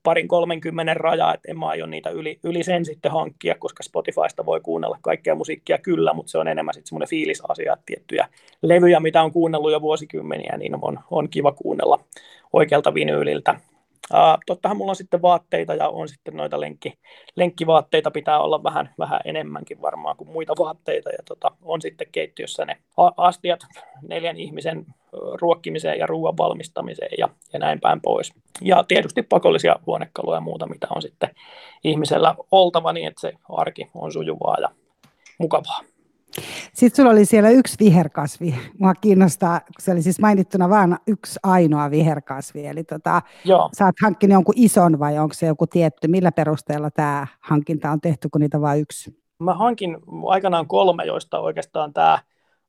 parin 0.04 0.28
30 0.28 0.94
raja, 0.94 1.34
että 1.34 1.52
en 1.52 1.60
mä 1.60 1.68
aio 1.68 1.86
niitä 1.86 2.10
yli, 2.10 2.40
yli 2.44 2.64
sen 2.64 2.86
sitten 2.86 3.12
hankkia, 3.12 3.56
koska 3.60 3.84
Spotifysta 3.84 4.46
voi 4.46 4.62
kuunnella 4.62 4.98
kaikkea 5.02 5.36
musiikkia 5.36 5.78
kyllä, 5.78 6.14
mutta 6.14 6.32
se 6.32 6.38
on 6.38 6.48
enemmän 6.48 6.74
sitten 6.74 6.88
semmoinen 6.88 7.10
fiilisasia, 7.10 7.74
että 7.74 7.84
tiettyjä 7.86 8.28
levyjä, 8.62 9.00
mitä 9.00 9.24
on 9.24 9.32
kuunnellut 9.32 9.72
jo 9.72 9.82
vuosikymmeniä, 9.82 10.58
niin 10.58 10.76
on, 10.82 11.00
on 11.12 11.30
kiva 11.30 11.52
kuunnella 11.52 12.00
oikealta 12.54 12.94
vinyyliltä. 12.94 13.60
Uh, 14.12 14.38
tottahan 14.46 14.78
mulla 14.78 14.92
on 14.92 14.96
sitten 14.96 15.22
vaatteita 15.22 15.76
ja 15.76 15.90
on 15.90 16.10
sitten 16.10 16.38
noita 16.38 16.60
lenkki, 16.60 16.94
lenkkivaatteita 17.36 18.12
pitää 18.12 18.40
olla 18.40 18.64
vähän, 18.64 18.94
vähän 19.00 19.22
enemmänkin 19.26 19.82
varmaan 19.82 20.18
kuin 20.18 20.30
muita 20.30 20.54
vaatteita 20.60 21.10
ja 21.10 21.24
tota, 21.28 21.52
on 21.62 21.82
sitten 21.82 22.08
keittiössä 22.12 22.66
ne 22.66 22.78
astiat 23.18 23.60
neljän 24.02 24.38
ihmisen 24.38 24.86
ruokkimiseen 25.42 26.00
ja 26.00 26.08
ruoan 26.08 26.38
valmistamiseen 26.38 27.12
ja, 27.18 27.30
ja 27.54 27.60
näin 27.60 27.80
päin 27.80 28.02
pois. 28.02 28.34
Ja 28.62 28.84
tietysti 28.88 29.24
pakollisia 29.24 29.76
huonekaluja 29.86 30.38
ja 30.38 30.42
muuta, 30.42 30.68
mitä 30.68 30.88
on 30.96 31.02
sitten 31.02 31.30
ihmisellä 31.84 32.36
oltava 32.52 32.94
niin, 32.94 33.08
että 33.08 33.22
se 33.22 33.34
arki 33.50 33.90
on 33.94 34.14
sujuvaa 34.14 34.58
ja 34.62 34.70
mukavaa. 35.38 35.93
Sitten 36.74 36.96
sulla 36.96 37.12
oli 37.12 37.26
siellä 37.26 37.50
yksi 37.50 37.76
viherkasvi. 37.80 38.56
Mua 38.80 38.94
kiinnostaa, 38.94 39.60
kun 39.60 39.74
se 39.80 39.92
oli 39.92 40.02
siis 40.02 40.20
mainittuna 40.20 40.70
vain 40.70 40.98
yksi 41.08 41.40
ainoa 41.44 41.92
viherkasvi. 41.92 42.68
Eli 42.68 42.84
tota, 42.84 43.22
Joo. 43.46 43.70
sä 43.78 43.86
oot 43.86 43.96
hankkinut 44.04 44.34
jonkun 44.34 44.56
ison 44.58 45.00
vai 45.00 45.20
onko 45.20 45.34
se 45.34 45.46
joku 45.46 45.68
tietty? 45.68 46.08
Millä 46.08 46.32
perusteella 46.32 46.92
tämä 46.92 47.28
hankinta 47.40 47.92
on 47.92 48.02
tehty, 48.02 48.30
kun 48.30 48.42
niitä 48.42 48.62
vain 48.62 48.82
yksi? 48.82 49.18
Mä 49.40 49.54
hankin 49.54 49.98
aikanaan 50.28 50.68
kolme, 50.68 51.06
joista 51.06 51.40
oikeastaan 51.40 51.94
tämä 51.94 52.20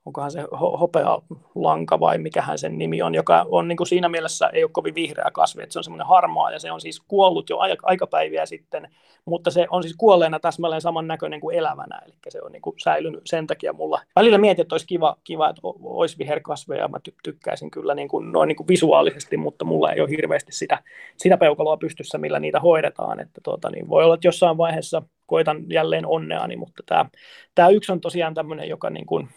onkohan 0.07 0.31
se 0.31 0.41
hopea 0.81 1.19
lanka 1.55 2.01
vai 2.01 2.19
mikähän 2.19 2.59
sen 2.59 2.79
nimi 2.79 3.03
on, 3.03 3.15
joka 3.15 3.47
on 3.49 3.69
niin 3.69 3.77
kuin 3.77 3.87
siinä 3.87 4.09
mielessä 4.09 4.51
ei 4.53 4.65
ole 4.65 4.71
kovin 4.73 4.95
vihreä 4.95 5.31
kasvi, 5.33 5.63
että 5.63 5.73
se 5.73 5.79
on 5.79 5.85
semmoinen 5.85 6.07
harmaa 6.07 6.51
ja 6.51 6.59
se 6.59 6.73
on 6.73 6.81
siis 6.81 7.01
kuollut 7.09 7.51
jo 7.51 7.59
aikapäiviä 7.83 8.47
sitten, 8.47 8.89
mutta 9.25 9.51
se 9.51 9.67
on 9.71 9.83
siis 9.83 9.97
kuolleena 9.97 10.41
täsmälleen 10.41 10.81
saman 10.81 11.07
näköinen 11.07 11.41
kuin 11.41 11.57
elävänä, 11.57 12.01
eli 12.07 12.15
se 12.29 12.43
on 12.43 12.53
niin 12.53 12.63
kuin 12.63 12.77
säilynyt 12.85 13.21
sen 13.25 13.47
takia 13.47 13.73
mulla. 13.73 14.01
Välillä 14.17 14.39
mietin, 14.39 14.63
että 14.63 14.75
olisi 14.75 14.87
kiva, 14.87 15.17
kiva 15.25 15.49
että 15.49 15.61
olisi 15.83 16.19
viherkasveja, 16.19 16.89
mä 16.89 16.99
tykkäisin 17.23 17.71
kyllä 17.71 17.95
niin 17.95 18.09
kuin, 18.09 18.33
noin 18.33 18.49
niin 18.49 18.57
kuin 18.57 18.69
visuaalisesti, 18.69 19.37
mutta 19.37 19.65
mulla 19.65 19.93
ei 19.93 20.01
ole 20.01 20.11
hirveästi 20.11 20.53
sitä, 20.53 20.83
sitä 21.17 21.37
peukaloa 21.37 21.77
pystyssä, 21.77 22.19
millä 22.19 22.41
niitä 22.41 22.61
hoidetaan, 22.61 23.21
että 23.21 23.41
tuota, 23.45 23.71
niin 23.71 23.89
voi 23.89 24.05
olla, 24.05 24.15
että 24.15 24.29
jossain 24.29 24.57
vaiheessa 24.57 25.03
koitan 25.27 25.65
jälleen 25.71 26.07
onneani, 26.07 26.57
mutta 26.57 26.83
tämä, 26.87 27.07
tämä 27.55 27.69
yksi 27.69 27.93
on 27.93 28.01
tosiaan 28.01 28.35
tämmöinen, 28.35 28.69
joka 28.69 28.91
niin 28.91 29.07
kuin 29.07 29.29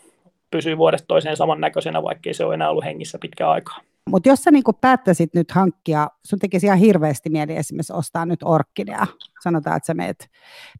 pysyy 0.51 0.77
vuodesta 0.77 1.07
toiseen 1.07 1.37
samannäköisenä, 1.37 2.03
vaikkei 2.03 2.33
se 2.33 2.45
ole 2.45 2.53
enää 2.53 2.69
ollut 2.69 2.85
hengissä 2.85 3.17
pitkään 3.21 3.51
aikaa. 3.51 3.79
Mutta 4.07 4.29
jos 4.29 4.43
sä 4.43 4.51
niinku 4.51 4.73
päättäisit 4.73 5.33
nyt 5.33 5.51
hankkia, 5.51 6.07
sun 6.25 6.39
tekisi 6.39 6.65
ihan 6.65 6.79
hirveästi 6.79 7.29
mieli 7.29 7.55
esimerkiksi 7.55 7.93
ostaa 7.93 8.25
nyt 8.25 8.39
orkkidea. 8.43 9.07
Sanotaan, 9.43 9.77
että 9.77 9.87
sä 9.87 9.93
meet 9.93 10.29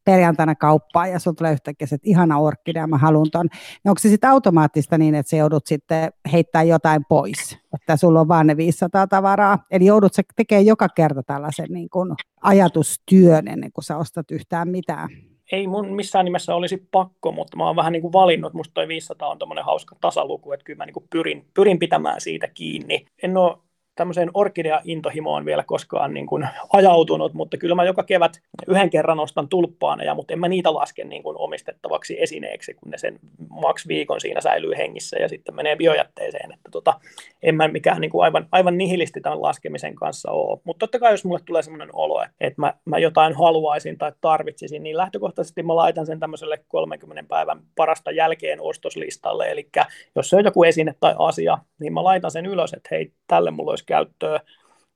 perjantaina 0.06 0.56
kauppaan 0.56 1.12
ja 1.12 1.20
sulla 1.20 1.36
tulee 1.36 1.52
yhtäkkiä 1.52 1.88
että 1.92 2.10
ihana 2.10 2.38
orkkidea, 2.38 2.88
mä 2.88 2.98
haluan 2.98 3.32
ton. 3.32 3.48
Niin 3.52 3.90
onko 3.90 4.00
se 4.00 4.10
sitten 4.10 4.30
automaattista 4.30 4.98
niin, 4.98 5.16
että 5.16 5.30
sä 5.30 5.38
joudut 5.38 5.68
sitten 5.68 6.12
heittää 6.32 6.64
jotain 6.64 7.06
pois, 7.10 7.58
että 7.74 7.98
sulla 7.98 8.22
on 8.22 8.28
vaan 8.28 8.48
ne 8.48 8.58
500 8.58 9.08
tavaraa. 9.08 9.60
Eli 9.72 9.86
joudut 9.86 10.14
sä 10.14 10.22
tekemään 10.36 10.66
joka 10.66 10.90
kerta 10.90 11.24
tällaisen 11.24 11.68
niin 11.70 11.90
kun 11.90 12.16
ajatustyön 12.42 13.48
ennen 13.48 13.72
kuin 13.72 13.86
sä 13.86 13.98
ostat 13.98 14.32
yhtään 14.32 14.70
mitään 14.70 15.10
ei 15.52 15.68
mun 15.68 15.96
missään 15.96 16.26
nimessä 16.26 16.56
olisi 16.56 16.88
pakko, 16.92 17.32
mutta 17.32 17.58
mä 17.58 17.66
oon 17.66 17.76
vähän 17.76 17.94
niin 17.94 18.02
kuin 18.02 18.14
valinnut, 18.14 18.54
musta 18.54 18.74
toi 18.74 18.88
500 18.88 19.30
on 19.30 19.40
tommonen 19.40 19.66
hauska 19.66 19.96
tasaluku, 20.02 20.52
että 20.52 20.64
kyllä 20.64 20.78
mä 20.78 20.86
niin 20.86 20.94
kuin 20.94 21.08
pyrin, 21.10 21.46
pyrin 21.54 21.80
pitämään 21.80 22.22
siitä 22.22 22.48
kiinni. 22.48 23.06
En 23.24 23.38
ole 23.38 23.58
tämmöiseen 23.98 24.32
orkidea-intohimoon 24.34 25.46
vielä 25.46 25.64
koskaan 25.64 26.14
niin 26.14 26.28
kuin 26.28 26.48
ajautunut, 26.74 27.34
mutta 27.34 27.58
kyllä 27.58 27.76
mä 27.76 27.84
joka 27.84 28.04
kevät 28.04 28.42
yhden 28.68 28.90
kerran 28.90 29.20
ostan 29.20 29.50
tulppaaneja, 29.50 30.16
mutta 30.16 30.34
en 30.34 30.40
mä 30.40 30.48
niitä 30.48 30.74
laske 30.74 31.04
niin 31.04 31.24
kuin 31.24 31.38
omistettavaksi 31.38 32.22
esineeksi, 32.22 32.74
kun 32.74 32.92
ne 32.92 32.98
sen 32.98 33.20
maks 33.50 33.88
viikon 33.88 34.22
siinä 34.22 34.42
säilyy 34.42 34.72
hengissä 34.78 35.18
ja 35.18 35.30
sitten 35.30 35.56
menee 35.56 35.76
biojätteeseen. 35.76 36.52
Että 36.52 36.72
tota, 36.72 36.94
en 37.44 37.56
mä 37.56 37.68
mikään 37.68 38.02
niin 38.02 38.12
kuin 38.12 38.24
aivan, 38.24 38.48
aivan 38.52 38.78
nihilisti 38.78 39.22
tämän 39.22 39.42
laskemisen 39.42 39.96
kanssa 39.96 40.32
ole. 40.32 40.60
Mutta 40.64 40.80
totta 40.80 41.00
kai 41.00 41.14
jos 41.14 41.26
mulle 41.26 41.40
tulee 41.46 41.62
semmoinen 41.62 41.90
olo, 41.94 42.26
että 42.42 42.62
mä, 42.62 42.74
mä 42.86 42.98
jotain 42.98 43.34
haluaisin 43.34 43.98
tai 43.98 44.12
tarvitsisin, 44.22 44.84
niin 44.84 44.98
lähtökohtaisesti 44.98 45.64
mä 45.64 45.76
laitan 45.76 46.06
sen 46.06 46.20
tämmöiselle 46.20 46.60
30 46.68 47.24
päivän 47.28 47.60
parasta 47.76 48.12
jälkeen 48.12 48.62
ostoslistalle. 48.62 49.52
Eli 49.52 49.70
jos 50.16 50.30
se 50.30 50.36
on 50.36 50.46
joku 50.46 50.64
esine 50.64 50.96
tai 51.00 51.16
asia, 51.20 51.58
niin 51.80 51.94
mä 51.94 52.04
laitan 52.04 52.32
sen 52.32 52.46
ylös, 52.46 52.74
että 52.74 52.90
hei, 52.92 53.12
tälle 53.28 53.52
mulla 53.52 53.72
olisi 53.72 53.86
käyttöä. 53.88 54.40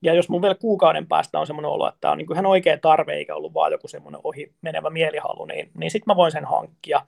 Ja 0.01 0.13
jos 0.13 0.29
mun 0.29 0.41
vielä 0.41 0.55
kuukauden 0.55 1.07
päästä 1.07 1.39
on 1.39 1.47
semmoinen 1.47 1.71
olo, 1.71 1.87
että 1.87 1.97
tämä 2.01 2.11
on 2.11 2.17
niin 2.17 2.33
ihan 2.33 2.45
oikea 2.45 2.77
tarve, 2.77 3.13
eikä 3.13 3.35
ollut 3.35 3.53
vaan 3.53 3.71
joku 3.71 3.87
semmoinen 3.87 4.21
ohi 4.23 4.53
menevä 4.61 4.89
mielihalu, 4.89 5.45
niin, 5.45 5.71
niin 5.77 5.91
sitten 5.91 6.11
mä 6.11 6.15
voin 6.15 6.31
sen 6.31 6.45
hankkia. 6.45 7.01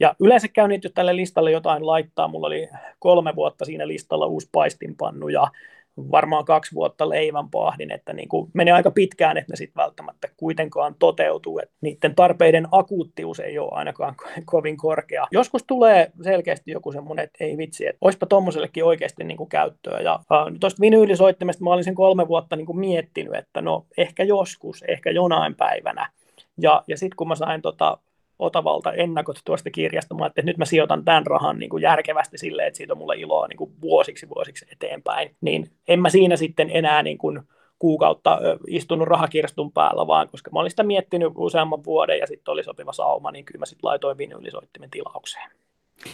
Ja 0.00 0.14
yleensä 0.20 0.48
käy 0.48 0.68
niitä, 0.68 0.88
tälle 0.94 1.16
listalle 1.16 1.50
jotain 1.50 1.86
laittaa. 1.86 2.28
Mulla 2.28 2.46
oli 2.46 2.68
kolme 2.98 3.36
vuotta 3.36 3.64
siinä 3.64 3.88
listalla 3.88 4.26
uusi 4.26 4.48
paistinpannu 4.52 5.28
ja 5.28 5.48
varmaan 5.96 6.44
kaksi 6.44 6.74
vuotta 6.74 7.08
leivän 7.08 7.50
pahdin, 7.50 7.90
että 7.90 8.12
niin 8.12 8.28
kuin 8.28 8.50
menee 8.54 8.74
aika 8.74 8.90
pitkään, 8.90 9.36
että 9.36 9.52
ne 9.52 9.56
sitten 9.56 9.82
välttämättä 9.82 10.28
kuitenkaan 10.36 10.94
toteutuu, 10.98 11.58
että 11.58 11.74
niiden 11.80 12.14
tarpeiden 12.14 12.68
akuuttius 12.70 13.40
ei 13.40 13.58
ole 13.58 13.70
ainakaan 13.72 14.14
kovin 14.44 14.76
korkea. 14.76 15.26
Joskus 15.30 15.64
tulee 15.66 16.10
selkeästi 16.22 16.70
joku 16.70 16.92
semmoinen, 16.92 17.24
että 17.24 17.44
ei 17.44 17.56
vitsi, 17.56 17.86
että 17.86 17.98
olisipa 18.00 18.26
tuommoisellekin 18.26 18.84
oikeasti 18.84 19.24
niin 19.24 19.36
kuin 19.36 19.48
käyttöä. 19.48 20.00
Ja 20.00 20.14
äh, 20.14 20.54
tuosta 20.60 20.80
vinyylisoittimesta 20.80 21.64
mä 21.64 21.70
olin 21.70 21.84
sen 21.84 21.94
kolme 21.94 22.28
vuotta 22.28 22.56
niin 22.56 22.66
kuin 22.66 22.78
miettinyt, 22.78 23.34
että 23.34 23.62
no 23.62 23.86
ehkä 23.98 24.24
joskus, 24.24 24.82
ehkä 24.88 25.10
jonain 25.10 25.54
päivänä. 25.54 26.10
Ja, 26.58 26.82
ja 26.88 26.96
sitten 26.96 27.16
kun 27.16 27.28
mä 27.28 27.34
sain 27.34 27.62
tota, 27.62 27.98
Otavalta 28.38 28.92
ennakot 28.92 29.40
tuosta 29.44 29.70
kirjasta. 29.70 30.14
Mä 30.14 30.26
että 30.26 30.42
nyt 30.42 30.58
mä 30.58 30.64
sijoitan 30.64 31.04
tämän 31.04 31.26
rahan 31.26 31.58
niin 31.58 31.70
kuin 31.70 31.82
järkevästi 31.82 32.38
silleen, 32.38 32.68
että 32.68 32.76
siitä 32.76 32.92
on 32.92 32.98
mulle 32.98 33.16
iloa 33.16 33.48
niin 33.48 33.56
kuin 33.56 33.72
vuosiksi 33.80 34.28
vuosiksi 34.28 34.66
eteenpäin. 34.72 35.36
Niin 35.40 35.70
en 35.88 36.00
mä 36.00 36.10
siinä 36.10 36.36
sitten 36.36 36.70
enää 36.72 37.02
niin 37.02 37.18
kuin 37.18 37.42
kuukautta 37.78 38.38
istunut 38.68 39.08
rahakirstun 39.08 39.72
päällä, 39.72 40.06
vaan 40.06 40.28
koska 40.28 40.50
mä 40.50 40.60
olin 40.60 40.70
sitä 40.70 40.82
miettinyt 40.82 41.32
useamman 41.36 41.84
vuoden 41.84 42.18
ja 42.18 42.26
sitten 42.26 42.52
oli 42.52 42.64
sopiva 42.64 42.92
sauma, 42.92 43.30
niin 43.30 43.44
kyllä 43.44 43.58
mä 43.58 43.66
sitten 43.66 43.88
laitoin 43.88 44.18
vinyylisoittimen 44.18 44.90
tilaukseen. 44.90 45.50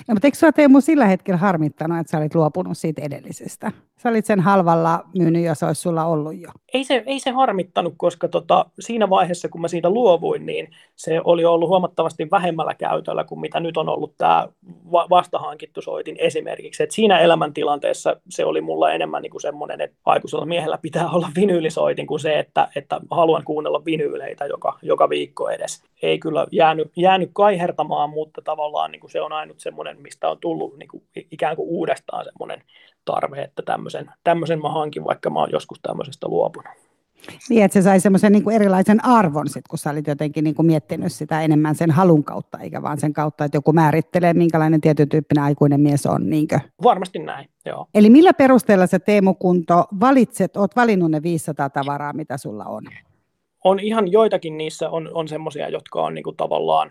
No, 0.08 0.14
mutta 0.14 0.26
eikö 0.26 0.38
sinua 0.38 0.52
Teemu 0.52 0.80
sillä 0.80 1.06
hetkellä 1.06 1.38
harmittanut, 1.38 1.98
että 1.98 2.10
sä 2.10 2.18
olit 2.18 2.34
luopunut 2.34 2.78
siitä 2.78 3.02
edellisestä? 3.02 3.72
Sä 4.02 4.08
olit 4.08 4.26
sen 4.26 4.40
halvalla 4.40 5.04
myynyt, 5.18 5.44
jos 5.44 5.62
olisi 5.62 5.80
sulla 5.80 6.04
ollut 6.04 6.40
jo. 6.40 6.48
Ei 6.74 6.84
se, 6.84 7.02
ei 7.06 7.20
se 7.20 7.30
harmittanut, 7.30 7.94
koska 7.96 8.28
tota, 8.28 8.66
siinä 8.80 9.10
vaiheessa, 9.10 9.48
kun 9.48 9.60
mä 9.60 9.68
siitä 9.68 9.90
luovuin, 9.90 10.46
niin 10.46 10.70
se 10.96 11.20
oli 11.24 11.44
ollut 11.44 11.68
huomattavasti 11.68 12.30
vähemmällä 12.30 12.74
käytöllä 12.74 13.24
kuin 13.24 13.40
mitä 13.40 13.60
nyt 13.60 13.76
on 13.76 13.88
ollut 13.88 14.14
tämä 14.18 14.48
vastahankittu 15.10 15.82
soitin 15.82 16.16
esimerkiksi. 16.18 16.82
Et 16.82 16.90
siinä 16.90 17.18
elämäntilanteessa 17.18 18.16
se 18.28 18.44
oli 18.44 18.60
mulla 18.60 18.92
enemmän 18.92 19.22
niin 19.22 19.30
kuin 19.30 19.40
semmoinen, 19.40 19.80
että 19.80 19.96
aikuisella 20.04 20.46
miehellä 20.46 20.78
pitää 20.78 21.10
olla 21.10 21.28
vinyylisoitin 21.36 22.06
kuin 22.06 22.20
se, 22.20 22.38
että, 22.38 22.68
että 22.76 23.00
haluan 23.10 23.44
kuunnella 23.44 23.84
vinyyleitä 23.84 24.46
joka, 24.46 24.78
joka 24.82 25.08
viikko 25.08 25.50
edes. 25.50 25.82
Ei 26.02 26.18
kyllä 26.18 26.46
jäänyt, 26.52 26.92
jäänyt 26.96 27.30
kaihertamaan, 27.32 28.10
mutta 28.10 28.42
tavallaan 28.42 28.90
niin 28.90 29.00
kuin 29.00 29.10
se 29.10 29.20
on 29.20 29.32
ainut 29.32 29.60
semmoinen, 29.70 30.02
mistä 30.02 30.28
on 30.28 30.38
tullut 30.40 30.78
niin 30.78 30.88
kuin 30.88 31.02
ikään 31.30 31.56
kuin 31.56 31.68
uudestaan 31.68 32.24
semmoinen 32.24 32.62
tarve, 33.04 33.42
että 33.42 33.62
tämmöisen, 33.62 34.10
tämmöisen 34.24 34.62
mä 34.62 34.68
hankin, 34.68 35.04
vaikka 35.04 35.30
mä 35.30 35.38
oon 35.38 35.48
joskus 35.52 35.80
tämmöisestä 35.82 36.28
luopunut. 36.28 36.72
Niin, 37.48 37.64
että 37.64 37.72
se 37.72 37.82
sai 37.82 38.00
semmoisen 38.00 38.32
niin 38.32 38.50
erilaisen 38.50 39.04
arvon, 39.04 39.48
sit, 39.48 39.68
kun 39.68 39.78
sä 39.78 39.90
olit 39.90 40.06
jotenkin 40.06 40.44
niin 40.44 40.54
kuin 40.54 40.66
miettinyt 40.66 41.12
sitä 41.12 41.40
enemmän 41.40 41.74
sen 41.74 41.90
halun 41.90 42.24
kautta, 42.24 42.58
eikä 42.58 42.82
vaan 42.82 43.00
sen 43.00 43.12
kautta, 43.12 43.44
että 43.44 43.56
joku 43.56 43.72
määrittelee, 43.72 44.34
minkälainen 44.34 44.80
tietyn 44.80 45.08
tyyppinen 45.08 45.44
aikuinen 45.44 45.80
mies 45.80 46.06
on. 46.06 46.30
Niinkö? 46.30 46.60
Varmasti 46.82 47.18
näin, 47.18 47.48
joo. 47.66 47.86
Eli 47.94 48.10
millä 48.10 48.32
perusteella 48.32 48.86
sä 48.86 48.98
Teemu 48.98 49.34
Kunto 49.34 49.84
valitset, 50.00 50.56
oot 50.56 50.76
valinnut 50.76 51.10
ne 51.10 51.22
500 51.22 51.70
tavaraa, 51.70 52.12
mitä 52.12 52.36
sulla 52.36 52.64
on? 52.64 52.82
On 53.64 53.80
ihan 53.80 54.12
joitakin 54.12 54.58
niissä 54.58 54.90
on, 54.90 55.10
on 55.12 55.28
semmoisia, 55.28 55.68
jotka 55.68 56.02
on 56.02 56.14
niin 56.14 56.24
kuin 56.24 56.36
tavallaan 56.36 56.90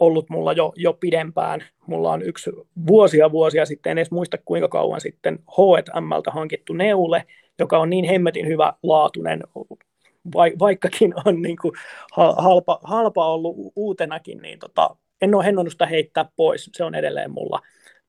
ollut 0.00 0.30
mulla 0.30 0.52
jo, 0.52 0.72
jo 0.76 0.92
pidempään. 0.92 1.64
Mulla 1.86 2.12
on 2.12 2.22
yksi 2.22 2.50
vuosia 2.86 3.32
vuosia 3.32 3.66
sitten, 3.66 3.90
en 3.90 3.98
edes 3.98 4.10
muista 4.10 4.38
kuinka 4.44 4.68
kauan 4.68 5.00
sitten, 5.00 5.38
H&Mltä 5.38 6.30
hankittu 6.30 6.72
neule, 6.72 7.24
joka 7.58 7.78
on 7.78 7.90
niin 7.90 8.04
hemmetin 8.04 8.46
hyvä 8.46 8.72
laatunen, 8.82 9.40
vaikkakin 10.58 11.14
on 11.24 11.42
niin 11.42 11.56
kuin 11.62 11.72
halpa, 12.36 12.80
halpa 12.84 13.26
ollut 13.26 13.56
uutenakin, 13.76 14.42
niin 14.42 14.58
tota, 14.58 14.96
en 15.22 15.34
ole 15.34 15.44
hennonnut 15.44 15.72
sitä 15.72 15.86
heittää 15.86 16.28
pois. 16.36 16.70
Se 16.72 16.84
on 16.84 16.94
edelleen 16.94 17.30
mulla, 17.30 17.60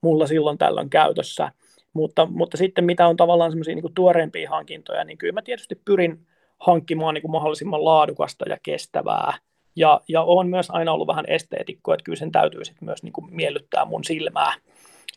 mulla 0.02 0.28
silloin 0.28 0.58
tällöin 0.58 0.90
käytössä. 0.90 1.52
Mutta, 1.94 2.26
mutta 2.26 2.58
sitten 2.58 2.86
mitä 2.86 3.08
on 3.08 3.18
tavallaan 3.18 3.52
semmoisia 3.52 3.76
niin 3.76 3.94
tuoreempia 3.96 4.50
hankintoja, 4.50 5.04
niin 5.04 5.18
kyllä 5.18 5.34
mä 5.34 5.42
tietysti 5.42 5.76
pyrin 5.86 6.28
hankkimaan 6.60 7.14
niin 7.14 7.22
kuin 7.22 7.32
mahdollisimman 7.32 7.86
laadukasta 7.86 8.46
ja 8.50 8.58
kestävää. 8.64 9.34
Ja, 9.76 10.02
ja 10.08 10.22
on 10.22 10.48
myös 10.48 10.70
aina 10.70 10.92
ollut 10.92 11.08
vähän 11.08 11.26
esteetikko, 11.28 11.94
että 11.94 12.04
kyllä 12.04 12.16
sen 12.16 12.32
täytyy 12.32 12.66
sitten 12.66 12.86
myös 12.86 13.04
niin 13.04 13.14
kuin 13.14 13.36
miellyttää 13.36 13.86
mun 13.86 14.04
silmää. 14.04 14.54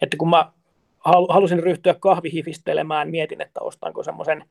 Että 0.03 0.17
kun 0.17 0.31
mä 0.31 0.53
halusin 1.29 1.63
ryhtyä 1.63 1.95
kahvihifistelemään, 1.95 3.11
mietin, 3.11 3.43
että 3.43 3.61
ostanko 3.61 4.03
semmoisen 4.03 4.45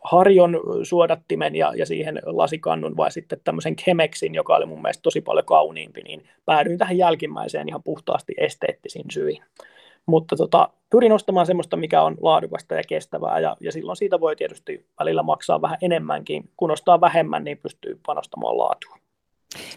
harjon 0.00 0.60
suodattimen 0.82 1.56
ja, 1.56 1.72
ja 1.76 1.86
siihen 1.86 2.20
lasikannun 2.24 2.96
vai 2.96 3.12
sitten 3.12 3.40
tämmöisen 3.44 3.76
Chemexin, 3.76 4.34
joka 4.34 4.56
oli 4.56 4.66
mun 4.66 4.82
mielestä 4.82 5.02
tosi 5.02 5.20
paljon 5.20 5.44
kauniimpi, 5.44 6.00
niin 6.02 6.28
päädyin 6.44 6.78
tähän 6.78 6.98
jälkimmäiseen 6.98 7.68
ihan 7.68 7.82
puhtaasti 7.82 8.34
esteettisin 8.38 9.10
syin. 9.10 9.42
Mutta 10.06 10.36
tota, 10.36 10.68
pyrin 10.90 11.12
ostamaan 11.12 11.46
semmoista, 11.46 11.76
mikä 11.76 12.02
on 12.02 12.16
laadukasta 12.20 12.74
ja 12.74 12.82
kestävää, 12.88 13.40
ja, 13.40 13.56
ja 13.60 13.72
silloin 13.72 13.96
siitä 13.96 14.20
voi 14.20 14.36
tietysti 14.36 14.86
välillä 14.98 15.22
maksaa 15.22 15.62
vähän 15.62 15.78
enemmänkin. 15.82 16.50
Kun 16.56 16.70
ostaa 16.70 17.00
vähemmän, 17.00 17.44
niin 17.44 17.58
pystyy 17.58 18.00
panostamaan 18.06 18.58
laatuun. 18.58 18.98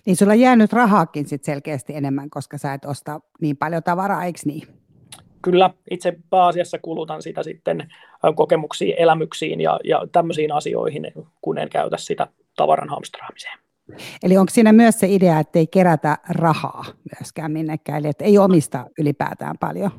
Niin 0.05 0.15
sulla 0.15 0.36
jää 0.36 0.55
nyt 0.55 0.73
rahaakin 0.73 1.28
sit 1.28 1.43
selkeästi 1.43 1.95
enemmän, 1.95 2.30
koska 2.30 2.57
sä 2.57 2.73
et 2.73 2.86
osta 2.86 3.19
niin 3.41 3.57
paljon 3.57 3.84
tavaraa, 3.84 4.23
eikö 4.23 4.39
niin? 4.45 4.67
Kyllä, 5.41 5.69
itse 5.91 6.17
pääasiassa 6.30 6.78
kulutan 6.82 7.21
sitä 7.21 7.43
sitten 7.43 7.89
kokemuksiin, 8.36 8.95
elämyksiin 8.97 9.61
ja, 9.61 9.80
ja 9.84 10.07
tämmöisiin 10.11 10.51
asioihin, 10.51 11.11
kun 11.41 11.57
en 11.57 11.69
käytä 11.69 11.97
sitä 11.97 12.28
tavaran 12.55 12.89
hamstraamiseen. 12.89 13.59
Eli 14.23 14.38
onko 14.38 14.49
siinä 14.49 14.73
myös 14.73 14.99
se 14.99 15.07
idea, 15.09 15.39
että 15.39 15.59
ei 15.59 15.67
kerätä 15.67 16.17
rahaa 16.30 16.86
myöskään 17.19 17.51
minnekään, 17.51 17.99
eli 17.99 18.07
että 18.07 18.23
ei 18.23 18.38
omista 18.38 18.86
ylipäätään 18.99 19.55
paljon? 19.59 19.91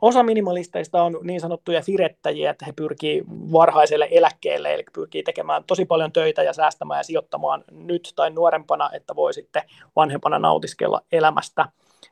Osa 0.00 0.22
minimalisteista 0.22 1.02
on 1.02 1.18
niin 1.22 1.40
sanottuja 1.40 1.82
firettäjiä, 1.82 2.50
että 2.50 2.66
he 2.66 2.72
pyrkii 2.72 3.24
varhaiselle 3.52 4.08
eläkkeelle, 4.10 4.74
eli 4.74 4.84
pyrkii 4.92 5.22
tekemään 5.22 5.64
tosi 5.64 5.84
paljon 5.84 6.12
töitä 6.12 6.42
ja 6.42 6.52
säästämään 6.52 6.98
ja 6.98 7.04
sijoittamaan 7.04 7.64
nyt 7.70 8.12
tai 8.16 8.30
nuorempana, 8.30 8.90
että 8.92 9.16
voi 9.16 9.34
sitten 9.34 9.62
vanhempana 9.96 10.38
nautiskella 10.38 11.00
elämästä. 11.12 11.68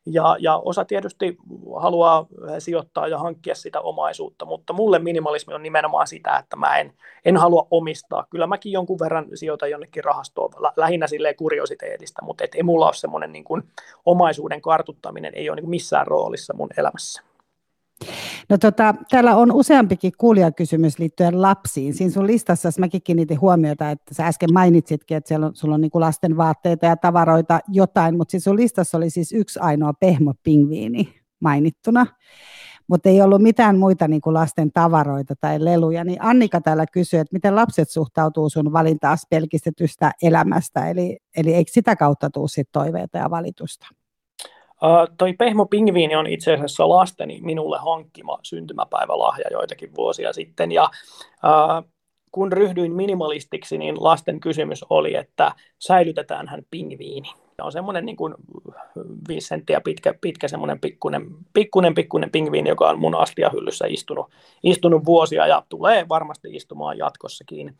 Ja, 0.06 0.36
ja 0.40 0.56
osa 0.56 0.84
tietysti 0.84 1.36
haluaa 1.76 2.26
sijoittaa 2.58 3.08
ja 3.08 3.18
hankkia 3.18 3.54
sitä 3.54 3.80
omaisuutta, 3.80 4.44
mutta 4.44 4.72
mulle 4.72 4.98
minimalismi 4.98 5.54
on 5.54 5.62
nimenomaan 5.62 6.06
sitä, 6.06 6.36
että 6.36 6.56
mä 6.56 6.78
en, 6.78 6.92
en 7.24 7.36
halua 7.36 7.66
omistaa. 7.70 8.26
Kyllä 8.30 8.46
mäkin 8.46 8.72
jonkun 8.72 8.98
verran 8.98 9.26
sijoitan 9.34 9.70
jonnekin 9.70 10.04
rahastoon, 10.04 10.52
lähinnä 10.76 11.06
silleen 11.06 11.36
kuriositeetista, 11.36 12.24
mutta 12.24 12.44
et 12.44 12.54
ei 12.54 12.62
mulla 12.62 12.86
ole 12.86 12.94
semmoinen 12.94 13.32
niin 13.32 13.44
kuin 13.44 13.62
omaisuuden 14.06 14.60
kartuttaminen, 14.60 15.34
ei 15.34 15.50
ole 15.50 15.56
niin 15.60 15.70
missään 15.70 16.06
roolissa 16.06 16.54
mun 16.54 16.70
elämässä. 16.76 17.27
No 18.48 18.58
tota, 18.58 18.94
täällä 19.10 19.36
on 19.36 19.52
useampikin 19.52 20.12
kuulijakysymys 20.18 20.98
liittyen 20.98 21.42
lapsiin. 21.42 21.94
Siinä 21.94 22.12
sun 22.12 22.26
listassa 22.26 22.68
mäkin 22.78 23.02
kiinnitin 23.02 23.40
huomiota, 23.40 23.90
että 23.90 24.14
sä 24.14 24.26
äsken 24.26 24.52
mainitsitkin, 24.52 25.16
että 25.16 25.28
siellä 25.28 25.46
on, 25.46 25.56
sulla 25.56 25.74
on 25.74 25.80
niin 25.80 25.90
lasten 25.94 26.36
vaatteita 26.36 26.86
ja 26.86 26.96
tavaroita 26.96 27.60
jotain, 27.68 28.16
mutta 28.16 28.30
siis 28.30 28.44
sun 28.44 28.56
listassa 28.56 28.98
oli 28.98 29.10
siis 29.10 29.32
yksi 29.32 29.58
ainoa 29.58 29.92
pehmopingviini 29.92 31.14
mainittuna, 31.40 32.06
mutta 32.88 33.08
ei 33.08 33.22
ollut 33.22 33.42
mitään 33.42 33.78
muita 33.78 34.08
niin 34.08 34.20
lasten 34.26 34.72
tavaroita 34.72 35.34
tai 35.40 35.64
leluja. 35.64 36.04
Niin 36.04 36.22
Annika 36.22 36.60
täällä 36.60 36.86
kysyy, 36.86 37.20
että 37.20 37.32
miten 37.32 37.56
lapset 37.56 37.90
suhtautuu 37.90 38.48
sun 38.48 38.72
valintaas 38.72 39.26
pelkistetystä 39.30 40.12
elämästä, 40.22 40.90
eli, 40.90 41.18
eli 41.36 41.54
eikö 41.54 41.70
sitä 41.72 41.96
kautta 41.96 42.30
tule 42.30 42.48
sit 42.48 42.68
toiveita 42.72 43.18
ja 43.18 43.30
valitusta? 43.30 43.86
Toi 45.18 45.32
Pehmo 45.32 45.66
Pingviini 45.66 46.16
on 46.16 46.26
itse 46.26 46.52
asiassa 46.52 46.88
lasteni 46.88 47.40
minulle 47.42 47.78
hankkima 47.78 48.38
syntymäpäivälahja 48.42 49.44
joitakin 49.50 49.94
vuosia 49.96 50.32
sitten. 50.32 50.72
Ja 50.72 50.90
kun 52.32 52.52
ryhdyin 52.52 52.92
minimalistiksi, 52.92 53.78
niin 53.78 53.96
lasten 53.98 54.40
kysymys 54.40 54.84
oli, 54.90 55.14
että 55.14 55.54
säilytetään 55.78 56.48
hän 56.48 56.62
pingviini. 56.70 57.28
Ja 57.58 57.64
on 57.64 57.72
semmoinen 57.72 58.06
niin 58.06 58.16
kuin 58.16 58.34
5 59.28 59.46
senttiä 59.46 59.80
pitkä, 59.80 60.14
pitkä 60.20 60.48
semmoinen 60.48 60.80
pikkunen, 60.80 61.26
pikkunen, 61.52 61.94
pikkunen 61.94 62.30
pingviini, 62.30 62.68
joka 62.68 62.88
on 62.88 62.98
mun 62.98 63.14
astiahyllyssä 63.14 63.86
istunut, 63.88 64.30
istunut 64.62 65.04
vuosia 65.04 65.46
ja 65.46 65.62
tulee 65.68 66.08
varmasti 66.08 66.48
istumaan 66.56 66.98
jatkossakin. 66.98 67.78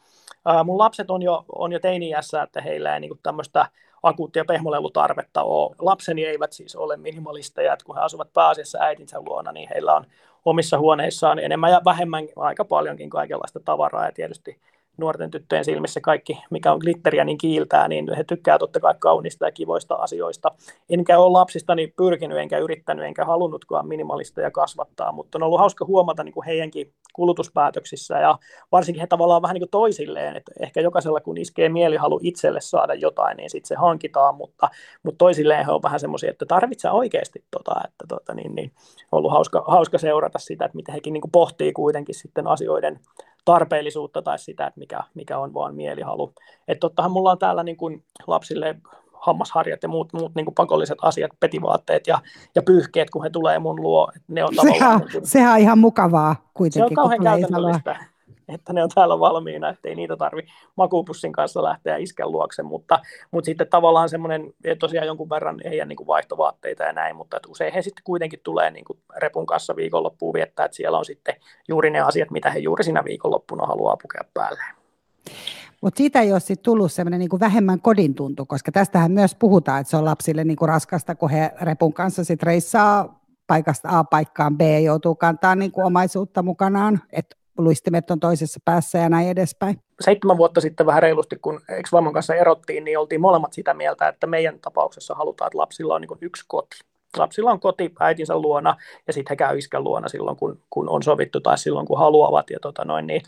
Uh, 0.48 0.64
mun 0.64 0.78
lapset 0.78 1.10
on 1.10 1.22
jo, 1.22 1.44
on 1.54 1.72
jo 1.72 1.80
teiniässä, 1.80 2.42
että 2.42 2.60
heillä 2.60 2.94
ei 2.94 3.00
niin 3.00 3.08
kuin 3.08 3.20
tämmöistä 3.22 3.66
akuuttia 4.02 4.44
pehmolelutarvetta 4.44 5.42
ole. 5.42 5.76
Lapseni 5.78 6.24
eivät 6.24 6.52
siis 6.52 6.76
ole 6.76 6.96
minimalisteja, 6.96 7.72
että 7.72 7.84
kun 7.84 7.96
he 7.96 8.02
asuvat 8.02 8.32
pääasiassa 8.32 8.78
äitinsä 8.80 9.20
luona, 9.20 9.52
niin 9.52 9.68
heillä 9.74 9.94
on 9.94 10.04
omissa 10.44 10.78
huoneissaan 10.78 11.38
enemmän 11.38 11.70
ja 11.70 11.80
vähemmän 11.84 12.24
aika 12.36 12.64
paljonkin 12.64 13.10
kaikenlaista 13.10 13.60
tavaraa 13.60 14.06
ja 14.06 14.12
tietysti 14.12 14.60
nuorten 14.98 15.30
tyttöjen 15.30 15.64
silmissä 15.64 16.00
kaikki, 16.00 16.38
mikä 16.50 16.72
on 16.72 16.78
glitteriä, 16.78 17.24
niin 17.24 17.38
kiiltää, 17.38 17.88
niin 17.88 18.14
he 18.16 18.24
tykkää 18.24 18.58
totta 18.58 18.80
kai 18.80 18.94
kaunista 18.98 19.46
ja 19.46 19.52
kivoista 19.52 19.94
asioista. 19.94 20.50
Enkä 20.90 21.18
ole 21.18 21.32
lapsistani 21.32 21.92
pyrkinyt, 21.96 22.38
enkä 22.38 22.58
yrittänyt, 22.58 23.04
enkä 23.04 23.24
halunnutkaan 23.24 23.88
minimalisteja 23.88 24.50
kasvattaa, 24.50 25.12
mutta 25.12 25.38
on 25.38 25.42
ollut 25.42 25.58
hauska 25.58 25.84
huomata 25.84 26.24
niin 26.24 26.32
kuin 26.32 26.46
heidänkin 26.46 26.92
kulutuspäätöksissä 27.12 28.18
ja 28.18 28.38
varsinkin 28.72 29.00
he 29.00 29.06
tavallaan 29.06 29.42
vähän 29.42 29.54
niin 29.54 29.62
kuin 29.62 29.70
toisilleen, 29.70 30.36
että 30.36 30.52
ehkä 30.60 30.80
jokaisella 30.80 31.20
kun 31.20 31.38
iskee 31.38 31.68
mielihalu 31.68 32.20
itselle 32.22 32.60
saada 32.60 32.94
jotain, 32.94 33.36
niin 33.36 33.50
sitten 33.50 33.68
se 33.68 33.74
hankitaan, 33.74 34.34
mutta, 34.34 34.68
mutta 35.02 35.18
toisilleen 35.18 35.66
he 35.66 35.72
on 35.72 35.82
vähän 35.82 36.00
semmoisia, 36.00 36.30
että 36.30 36.46
tarvitsee 36.46 36.90
oikeasti 36.90 37.44
tota, 37.50 37.80
että 37.84 38.04
tota, 38.08 38.34
niin, 38.34 38.54
niin, 38.54 38.72
on 39.12 39.18
ollut 39.18 39.32
hauska, 39.32 39.64
hauska 39.68 39.98
seurata 39.98 40.38
sitä, 40.38 40.64
että 40.64 40.76
miten 40.76 40.94
hekin 40.94 41.12
niin 41.12 41.20
kuin 41.20 41.30
pohtii 41.30 41.72
kuitenkin 41.72 42.14
sitten 42.14 42.46
asioiden 42.46 43.00
tarpeellisuutta 43.52 44.22
tai 44.22 44.38
sitä, 44.38 44.66
että 44.66 44.80
mikä, 44.80 45.00
mikä 45.14 45.38
on 45.38 45.54
vaan 45.54 45.74
mielihalu. 45.74 46.32
Että 46.68 46.80
tottahan 46.80 47.10
mulla 47.10 47.30
on 47.30 47.38
täällä 47.38 47.62
niin 47.62 47.76
kuin 47.76 48.04
lapsille 48.26 48.76
hammasharjat 49.12 49.82
ja 49.82 49.88
muut, 49.88 50.12
muut 50.12 50.34
niin 50.34 50.44
kuin 50.44 50.54
pakolliset 50.54 50.98
asiat, 51.02 51.30
petivaatteet 51.40 52.06
ja, 52.06 52.18
ja 52.54 52.62
pyyhkeet, 52.62 53.10
kun 53.10 53.22
he 53.22 53.30
tulee 53.30 53.58
mun 53.58 53.82
luo. 53.82 54.12
Ne 54.28 54.44
on 54.44 54.54
sehän, 54.54 54.98
niin 54.98 55.10
kuin, 55.12 55.26
sehän 55.26 55.52
on 55.52 55.58
ihan 55.58 55.78
mukavaa 55.78 56.36
kuitenkin. 56.54 56.88
Se 56.88 56.92
on 56.92 56.94
kauhean 56.94 57.22
käytännöllistä 57.22 57.96
että 58.48 58.72
ne 58.72 58.82
on 58.82 58.90
täällä 58.94 59.18
valmiina, 59.18 59.68
ettei 59.68 59.94
niitä 59.94 60.16
tarvi 60.16 60.42
makupussin 60.76 61.32
kanssa 61.32 61.62
lähteä 61.62 61.96
isken 61.96 62.32
luokse, 62.32 62.62
mutta, 62.62 63.00
mutta 63.30 63.46
sitten 63.46 63.68
tavallaan 63.70 64.08
semmoinen, 64.08 64.52
tosiaan 64.78 65.06
jonkun 65.06 65.30
verran 65.30 65.60
heidän 65.64 65.88
niin 65.88 65.96
kuin 65.96 66.06
vaihtovaatteita 66.06 66.82
ja 66.82 66.92
näin, 66.92 67.16
mutta 67.16 67.36
että 67.36 67.48
usein 67.48 67.72
he 67.72 67.82
sitten 67.82 68.04
kuitenkin 68.04 68.40
tulee 68.42 68.70
niin 68.70 68.84
kuin 68.84 68.98
repun 69.16 69.46
kanssa 69.46 69.76
viikonloppuun 69.76 70.34
viettää, 70.34 70.64
että 70.64 70.76
siellä 70.76 70.98
on 70.98 71.04
sitten 71.04 71.34
juuri 71.68 71.90
ne 71.90 72.00
asiat, 72.00 72.30
mitä 72.30 72.50
he 72.50 72.58
juuri 72.58 72.84
siinä 72.84 73.04
viikonloppuna 73.04 73.66
haluaa 73.66 73.96
pukea 74.02 74.22
päälle. 74.34 74.62
Mutta 75.80 75.98
siitä 75.98 76.20
ei 76.20 76.32
ole 76.32 76.40
sit 76.40 76.62
tullut 76.62 76.92
semmoinen 76.92 77.20
niinku 77.20 77.40
vähemmän 77.40 77.80
kodin 77.80 78.14
tuntu, 78.14 78.46
koska 78.46 78.72
tästähän 78.72 79.12
myös 79.12 79.34
puhutaan, 79.34 79.80
että 79.80 79.90
se 79.90 79.96
on 79.96 80.04
lapsille 80.04 80.44
niinku 80.44 80.66
raskasta, 80.66 81.14
kun 81.14 81.30
he 81.30 81.52
repun 81.60 81.92
kanssa 81.92 82.24
sit 82.24 82.42
reissaa 82.42 83.20
paikasta 83.46 83.98
A 83.98 84.04
paikkaan 84.04 84.56
B, 84.58 84.60
joutuu 84.84 85.14
kantaa 85.14 85.54
niinku 85.54 85.80
omaisuutta 85.80 86.42
mukanaan. 86.42 87.00
Et 87.12 87.38
luistimet 87.58 88.10
on 88.10 88.20
toisessa 88.20 88.60
päässä 88.64 88.98
ja 88.98 89.08
näin 89.08 89.28
edespäin. 89.28 89.80
Seitsemän 90.00 90.36
vuotta 90.36 90.60
sitten 90.60 90.86
vähän 90.86 91.02
reilusti, 91.02 91.36
kun 91.36 91.60
ex-vaimon 91.68 92.12
kanssa 92.12 92.34
erottiin, 92.34 92.84
niin 92.84 92.98
oltiin 92.98 93.20
molemmat 93.20 93.52
sitä 93.52 93.74
mieltä, 93.74 94.08
että 94.08 94.26
meidän 94.26 94.58
tapauksessa 94.58 95.14
halutaan, 95.14 95.46
että 95.46 95.58
lapsilla 95.58 95.94
on 95.94 96.00
niin 96.00 96.18
yksi 96.20 96.44
koti. 96.48 96.78
Lapsilla 97.16 97.50
on 97.50 97.60
koti 97.60 97.92
äitinsä 98.00 98.38
luona 98.38 98.76
ja 99.06 99.12
sitten 99.12 99.30
he 99.30 99.36
käy 99.36 99.58
iskän 99.58 99.84
luona 99.84 100.08
silloin, 100.08 100.36
kun, 100.36 100.60
kun 100.70 100.88
on 100.88 101.02
sovittu 101.02 101.40
tai 101.40 101.58
silloin, 101.58 101.86
kun 101.86 101.98
haluavat. 101.98 102.50
Ja 102.50 102.58
tota 102.62 102.84
noin, 102.84 103.06
niin 103.06 103.22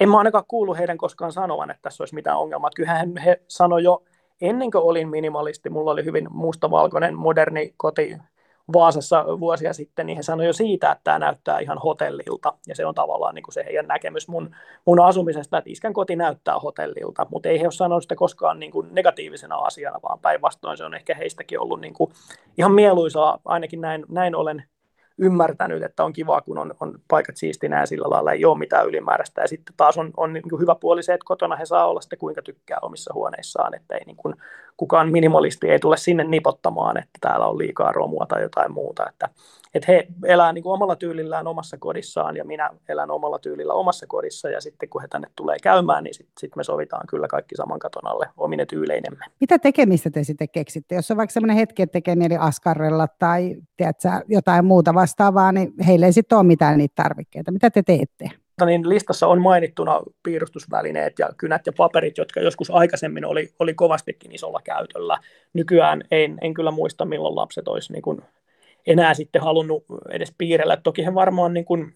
en 0.00 0.08
mä 0.08 0.18
ainakaan 0.18 0.44
kuullut 0.48 0.78
heidän 0.78 0.98
koskaan 0.98 1.32
sanovan, 1.32 1.70
että 1.70 1.82
tässä 1.82 2.02
olisi 2.02 2.14
mitään 2.14 2.38
ongelmaa. 2.38 2.70
Kyllähän 2.76 3.16
he 3.16 3.40
sanoivat 3.48 3.84
jo 3.84 4.02
ennen 4.40 4.70
kuin 4.70 4.84
olin 4.84 5.08
minimalisti, 5.08 5.70
mulla 5.70 5.90
oli 5.90 6.04
hyvin 6.04 6.26
mustavalkoinen 6.30 7.14
moderni 7.14 7.74
koti, 7.76 8.16
Vaasassa 8.72 9.24
vuosia 9.40 9.72
sitten, 9.72 10.06
niin 10.06 10.16
he 10.16 10.22
sanoivat 10.22 10.48
jo 10.48 10.52
siitä, 10.52 10.92
että 10.92 11.04
tämä 11.04 11.18
näyttää 11.18 11.58
ihan 11.58 11.78
hotellilta. 11.78 12.52
Ja 12.66 12.74
se 12.74 12.86
on 12.86 12.94
tavallaan 12.94 13.34
niin 13.34 13.42
kuin 13.42 13.54
se 13.54 13.64
heidän 13.64 13.86
näkemys 13.86 14.28
mun, 14.28 14.56
mun 14.84 15.00
asumisesta, 15.00 15.58
että 15.58 15.70
iskän 15.70 15.92
koti 15.92 16.16
näyttää 16.16 16.58
hotellilta. 16.58 17.26
Mutta 17.30 17.48
ei 17.48 17.60
he 17.60 17.66
ole 17.66 17.72
sanonut 17.72 18.02
sitä 18.02 18.16
koskaan 18.16 18.60
niin 18.60 18.72
kuin 18.72 18.88
negatiivisena 18.90 19.56
asiana, 19.56 20.00
vaan 20.02 20.18
päinvastoin 20.18 20.76
se 20.76 20.84
on 20.84 20.94
ehkä 20.94 21.14
heistäkin 21.14 21.60
ollut 21.60 21.80
niin 21.80 21.94
kuin 21.94 22.12
ihan 22.58 22.72
mieluisaa, 22.72 23.38
ainakin 23.44 23.80
näin, 23.80 24.04
näin 24.08 24.34
olen 24.34 24.64
ymmärtänyt, 25.20 25.82
että 25.82 26.04
on 26.04 26.12
kiva, 26.12 26.40
kun 26.40 26.58
on, 26.58 26.74
on 26.80 26.98
paikat 27.08 27.36
siistinä 27.36 27.80
ja 27.80 27.86
sillä 27.86 28.10
lailla 28.10 28.32
ei 28.32 28.44
ole 28.44 28.58
mitään 28.58 28.86
ylimääräistä. 28.86 29.40
Ja 29.40 29.48
sitten 29.48 29.74
taas 29.76 29.98
on, 29.98 30.10
on 30.16 30.32
niin 30.32 30.42
kuin 30.50 30.60
hyvä 30.60 30.74
puoli 30.74 31.02
se, 31.02 31.14
että 31.14 31.24
kotona 31.24 31.56
he 31.56 31.66
saa 31.66 31.88
olla 31.88 32.00
sitten 32.00 32.18
kuinka 32.18 32.42
tykkää 32.42 32.78
omissa 32.82 33.14
huoneissaan, 33.14 33.74
että 33.74 33.94
ei 33.94 34.04
niin 34.06 34.16
kuin, 34.16 34.34
kukaan 34.76 35.12
minimalisti 35.12 35.70
ei 35.70 35.78
tule 35.78 35.96
sinne 35.96 36.24
nipottamaan, 36.24 36.98
että 36.98 37.18
täällä 37.20 37.46
on 37.46 37.58
liikaa 37.58 37.92
romua 37.92 38.26
tai 38.28 38.42
jotain 38.42 38.72
muuta. 38.72 39.08
Että, 39.08 39.28
että 39.74 39.92
he 39.92 40.06
elää 40.24 40.52
niin 40.52 40.62
kuin 40.62 40.72
omalla 40.72 40.96
tyylillään 40.96 41.46
omassa 41.46 41.76
kodissaan 41.78 42.36
ja 42.36 42.44
minä 42.44 42.70
elän 42.88 43.10
omalla 43.10 43.38
tyylillä 43.38 43.72
omassa 43.72 44.06
kodissa 44.06 44.50
ja 44.50 44.60
sitten 44.60 44.88
kun 44.88 45.02
he 45.02 45.08
tänne 45.08 45.28
tulee 45.36 45.56
käymään, 45.62 46.04
niin 46.04 46.14
sitten 46.14 46.32
sit 46.40 46.56
me 46.56 46.64
sovitaan 46.64 47.06
kyllä 47.06 47.28
kaikki 47.28 47.56
saman 47.56 47.78
katon 47.78 48.06
alle 48.06 48.28
omine 48.36 48.66
tyyleinemme. 48.66 49.24
Mitä 49.40 49.58
tekemistä 49.58 50.10
te 50.10 50.24
sitten 50.24 50.48
keksitte? 50.48 50.94
Jos 50.94 51.10
on 51.10 51.16
vaikka 51.16 51.32
sellainen 51.32 51.56
hetki, 51.56 51.82
että 51.82 51.92
tekee 51.92 52.16
mieli 52.16 52.36
askarrella 52.36 53.08
tai 53.18 53.56
tiedätkö, 53.76 54.08
jotain 54.28 54.64
muuta 54.64 54.94
vastaavaa, 54.94 55.52
niin 55.52 55.72
heille 55.86 56.06
ei 56.06 56.12
sitten 56.12 56.38
ole 56.38 56.46
mitään 56.46 56.78
niitä 56.78 57.02
tarvikkeita. 57.02 57.52
Mitä 57.52 57.70
te 57.70 57.82
teette? 57.82 58.30
niin 58.66 58.88
listassa 58.88 59.26
on 59.26 59.40
mainittuna 59.40 60.00
piirustusvälineet 60.22 61.18
ja 61.18 61.28
kynät 61.36 61.66
ja 61.66 61.72
paperit, 61.76 62.18
jotka 62.18 62.40
joskus 62.40 62.70
aikaisemmin 62.70 63.24
oli, 63.24 63.48
oli 63.58 63.74
kovastikin 63.74 64.32
isolla 64.32 64.60
käytöllä. 64.64 65.18
Nykyään 65.52 66.02
en, 66.10 66.38
en 66.40 66.54
kyllä 66.54 66.70
muista, 66.70 67.04
milloin 67.04 67.36
lapset 67.36 67.68
olisi 67.68 67.92
niin 67.92 68.02
kuin 68.02 68.22
enää 68.86 69.14
sitten 69.14 69.42
halunnut 69.42 69.84
edes 70.10 70.34
piirrellä. 70.38 70.76
Toki 70.76 71.04
he 71.04 71.14
varmaan 71.14 71.54
niin 71.54 71.64
kuin 71.64 71.94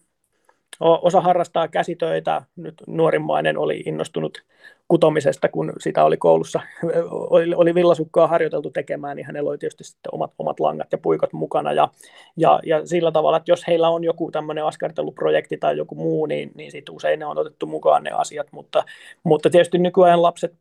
osa 0.79 1.21
harrastaa 1.21 1.67
käsitöitä, 1.67 2.41
nyt 2.55 2.73
nuorimmainen 2.87 3.57
oli 3.57 3.83
innostunut 3.85 4.43
kutomisesta, 4.87 5.49
kun 5.49 5.73
sitä 5.79 6.03
oli 6.03 6.17
koulussa, 6.17 6.59
oli, 7.29 7.55
oli 7.55 7.75
villasukkaa 7.75 8.27
harjoiteltu 8.27 8.69
tekemään, 8.69 9.15
niin 9.15 9.25
hänellä 9.25 9.49
oli 9.49 9.57
tietysti 9.57 9.83
sitten 9.83 10.13
omat, 10.13 10.31
omat 10.39 10.59
langat 10.59 10.91
ja 10.91 10.97
puikot 10.97 11.33
mukana, 11.33 11.73
ja, 11.73 11.89
ja, 12.37 12.59
ja 12.65 12.85
sillä 12.85 13.11
tavalla, 13.11 13.37
että 13.37 13.51
jos 13.51 13.67
heillä 13.67 13.89
on 13.89 14.03
joku 14.03 14.31
tämmöinen 14.31 14.65
askarteluprojekti 14.65 15.57
tai 15.57 15.77
joku 15.77 15.95
muu, 15.95 16.25
niin, 16.25 16.51
niin 16.55 16.71
sitten 16.71 16.95
usein 16.95 17.19
ne 17.19 17.25
on 17.25 17.37
otettu 17.37 17.65
mukaan 17.65 18.03
ne 18.03 18.11
asiat, 18.11 18.47
mutta, 18.51 18.83
mutta 19.23 19.49
tietysti 19.49 19.77
nykyajan 19.77 20.21
lapset 20.21 20.53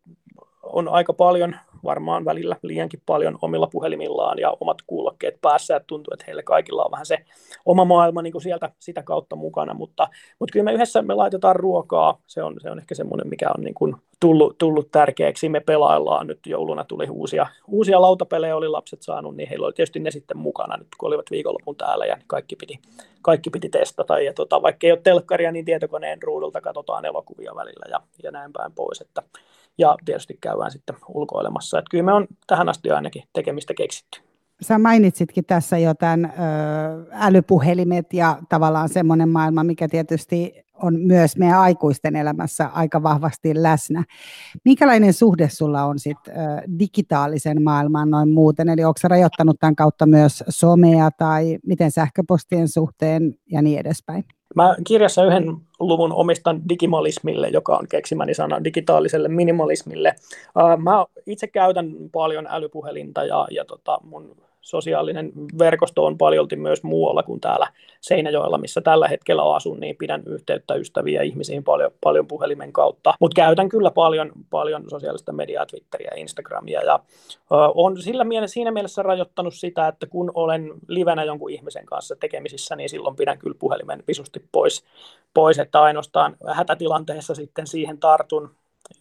on 0.73 0.89
aika 0.89 1.13
paljon, 1.13 1.57
varmaan 1.85 2.25
välillä 2.25 2.57
liiankin 2.63 3.03
paljon 3.07 3.39
omilla 3.43 3.67
puhelimillaan 3.67 4.39
ja 4.39 4.57
omat 4.61 4.79
kuulokkeet 4.87 5.39
päässä, 5.41 5.77
että 5.77 5.87
tuntuu, 5.87 6.15
että 6.15 6.25
heillä 6.27 6.43
kaikilla 6.43 6.85
on 6.85 6.91
vähän 6.91 7.07
se 7.07 7.19
oma 7.67 7.85
maailma 7.85 8.23
niin 8.23 8.33
kuin 8.33 8.43
sieltä 8.43 8.71
sitä 8.79 9.03
kautta 9.03 9.37
mukana, 9.37 9.75
mutta, 9.75 10.09
mutta 10.39 10.53
kyllä 10.53 10.65
me 10.65 10.73
yhdessä 10.73 11.03
me 11.03 11.15
laitetaan 11.15 11.57
ruokaa, 11.57 12.19
se 12.27 12.43
on, 12.43 12.55
se 12.61 12.71
on 12.71 12.79
ehkä 12.79 12.95
semmoinen, 12.95 13.29
mikä 13.29 13.51
on 13.59 13.65
niin 13.65 13.75
kuin 13.75 13.97
tullut, 14.21 14.59
tullut 14.59 14.91
tärkeäksi, 14.91 15.49
me 15.49 15.61
pelaillaan, 15.61 16.27
nyt 16.27 16.39
jouluna 16.47 16.85
tuli 16.85 17.07
uusia, 17.11 17.47
uusia 17.69 18.01
lautapelejä, 18.01 18.57
oli 18.57 18.69
lapset 18.69 19.03
saanut, 19.03 19.37
niin 19.37 19.49
heillä 19.49 19.67
oli 19.67 19.73
tietysti 19.73 20.01
ne 20.01 20.11
sitten 20.11 20.39
mukana, 20.39 20.77
nyt 20.77 20.89
kun 20.99 21.07
olivat 21.07 21.31
viikonlopun 21.31 21.77
täällä 21.77 22.07
ja 22.07 22.17
kaikki 22.27 22.57
piti, 22.57 22.79
kaikki 23.23 23.51
piti 23.51 23.69
testata, 23.69 24.21
ja 24.21 24.33
tota, 24.33 24.63
vaikka 24.63 24.87
ei 24.87 24.93
ole 24.93 25.01
telkkaria, 25.03 25.53
niin 25.53 25.65
tietokoneen 25.65 26.23
ruudulta 26.23 26.61
katsotaan 26.61 27.05
elokuvia 27.05 27.53
välillä 27.57 27.87
ja, 27.91 28.01
ja 28.23 28.31
näin 28.31 28.53
päin 28.53 28.73
pois, 28.73 29.01
että 29.01 29.23
ja 29.79 29.97
tietysti 30.05 30.39
käydään 30.41 30.71
sitten 30.71 30.97
ulkoilemassa. 31.09 31.79
Että 31.79 31.89
kyllä 31.91 32.05
me 32.05 32.13
on 32.13 32.27
tähän 32.47 32.69
asti 32.69 32.91
ainakin 32.91 33.23
tekemistä 33.33 33.75
keksitty. 33.75 34.21
Sä 34.61 34.79
mainitsitkin 34.79 35.45
tässä 35.45 35.79
jo 35.79 35.95
tämän 35.95 36.25
ö, 36.25 36.31
älypuhelimet 37.13 38.13
ja 38.13 38.39
tavallaan 38.49 38.89
semmoinen 38.89 39.29
maailma, 39.29 39.65
mikä 39.65 39.89
tietysti 39.89 40.65
on 40.83 41.01
myös 41.01 41.37
meidän 41.37 41.59
aikuisten 41.59 42.17
elämässä 42.17 42.67
aika 42.67 43.03
vahvasti 43.03 43.63
läsnä. 43.63 44.05
Minkälainen 44.65 45.13
suhde 45.13 45.49
sulla 45.49 45.85
on 45.85 45.99
sit, 45.99 46.19
ö, 46.29 46.33
digitaalisen 46.79 47.63
maailmaan 47.63 48.11
noin 48.11 48.29
muuten? 48.29 48.69
Eli 48.69 48.85
onko 48.85 48.99
rajoittanut 49.05 49.57
tämän 49.61 49.77
kautta 49.77 50.07
myös 50.07 50.45
somea 50.49 51.11
tai 51.11 51.59
miten 51.67 51.91
sähköpostien 51.91 52.69
suhteen 52.69 53.35
ja 53.51 53.63
niin 53.63 53.79
edespäin? 53.79 54.25
Mä 54.55 54.77
kirjassa 54.87 55.25
yhden 55.25 55.57
luvun 55.81 56.13
omistan 56.13 56.69
digimalismille, 56.69 57.49
joka 57.49 57.77
on 57.77 57.89
keksimäni 57.89 58.35
sana 58.35 58.65
digitaaliselle 58.65 59.29
minimalismille. 59.29 60.15
Mä 60.79 61.05
itse 61.27 61.47
käytän 61.47 61.93
paljon 62.13 62.47
älypuhelinta 62.51 63.25
ja, 63.25 63.47
ja 63.51 63.65
tota 63.65 63.99
mun 64.03 64.37
sosiaalinen 64.65 65.33
verkosto 65.59 66.05
on 66.05 66.19
paljolti 66.19 66.57
myös 66.57 66.83
muualla 66.83 67.23
kuin 67.23 67.41
täällä 67.41 67.67
Seinäjoella, 68.01 68.59
missä 68.59 68.81
tällä 68.81 69.09
hetkellä 69.09 69.55
asun, 69.55 69.81
niin 69.81 69.97
pidän 69.97 70.23
yhteyttä 70.27 70.75
ystäviä 70.75 71.23
ihmisiin 71.23 71.65
paljon, 71.65 71.91
paljon 72.01 72.27
puhelimen 72.27 72.73
kautta. 72.73 73.15
Mutta 73.21 73.35
käytän 73.37 73.69
kyllä 73.69 73.91
paljon, 73.91 74.33
paljon 74.51 74.85
sosiaalista 74.91 75.33
mediaa, 75.33 75.67
Twitteriä 75.67 76.13
Instagramia. 76.17 76.83
Ja 76.83 77.01
on 77.75 78.03
sillä 78.03 78.25
mielessä, 78.25 78.55
siinä 78.55 78.71
mielessä 78.71 79.03
rajoittanut 79.03 79.55
sitä, 79.55 79.89
että 79.89 80.07
kun 80.07 80.31
olen 80.35 80.73
livenä 80.89 81.25
jonkun 81.25 81.51
ihmisen 81.51 81.87
kanssa 81.87 82.17
tekemisissä, 82.17 82.77
niin 82.77 82.89
silloin 82.89 83.17
pidän 83.17 83.39
kyllä 83.39 83.57
puhelimen 83.59 84.03
visusti 84.09 84.45
pois, 84.53 84.85
pois 85.35 85.59
että 85.59 85.83
ainoastaan 85.83 86.37
hätätilanteessa 86.53 87.35
sitten 87.35 87.67
siihen 87.67 87.99
tartun 87.99 88.51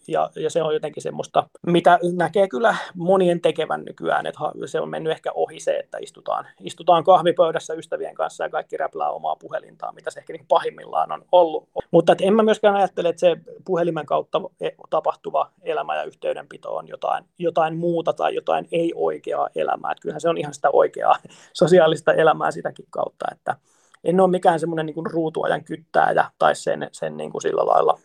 ja, 0.07 0.29
ja 0.35 0.49
se 0.49 0.63
on 0.63 0.73
jotenkin 0.73 1.03
semmoista, 1.03 1.49
mitä 1.67 1.99
näkee 2.15 2.47
kyllä 2.47 2.75
monien 2.95 3.41
tekevän 3.41 3.83
nykyään, 3.83 4.25
että 4.25 4.39
se 4.65 4.81
on 4.81 4.89
mennyt 4.89 5.11
ehkä 5.11 5.31
ohi 5.35 5.59
se, 5.59 5.77
että 5.77 5.97
istutaan, 6.01 6.47
istutaan 6.59 7.03
kahvipöydässä 7.03 7.73
ystävien 7.73 8.15
kanssa 8.15 8.43
ja 8.43 8.49
kaikki 8.49 8.77
räplää 8.77 9.09
omaa 9.09 9.35
puhelintaa, 9.35 9.91
mitä 9.91 10.11
se 10.11 10.19
ehkä 10.19 10.33
niin 10.33 10.45
pahimmillaan 10.47 11.11
on 11.11 11.25
ollut. 11.31 11.69
Mutta 11.91 12.15
en 12.21 12.33
mä 12.33 12.43
myöskään 12.43 12.75
ajattele, 12.75 13.09
että 13.09 13.19
se 13.19 13.37
puhelimen 13.65 14.05
kautta 14.05 14.41
e, 14.61 14.69
tapahtuva 14.89 15.51
elämä 15.61 15.95
ja 15.95 16.03
yhteydenpito 16.03 16.75
on 16.75 16.87
jotain, 16.87 17.25
jotain 17.39 17.77
muuta 17.77 18.13
tai 18.13 18.35
jotain 18.35 18.67
ei-oikeaa 18.71 19.49
elämää. 19.55 19.91
Että 19.91 20.01
kyllähän 20.01 20.21
se 20.21 20.29
on 20.29 20.37
ihan 20.37 20.53
sitä 20.53 20.69
oikeaa 20.73 21.15
sosiaalista 21.53 22.13
elämää 22.13 22.51
sitäkin 22.51 22.85
kautta, 22.89 23.25
että 23.31 23.55
en 24.03 24.19
ole 24.19 24.31
mikään 24.31 24.59
semmoinen 24.59 24.85
niin 24.85 25.11
ruutuajan 25.11 25.63
kyttääjä 25.63 26.25
tai 26.39 26.55
sen, 26.55 26.89
sen 26.91 27.17
niin 27.17 27.31
kuin 27.31 27.41
sillä 27.41 27.65
lailla 27.65 27.99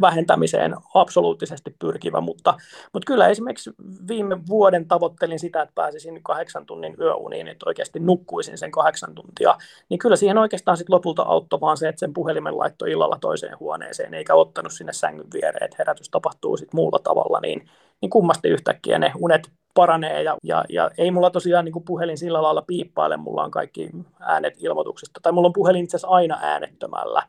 vähentämiseen 0.00 0.74
absoluuttisesti 0.94 1.76
pyrkivä, 1.78 2.20
mutta, 2.20 2.54
mutta 2.92 3.06
kyllä 3.06 3.28
esimerkiksi 3.28 3.70
viime 4.08 4.38
vuoden 4.48 4.88
tavoittelin 4.88 5.38
sitä, 5.38 5.62
että 5.62 5.72
pääsisin 5.74 6.22
kahdeksan 6.22 6.66
tunnin 6.66 6.96
yöuniin, 7.00 7.48
että 7.48 7.64
oikeasti 7.68 7.98
nukkuisin 7.98 8.58
sen 8.58 8.70
kahdeksan 8.70 9.14
tuntia, 9.14 9.58
niin 9.88 9.98
kyllä 9.98 10.16
siihen 10.16 10.38
oikeastaan 10.38 10.76
sitten 10.76 10.94
lopulta 10.94 11.22
auttoi 11.22 11.60
vaan 11.60 11.76
se, 11.76 11.88
että 11.88 12.00
sen 12.00 12.14
puhelimen 12.14 12.58
laittoi 12.58 12.90
illalla 12.90 13.18
toiseen 13.20 13.58
huoneeseen, 13.60 14.14
eikä 14.14 14.34
ottanut 14.34 14.72
sinne 14.72 14.92
sängyn 14.92 15.32
viereen, 15.34 15.64
että 15.64 15.76
herätys 15.78 16.10
tapahtuu 16.10 16.56
sitten 16.56 16.76
muulla 16.76 16.98
tavalla, 16.98 17.40
niin, 17.40 17.68
niin 18.00 18.10
kummasti 18.10 18.48
yhtäkkiä 18.48 18.98
ne 18.98 19.12
unet 19.18 19.50
paranee 19.74 20.22
ja, 20.22 20.36
ja, 20.42 20.64
ja 20.68 20.90
ei 20.98 21.10
mulla 21.10 21.30
tosiaan 21.30 21.64
niin 21.64 21.72
kuin 21.72 21.84
puhelin 21.84 22.18
sillä 22.18 22.42
lailla 22.42 22.62
piippaile, 22.62 23.16
mulla 23.16 23.44
on 23.44 23.50
kaikki 23.50 23.90
äänet 24.20 24.54
ilmoituksista, 24.58 25.20
tai 25.22 25.32
mulla 25.32 25.46
on 25.46 25.52
puhelin 25.52 25.84
itse 25.84 25.96
asiassa 25.96 26.14
aina 26.14 26.38
äänettömällä, 26.42 27.22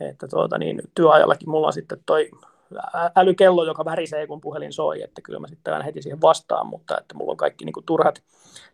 että 0.00 0.28
tuota, 0.28 0.58
niin, 0.58 0.82
työajallakin 0.94 1.50
mulla 1.50 1.66
on 1.66 1.72
sitten 1.72 1.98
toi 2.06 2.30
älykello, 3.16 3.64
joka 3.64 3.84
värisee, 3.84 4.26
kun 4.26 4.40
puhelin 4.40 4.72
soi, 4.72 5.02
että 5.02 5.22
kyllä 5.22 5.38
mä 5.38 5.48
sitten 5.48 5.82
heti 5.82 6.02
siihen 6.02 6.20
vastaan, 6.20 6.66
mutta 6.66 6.98
että 6.98 7.14
mulla 7.14 7.30
on 7.30 7.36
kaikki 7.36 7.64
niin 7.64 7.72
kuin 7.72 7.86
turhat, 7.86 8.22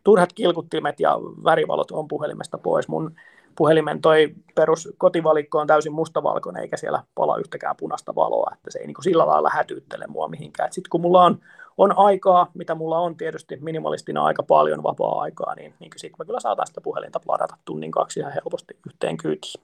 turhat 0.05 0.33
kilkuttimet 0.33 1.01
ja 1.01 1.19
värivalot 1.45 1.91
on 1.91 2.09
puhelimesta 2.09 2.59
pois. 2.59 2.89
Mun 2.89 3.15
puhelimen 3.57 4.01
toi 4.01 4.35
perus 4.55 4.89
kotivalikko 4.99 5.59
on 5.59 5.67
täysin 5.67 5.93
mustavalkoinen, 5.93 6.63
eikä 6.63 6.77
siellä 6.77 7.03
pala 7.15 7.37
yhtäkään 7.37 7.77
punaista 7.77 8.15
valoa, 8.15 8.51
että 8.55 8.71
se 8.71 8.79
ei 8.79 8.87
niin 8.87 8.95
kuin 8.95 9.05
sillä 9.05 9.27
lailla 9.27 9.51
hätyyttele 9.53 10.07
mua 10.07 10.29
mihinkään. 10.29 10.73
Sitten 10.73 10.91
kun 10.91 11.01
mulla 11.01 11.25
on, 11.25 11.39
on 11.79 11.99
aikaa, 11.99 12.51
mitä 12.55 12.75
mulla 12.75 12.99
on 12.99 13.17
tietysti 13.17 13.59
minimalistina 13.61 14.25
aika 14.25 14.43
paljon 14.43 14.83
vapaa-aikaa, 14.83 15.55
niin, 15.55 15.75
niin 15.81 15.91
sitten 15.97 16.17
mä 16.19 16.25
kyllä 16.25 16.41
saatan 16.41 16.67
sitä 16.67 16.81
puhelinta 16.81 17.21
ladata 17.29 17.57
tunnin 17.65 17.91
kaksi 17.91 18.21
ihan 18.21 18.33
helposti 18.33 18.77
yhteen 18.87 19.17
kyytiin. 19.17 19.63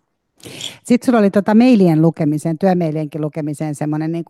Sitten 0.84 1.06
sulla 1.06 1.18
oli 1.18 1.30
tuota 1.30 1.54
mailien 1.54 2.02
lukemiseen, 2.02 2.58
työmailienkin 2.58 3.20
lukemiseen 3.20 3.74
semmoinen 3.74 4.12
niin 4.12 4.24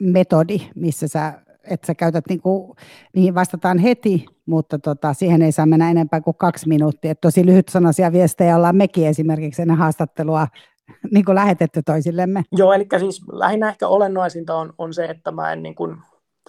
metodi, 0.00 0.58
missä 0.74 1.08
sä, 1.08 1.32
että 1.70 1.86
sä 1.86 1.94
käytät, 1.94 2.24
niin 2.28 2.40
kuin, 2.40 2.76
niihin 3.12 3.34
vastataan 3.34 3.78
heti, 3.78 4.26
mutta 4.46 4.78
tota, 4.78 5.14
siihen 5.14 5.42
ei 5.42 5.52
saa 5.52 5.66
mennä 5.66 5.90
enempää 5.90 6.20
kuin 6.20 6.36
kaksi 6.36 6.68
minuuttia. 6.68 7.10
Et 7.10 7.20
tosi 7.20 7.46
lyhyt 7.46 7.68
sanaisia 7.68 8.12
viestejä 8.12 8.56
ollaan 8.56 8.76
mekin 8.76 9.06
esimerkiksi 9.06 9.62
ennen 9.62 9.76
haastattelua 9.76 10.46
niin 11.12 11.24
kuin 11.24 11.34
lähetetty 11.34 11.82
toisillemme. 11.82 12.42
Joo, 12.52 12.72
eli 12.72 12.86
siis 12.98 13.22
lähinnä 13.32 13.68
ehkä 13.68 13.88
olennaisinta 13.88 14.54
on, 14.54 14.72
on 14.78 14.94
se, 14.94 15.04
että 15.04 15.30
mä 15.30 15.52
en 15.52 15.62
niin 15.62 15.74
kuin 15.74 15.96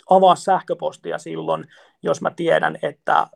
avaa 0.09 0.35
sähköpostia 0.35 1.17
silloin, 1.17 1.65
jos 2.03 2.21
mä 2.21 2.31
tiedän, 2.35 2.77
että 2.81 3.27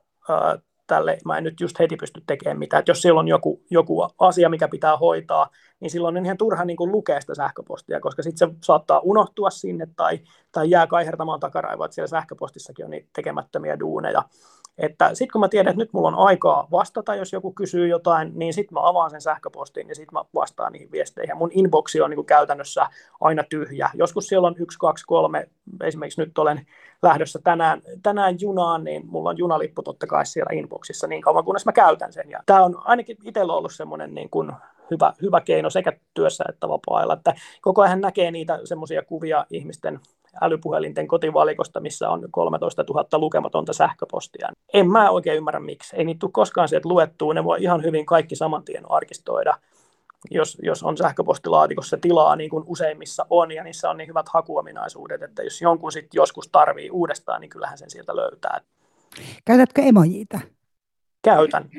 tälle 0.89 1.17
mä 1.25 1.37
en 1.37 1.43
nyt 1.43 1.59
just 1.59 1.79
heti 1.79 1.95
pysty 1.95 2.21
tekemään 2.27 2.59
mitään. 2.59 2.79
Että 2.79 2.89
jos 2.89 3.01
siellä 3.01 3.19
on 3.19 3.27
joku, 3.27 3.61
joku 3.69 4.07
asia, 4.19 4.49
mikä 4.49 4.67
pitää 4.67 4.97
hoitaa, 4.97 5.49
niin 5.79 5.91
silloin 5.91 6.17
on 6.17 6.25
ihan 6.25 6.37
turha 6.37 6.65
niin 6.65 6.77
kuin 6.77 6.91
lukea 6.91 7.21
sitä 7.21 7.35
sähköpostia, 7.35 7.99
koska 7.99 8.23
sitten 8.23 8.49
se 8.49 8.55
saattaa 8.63 8.99
unohtua 8.99 9.49
sinne 9.49 9.87
tai, 9.95 10.19
tai 10.51 10.69
jää 10.69 10.87
kaihertamaan 10.87 11.39
takaraivoa, 11.39 11.85
että 11.85 11.95
siellä 11.95 12.07
sähköpostissakin 12.07 12.85
on 12.85 12.91
niitä 12.91 13.09
tekemättömiä 13.15 13.79
duuneja. 13.79 14.23
Että 14.79 15.09
sitten 15.09 15.31
kun 15.31 15.41
mä 15.41 15.49
tiedän, 15.49 15.71
että 15.71 15.81
nyt 15.81 15.93
mulla 15.93 16.07
on 16.07 16.27
aikaa 16.27 16.67
vastata, 16.71 17.15
jos 17.15 17.33
joku 17.33 17.51
kysyy 17.51 17.87
jotain, 17.87 18.31
niin 18.35 18.53
sitten 18.53 18.73
mä 18.73 18.87
avaan 18.87 19.11
sen 19.11 19.21
sähköpostin 19.21 19.89
ja 19.89 19.95
sitten 19.95 20.13
mä 20.13 20.25
vastaan 20.33 20.73
niihin 20.73 20.91
viesteihin. 20.91 21.37
Mun 21.37 21.51
inboxi 21.53 22.01
on 22.01 22.09
niin 22.09 22.15
kuin 22.15 22.25
käytännössä 22.25 22.87
aina 23.21 23.43
tyhjä. 23.43 23.89
Joskus 23.93 24.27
siellä 24.27 24.47
on 24.47 24.55
yksi, 24.57 24.79
kaksi, 24.79 25.05
kolme, 25.07 25.49
esimerkiksi 25.83 26.21
nyt 26.21 26.37
olen 26.37 26.65
lähdössä 27.01 27.39
tänään, 27.43 27.81
tänään 28.03 28.35
junaan, 28.39 28.83
niin 28.83 29.07
mulla 29.07 29.29
on 29.29 29.37
junalippu 29.37 29.81
totta 29.81 30.07
kai 30.07 30.25
siellä 30.25 30.59
inboxissa 30.59 31.07
niin 31.07 31.21
kauan, 31.21 31.45
kunnes 31.45 31.65
mä 31.65 31.71
käytän 31.71 32.13
sen. 32.13 32.27
Tämä 32.45 32.63
on 32.63 32.81
ainakin 32.85 33.17
itsellä 33.23 33.53
ollut 33.53 33.73
semmoinen 33.73 34.13
niin 34.13 34.29
kuin 34.29 34.51
hyvä, 34.91 35.13
hyvä 35.21 35.41
keino 35.41 35.69
sekä 35.69 35.93
työssä 36.13 36.43
että 36.49 36.69
vapaa-ajalla, 36.69 37.13
että 37.13 37.33
koko 37.61 37.81
ajan 37.81 38.01
näkee 38.01 38.31
niitä 38.31 38.59
semmoisia 38.63 39.01
kuvia 39.01 39.45
ihmisten 39.49 39.99
älypuhelinten 40.41 41.07
kotivalikosta, 41.07 41.79
missä 41.79 42.09
on 42.09 42.27
13 42.31 42.83
000 42.89 43.17
lukematonta 43.17 43.73
sähköpostia. 43.73 44.49
En 44.73 44.91
mä 44.91 45.09
oikein 45.09 45.37
ymmärrä 45.37 45.59
miksi. 45.59 45.95
Ei 45.95 46.05
niitä 46.05 46.19
tule 46.19 46.31
koskaan 46.31 46.67
sieltä 46.67 46.89
luettua. 46.89 47.33
Ne 47.33 47.43
voi 47.43 47.63
ihan 47.63 47.83
hyvin 47.83 48.05
kaikki 48.05 48.35
saman 48.35 48.63
tien 48.63 48.91
arkistoida, 48.91 49.57
jos, 50.31 50.57
jos 50.61 50.83
on 50.83 50.97
sähköpostilaatikossa 50.97 51.97
tilaa, 51.97 52.35
niin 52.35 52.49
kuin 52.49 52.63
useimmissa 52.67 53.25
on, 53.29 53.51
ja 53.51 53.63
niissä 53.63 53.89
on 53.89 53.97
niin 53.97 54.07
hyvät 54.07 54.29
hakuominaisuudet, 54.29 55.21
että 55.21 55.43
jos 55.43 55.61
jonkun 55.61 55.91
sitten 55.91 56.17
joskus 56.17 56.49
tarvii 56.51 56.89
uudestaan, 56.89 57.41
niin 57.41 57.49
kyllähän 57.49 57.77
sen 57.77 57.89
sieltä 57.89 58.15
löytää. 58.15 58.61
Käytätkö 59.45 59.81
emojiita? 59.81 60.39
Käytän. 61.21 61.69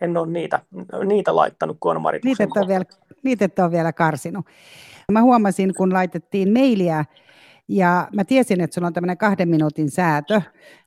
En 0.00 0.16
ole 0.16 0.26
niitä, 0.26 0.60
niitä 1.04 1.36
laittanut 1.36 1.76
konmarituksen 1.80 2.48
niitä 2.48 2.60
et, 2.60 2.62
ole 2.62 2.68
vielä, 2.68 2.84
niitä 3.22 3.44
et 3.44 3.58
ole 3.58 3.70
vielä 3.70 3.92
karsinut. 3.92 4.46
Mä 5.12 5.22
huomasin, 5.22 5.74
kun 5.74 5.92
laitettiin 5.92 6.52
mailia 6.52 7.04
ja 7.68 8.08
mä 8.12 8.24
tiesin, 8.24 8.60
että 8.60 8.74
sulla 8.74 8.86
on 8.86 8.92
tämmöinen 8.92 9.18
kahden 9.18 9.48
minuutin 9.48 9.90
säätö, 9.90 10.40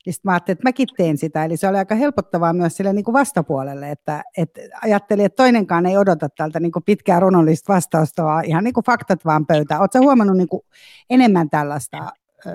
niin 0.05 0.15
mä 0.23 0.31
ajattelin, 0.31 0.55
että 0.55 0.69
mäkin 0.69 0.87
teen 0.97 1.17
sitä. 1.17 1.45
Eli 1.45 1.57
se 1.57 1.67
oli 1.67 1.77
aika 1.77 1.95
helpottavaa 1.95 2.53
myös 2.53 2.77
sille 2.77 2.93
niin 2.93 3.05
kuin 3.05 3.13
vastapuolelle, 3.13 3.91
että, 3.91 4.23
että 4.37 4.61
ajattelin, 4.83 5.25
että 5.25 5.43
toinenkaan 5.43 5.85
ei 5.85 5.97
odota 5.97 6.29
tältä 6.37 6.59
niin 6.59 6.71
kuin 6.71 6.83
pitkää 6.83 7.19
runollista 7.19 7.73
vastausta, 7.73 8.23
vaan 8.23 8.45
ihan 8.45 8.63
niin 8.63 8.73
kuin 8.73 8.85
faktat 8.85 9.25
vaan 9.25 9.45
pöytään. 9.45 9.81
Oletko 9.81 9.99
huomannut 9.99 10.37
niin 10.37 10.49
kuin 10.49 10.61
enemmän 11.09 11.49
tällaista 11.49 12.11
ö, 12.45 12.49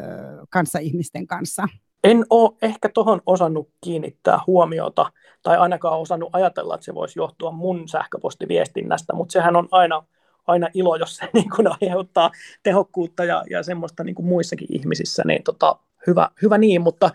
kanssa 0.50 0.78
ihmisten 0.78 1.26
kanssa? 1.26 1.68
En 2.04 2.24
ole 2.30 2.50
ehkä 2.62 2.88
tuohon 2.88 3.20
osannut 3.26 3.70
kiinnittää 3.80 4.38
huomiota, 4.46 5.12
tai 5.42 5.56
ainakaan 5.56 5.98
osannut 5.98 6.30
ajatella, 6.32 6.74
että 6.74 6.84
se 6.84 6.94
voisi 6.94 7.18
johtua 7.18 7.50
mun 7.50 7.88
sähköpostiviestinnästä, 7.88 9.14
mutta 9.14 9.32
sehän 9.32 9.56
on 9.56 9.68
aina 9.70 10.02
aina 10.46 10.68
ilo, 10.74 10.96
jos 10.96 11.16
se 11.16 11.28
niin 11.32 11.50
kuin 11.56 11.68
aiheuttaa 11.80 12.30
tehokkuutta 12.62 13.24
ja, 13.24 13.44
ja 13.50 13.62
semmoista 13.62 14.04
niin 14.04 14.14
kuin 14.14 14.26
muissakin 14.26 14.68
ihmisissä, 14.70 15.22
niin 15.26 15.42
tota, 15.42 15.76
hyvä, 16.06 16.30
hyvä 16.42 16.58
niin, 16.58 16.82
mutta 16.82 17.10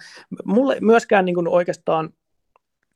mulle 0.45 0.77
myöskään 0.81 1.25
niin 1.25 1.35
kuin 1.35 1.47
oikeastaan 1.47 2.09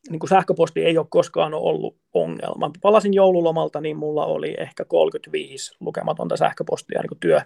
niin 0.09 0.19
kuin 0.19 0.29
sähköposti 0.29 0.85
ei 0.85 0.97
ole 0.97 1.07
koskaan 1.09 1.53
ollut 1.53 1.97
ongelma. 2.13 2.71
Palasin 2.81 3.13
joululomalta, 3.13 3.81
niin 3.81 3.97
mulla 3.97 4.25
oli 4.25 4.55
ehkä 4.57 4.85
35 4.85 5.75
lukematonta 5.79 6.37
sähköpostia 6.37 7.01
niin 7.01 7.09
kuin 7.09 7.19
työ, 7.19 7.41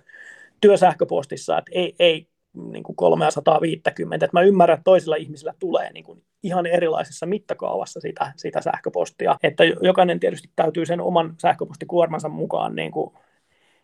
työsähköpostissa, 0.62 1.58
että 1.58 1.72
ei, 1.74 1.96
ei 2.00 2.28
niin 2.72 2.84
kuin 2.84 2.96
350. 2.96 4.26
Et 4.26 4.34
mä 4.34 4.42
ymmärrän, 4.42 4.74
että 4.74 4.84
toisilla 4.84 5.16
ihmisillä 5.16 5.54
tulee 5.60 5.92
niin 5.94 6.04
kuin 6.04 6.24
ihan 6.44 6.66
erilaisessa 6.66 7.26
mittakaavassa 7.26 8.00
sitä, 8.00 8.34
sitä 8.38 8.62
sähköpostia. 8.62 9.38
Että 9.44 9.64
jokainen 9.64 10.20
tietysti 10.20 10.50
täytyy 10.56 10.86
sen 10.86 11.02
oman 11.02 11.36
sähköpostikuormansa 11.42 12.30
mukaan 12.30 12.76
niin 12.76 12.92
kuin 12.92 13.14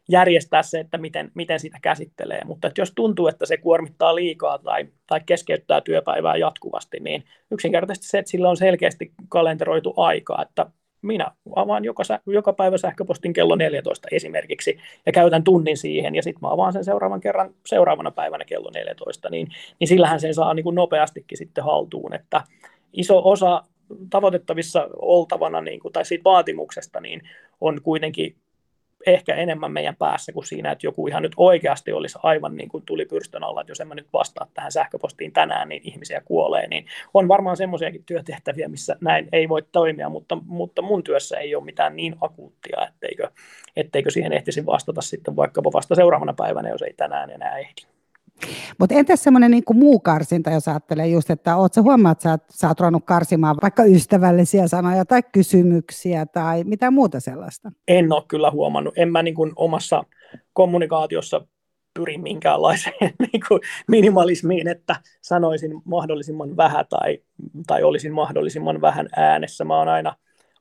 järjestää 0.10 0.64
se, 0.64 0.80
että 0.80 0.98
miten, 0.98 1.32
miten 1.34 1.60
sitä 1.60 1.78
käsittelee. 1.82 2.42
Mutta 2.46 2.68
että 2.68 2.82
jos 2.82 2.92
tuntuu, 2.96 3.28
että 3.28 3.46
se 3.46 3.58
kuormittaa 3.58 4.16
liikaa 4.16 4.58
tai, 4.58 4.86
tai 5.08 5.22
keskeyttää 5.26 5.82
työpäivää 5.82 6.38
jatkuvasti, 6.38 7.00
niin 7.00 7.24
yksinkertaisesti 7.52 8.08
se, 8.08 8.18
että 8.18 8.32
sillä 8.32 8.50
on 8.50 8.58
selkeästi 8.58 9.14
kalenteroitu 9.30 9.94
aika, 9.98 10.42
että 10.42 10.66
minä 11.04 11.32
avaan 11.56 11.86
joka, 11.86 12.04
joka 12.26 12.54
päivä 12.54 12.78
sähköpostin 12.78 13.34
kello 13.34 13.56
14 13.56 14.08
esimerkiksi 14.12 14.78
ja 15.06 15.12
käytän 15.12 15.44
tunnin 15.44 15.78
siihen 15.78 16.16
ja 16.16 16.24
sitten 16.24 16.42
mä 16.42 16.52
avaan 16.52 16.74
sen 16.74 16.84
seuraavan 16.84 17.22
kerran 17.22 17.54
seuraavana 17.66 18.12
päivänä 18.12 18.46
kello 18.46 18.70
14, 18.74 19.30
niin, 19.30 19.48
niin 19.80 19.88
sillähän 19.88 20.20
sen 20.20 20.34
saa 20.34 20.54
niin 20.54 20.64
kuin 20.64 20.76
nopeastikin 20.76 21.38
sitten 21.38 21.64
haltuun, 21.64 22.14
että 22.14 22.42
iso 22.94 23.22
osa 23.26 23.64
tavoitettavissa 24.10 24.90
oltavana 24.96 25.62
niin 25.62 25.80
kuin, 25.80 25.92
tai 25.92 26.06
siitä 26.06 26.24
vaatimuksesta 26.24 27.00
niin 27.00 27.22
on 27.62 27.82
kuitenkin 27.82 28.36
ehkä 29.06 29.36
enemmän 29.36 29.72
meidän 29.72 29.96
päässä 29.96 30.32
kuin 30.32 30.46
siinä, 30.46 30.72
että 30.72 30.88
joku 30.88 31.08
ihan 31.08 31.24
nyt 31.24 31.32
oikeasti 31.38 31.92
olisi 31.92 32.20
aivan 32.24 32.56
niin 32.58 32.70
kuin 32.70 32.84
tuli 32.86 33.06
pyrstön 33.06 33.44
alla, 33.44 33.62
että 33.62 33.72
jos 33.72 33.80
en 33.80 33.88
mä 33.88 33.96
nyt 33.96 34.08
vastaa 34.14 34.48
tähän 34.54 34.72
sähköpostiin 34.72 35.32
tänään, 35.32 35.70
niin 35.70 35.82
ihmisiä 35.86 36.22
kuolee, 36.26 36.68
niin 36.68 36.86
on 37.14 37.28
varmaan 37.28 37.58
semmoisiakin 37.58 38.04
työtehtäviä, 38.04 38.68
missä 38.68 38.96
näin 39.02 39.30
ei 39.32 39.50
voi 39.50 39.64
toimia, 39.72 40.10
mutta, 40.10 40.38
mutta 40.46 40.82
mun 40.82 41.04
työssä 41.04 41.38
ei 41.38 41.56
ole 41.56 41.64
mitään 41.64 41.96
niin 41.96 42.16
akuuttia, 42.22 42.88
etteikö, 42.88 43.32
etteikö 43.76 44.12
siihen 44.12 44.34
ehtisi 44.34 44.66
vastata 44.66 45.02
sitten 45.02 45.36
vaikkapa 45.36 45.74
vasta 45.74 45.96
seuraavana 45.96 46.34
päivänä, 46.34 46.70
jos 46.70 46.82
ei 46.82 46.94
tänään 46.94 47.30
enää 47.30 47.58
ehdi. 47.58 47.93
Mutta 48.80 48.96
entäs 48.96 49.24
semmoinen 49.24 49.52
niin 49.52 49.64
muu 49.74 50.00
karsinta, 50.00 50.50
jos 50.50 50.68
ajattelee 50.68 51.08
just, 51.08 51.30
että 51.30 51.56
oot 51.56 51.74
sä 51.74 51.82
huomaat, 51.82 52.18
että 52.18 52.30
sä, 52.30 52.58
sä 52.58 52.68
oot 52.68 52.80
ruvennut 52.80 53.06
karsimaan 53.06 53.56
vaikka 53.62 53.84
ystävällisiä 53.84 54.68
sanoja 54.68 55.06
tai 55.06 55.24
kysymyksiä 55.32 56.26
tai 56.26 56.64
mitä 56.64 56.92
muuta 56.92 57.20
sellaista? 57.20 57.72
En 57.88 58.14
ole 58.14 58.24
kyllä 58.28 58.52
huomannut. 58.52 58.94
En 58.98 59.12
mä 59.12 59.24
niin 59.24 59.36
kuin 59.36 59.52
omassa 59.56 60.04
kommunikaatiossa 60.54 61.48
pyri 61.94 62.18
minkäänlaiseen 62.18 63.14
niin 63.32 63.42
kuin 63.48 63.62
minimalismiin, 63.88 64.68
että 64.68 64.96
sanoisin 65.22 65.72
mahdollisimman 65.86 66.58
vähän 66.58 66.86
tai, 66.90 67.20
tai 67.68 67.84
olisin 67.84 68.14
mahdollisimman 68.14 68.82
vähän 68.82 69.10
äänessä. 69.16 69.66
Mä 69.66 69.78
oon 69.78 69.88
aina 69.88 70.16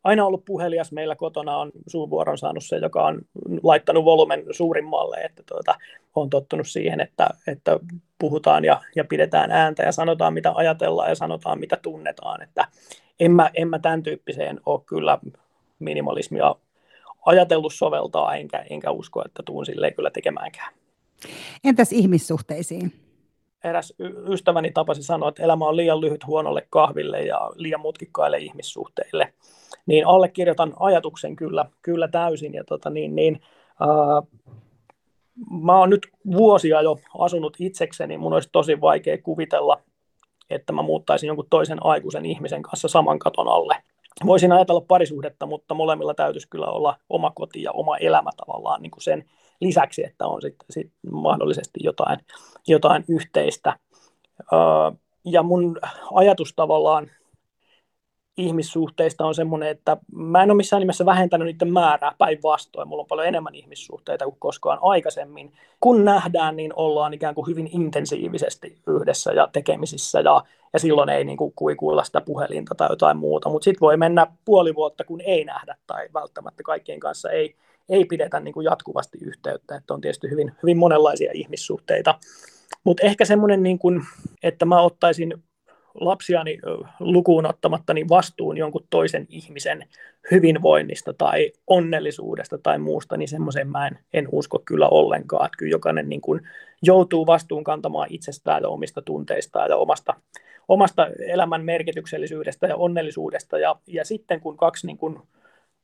aina 0.04 0.26
ollut 0.26 0.44
puhelias. 0.44 0.92
Meillä 0.92 1.16
kotona 1.16 1.56
on 1.56 1.72
suuvuoron 1.86 2.38
saanut 2.38 2.64
se, 2.64 2.76
joka 2.76 3.06
on 3.06 3.20
laittanut 3.62 4.04
volumen 4.04 4.44
suurimmalle, 4.50 5.16
että 5.16 5.42
tuota, 5.46 5.74
on 6.14 6.30
tottunut 6.30 6.68
siihen, 6.68 7.00
että, 7.00 7.28
että 7.46 7.78
puhutaan 8.18 8.64
ja, 8.64 8.80
ja 8.96 9.04
pidetään 9.04 9.50
ääntä 9.50 9.82
ja 9.82 9.92
sanotaan 9.92 10.34
mitä 10.34 10.52
ajatellaan 10.54 11.08
ja 11.08 11.14
sanotaan 11.14 11.60
mitä 11.60 11.76
tunnetaan. 11.82 12.42
Että 12.42 12.66
en, 13.20 13.30
mä, 13.30 13.50
en 13.54 13.68
mä 13.68 13.78
tämän 13.78 14.02
tyyppiseen 14.02 14.60
ole 14.66 14.80
kyllä 14.86 15.18
minimalismia 15.78 16.54
ajatellut 17.26 17.74
soveltaa, 17.74 18.34
enkä, 18.34 18.64
enkä 18.70 18.90
usko, 18.90 19.22
että 19.24 19.42
tuun 19.42 19.66
silleen 19.66 19.94
kyllä 19.94 20.10
tekemäänkään. 20.10 20.74
Entäs 21.64 21.92
ihmissuhteisiin? 21.92 22.92
eräs 23.64 23.94
ystäväni 24.28 24.70
tapasi 24.70 25.02
sanoa, 25.02 25.28
että 25.28 25.42
elämä 25.42 25.68
on 25.68 25.76
liian 25.76 26.00
lyhyt 26.00 26.26
huonolle 26.26 26.66
kahville 26.70 27.22
ja 27.22 27.50
liian 27.54 27.80
mutkikkaille 27.80 28.38
ihmissuhteille. 28.38 29.32
Niin 29.86 30.06
allekirjoitan 30.06 30.74
ajatuksen 30.80 31.36
kyllä, 31.36 31.64
kyllä 31.82 32.08
täysin. 32.08 32.54
Ja 32.54 32.64
tota, 32.64 32.90
niin, 32.90 33.14
niin, 33.14 33.40
ää, 33.80 34.22
mä 35.62 35.78
oon 35.78 35.90
nyt 35.90 36.08
vuosia 36.32 36.82
jo 36.82 36.98
asunut 37.18 37.56
itsekseni, 37.58 38.18
mun 38.18 38.32
olisi 38.32 38.48
tosi 38.52 38.80
vaikea 38.80 39.18
kuvitella, 39.22 39.80
että 40.50 40.72
mä 40.72 40.82
muuttaisin 40.82 41.26
jonkun 41.26 41.46
toisen 41.50 41.86
aikuisen 41.86 42.26
ihmisen 42.26 42.62
kanssa 42.62 42.88
saman 42.88 43.18
katon 43.18 43.48
alle. 43.48 43.76
Voisin 44.26 44.52
ajatella 44.52 44.80
parisuhdetta, 44.80 45.46
mutta 45.46 45.74
molemmilla 45.74 46.14
täytyisi 46.14 46.48
kyllä 46.48 46.66
olla 46.66 46.96
oma 47.08 47.32
koti 47.34 47.62
ja 47.62 47.72
oma 47.72 47.96
elämä 47.96 48.30
tavallaan 48.36 48.82
niin 48.82 48.90
kuin 48.90 49.02
sen 49.02 49.24
lisäksi, 49.60 50.04
että 50.04 50.26
on 50.26 50.42
sitten 50.42 50.66
sit 50.70 50.92
mahdollisesti 51.12 51.80
jotain, 51.82 52.18
jotain 52.68 53.04
yhteistä. 53.08 53.78
Ja 55.24 55.42
mun 55.42 55.78
ajatus 56.14 56.52
tavallaan 56.56 57.10
ihmissuhteista 58.36 59.26
on 59.26 59.34
semmoinen, 59.34 59.68
että 59.68 59.96
mä 60.12 60.42
en 60.42 60.50
ole 60.50 60.56
missään 60.56 60.80
nimessä 60.80 61.06
vähentänyt 61.06 61.46
niiden 61.46 61.72
määrää 61.72 62.14
päinvastoin. 62.18 62.88
Mulla 62.88 63.00
on 63.00 63.06
paljon 63.06 63.28
enemmän 63.28 63.54
ihmissuhteita 63.54 64.24
kuin 64.24 64.36
koskaan 64.38 64.78
aikaisemmin. 64.82 65.52
Kun 65.80 66.04
nähdään, 66.04 66.56
niin 66.56 66.72
ollaan 66.76 67.14
ikään 67.14 67.34
kuin 67.34 67.46
hyvin 67.46 67.68
intensiivisesti 67.72 68.78
yhdessä 68.86 69.32
ja 69.32 69.48
tekemisissä 69.52 70.20
ja, 70.20 70.42
ja 70.72 70.78
silloin 70.78 71.08
ei 71.08 71.24
niin 71.24 71.36
kuin 71.36 71.52
kuikuilla 71.56 72.04
sitä 72.04 72.20
puhelinta 72.20 72.74
tai 72.74 72.88
jotain 72.90 73.16
muuta. 73.16 73.48
Mutta 73.48 73.64
sitten 73.64 73.80
voi 73.80 73.96
mennä 73.96 74.26
puoli 74.44 74.74
vuotta, 74.74 75.04
kun 75.04 75.20
ei 75.20 75.44
nähdä 75.44 75.76
tai 75.86 76.08
välttämättä 76.14 76.62
kaikkien 76.62 77.00
kanssa 77.00 77.30
ei, 77.30 77.54
ei 77.88 78.04
pidetä 78.04 78.40
niin 78.40 78.54
kuin 78.54 78.64
jatkuvasti 78.64 79.18
yhteyttä. 79.20 79.76
Että 79.76 79.94
on 79.94 80.00
tietysti 80.00 80.30
hyvin, 80.30 80.52
hyvin 80.62 80.78
monenlaisia 80.78 81.30
ihmissuhteita. 81.34 82.14
Mutta 82.84 83.06
ehkä 83.06 83.24
semmoinen, 83.24 83.62
niin 83.62 83.78
että 84.42 84.64
mä 84.64 84.80
ottaisin 84.80 85.42
lapsiani 85.94 86.58
lukuun 87.00 87.46
ottamatta 87.46 87.94
niin 87.94 88.08
vastuun 88.08 88.56
jonkun 88.56 88.86
toisen 88.90 89.26
ihmisen 89.28 89.88
hyvinvoinnista 90.30 91.12
tai 91.12 91.52
onnellisuudesta 91.66 92.58
tai 92.58 92.78
muusta, 92.78 93.16
niin 93.16 93.28
semmoisen 93.28 93.68
mä 93.68 93.86
en, 93.86 93.98
en 94.12 94.28
usko 94.32 94.62
kyllä 94.64 94.88
ollenkaan. 94.88 95.46
Että 95.46 95.56
kyllä 95.58 95.70
jokainen 95.70 96.08
niin 96.08 96.20
kuin 96.20 96.40
joutuu 96.82 97.26
vastuun 97.26 97.64
kantamaan 97.64 98.06
itsestään 98.10 98.62
ja 98.62 98.68
omista 98.68 99.02
tunteistaan 99.02 99.70
ja 99.70 99.76
omasta, 99.76 100.14
omasta 100.68 101.06
elämän 101.28 101.64
merkityksellisyydestä 101.64 102.66
ja 102.66 102.76
onnellisuudesta. 102.76 103.58
Ja, 103.58 103.76
ja 103.86 104.04
sitten 104.04 104.40
kun 104.40 104.56
kaksi 104.56 104.86
niin 104.86 104.98
kuin 104.98 105.18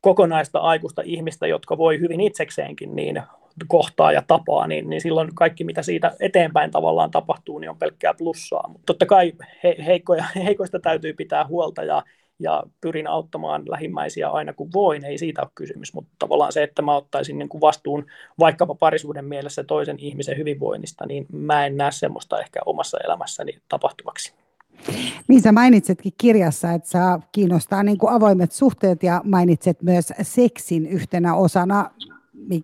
kokonaista 0.01 0.59
aikuista 0.59 1.01
ihmistä, 1.05 1.47
jotka 1.47 1.77
voi 1.77 1.99
hyvin 1.99 2.21
itsekseenkin, 2.21 2.95
niin 2.95 3.21
kohtaa 3.67 4.11
ja 4.11 4.23
tapaa, 4.27 4.67
niin, 4.67 4.89
niin 4.89 5.01
silloin 5.01 5.35
kaikki, 5.35 5.63
mitä 5.63 5.83
siitä 5.83 6.15
eteenpäin 6.19 6.71
tavallaan 6.71 7.11
tapahtuu, 7.11 7.59
niin 7.59 7.69
on 7.69 7.77
pelkkää 7.77 8.13
plussaa. 8.13 8.67
Mutta 8.67 8.85
totta 8.85 9.05
kai 9.05 9.33
he, 9.63 9.75
heikkoja, 9.85 10.25
heikoista 10.45 10.79
täytyy 10.79 11.13
pitää 11.13 11.47
huolta 11.47 11.83
ja, 11.83 12.03
ja 12.39 12.63
pyrin 12.81 13.07
auttamaan 13.07 13.63
lähimmäisiä 13.69 14.29
aina 14.29 14.53
kun 14.53 14.69
voin, 14.73 15.05
ei 15.05 15.17
siitä 15.17 15.41
ole 15.41 15.49
kysymys, 15.55 15.93
mutta 15.93 16.11
tavallaan 16.19 16.51
se, 16.51 16.63
että 16.63 16.81
mä 16.81 16.95
ottaisin 16.95 17.37
niin 17.37 17.49
kuin 17.49 17.61
vastuun 17.61 18.05
vaikkapa 18.39 18.75
parisuuden 18.75 19.25
mielessä 19.25 19.63
toisen 19.63 19.99
ihmisen 19.99 20.37
hyvinvoinnista, 20.37 21.05
niin 21.05 21.25
mä 21.31 21.65
en 21.65 21.77
näe 21.77 21.91
semmoista 21.91 22.39
ehkä 22.39 22.59
omassa 22.65 22.97
elämässäni 23.03 23.59
tapahtuvaksi. 23.69 24.33
Niin 25.27 25.41
sä 25.41 25.51
mainitsitkin 25.51 26.13
kirjassa, 26.17 26.71
että 26.71 26.89
sä 26.89 27.19
kiinnostaa 27.31 27.83
niin 27.83 27.97
kuin 27.97 28.13
avoimet 28.13 28.51
suhteet 28.51 29.03
ja 29.03 29.21
mainitset 29.23 29.81
myös 29.81 30.13
seksin 30.21 30.85
yhtenä 30.85 31.35
osana, 31.35 31.91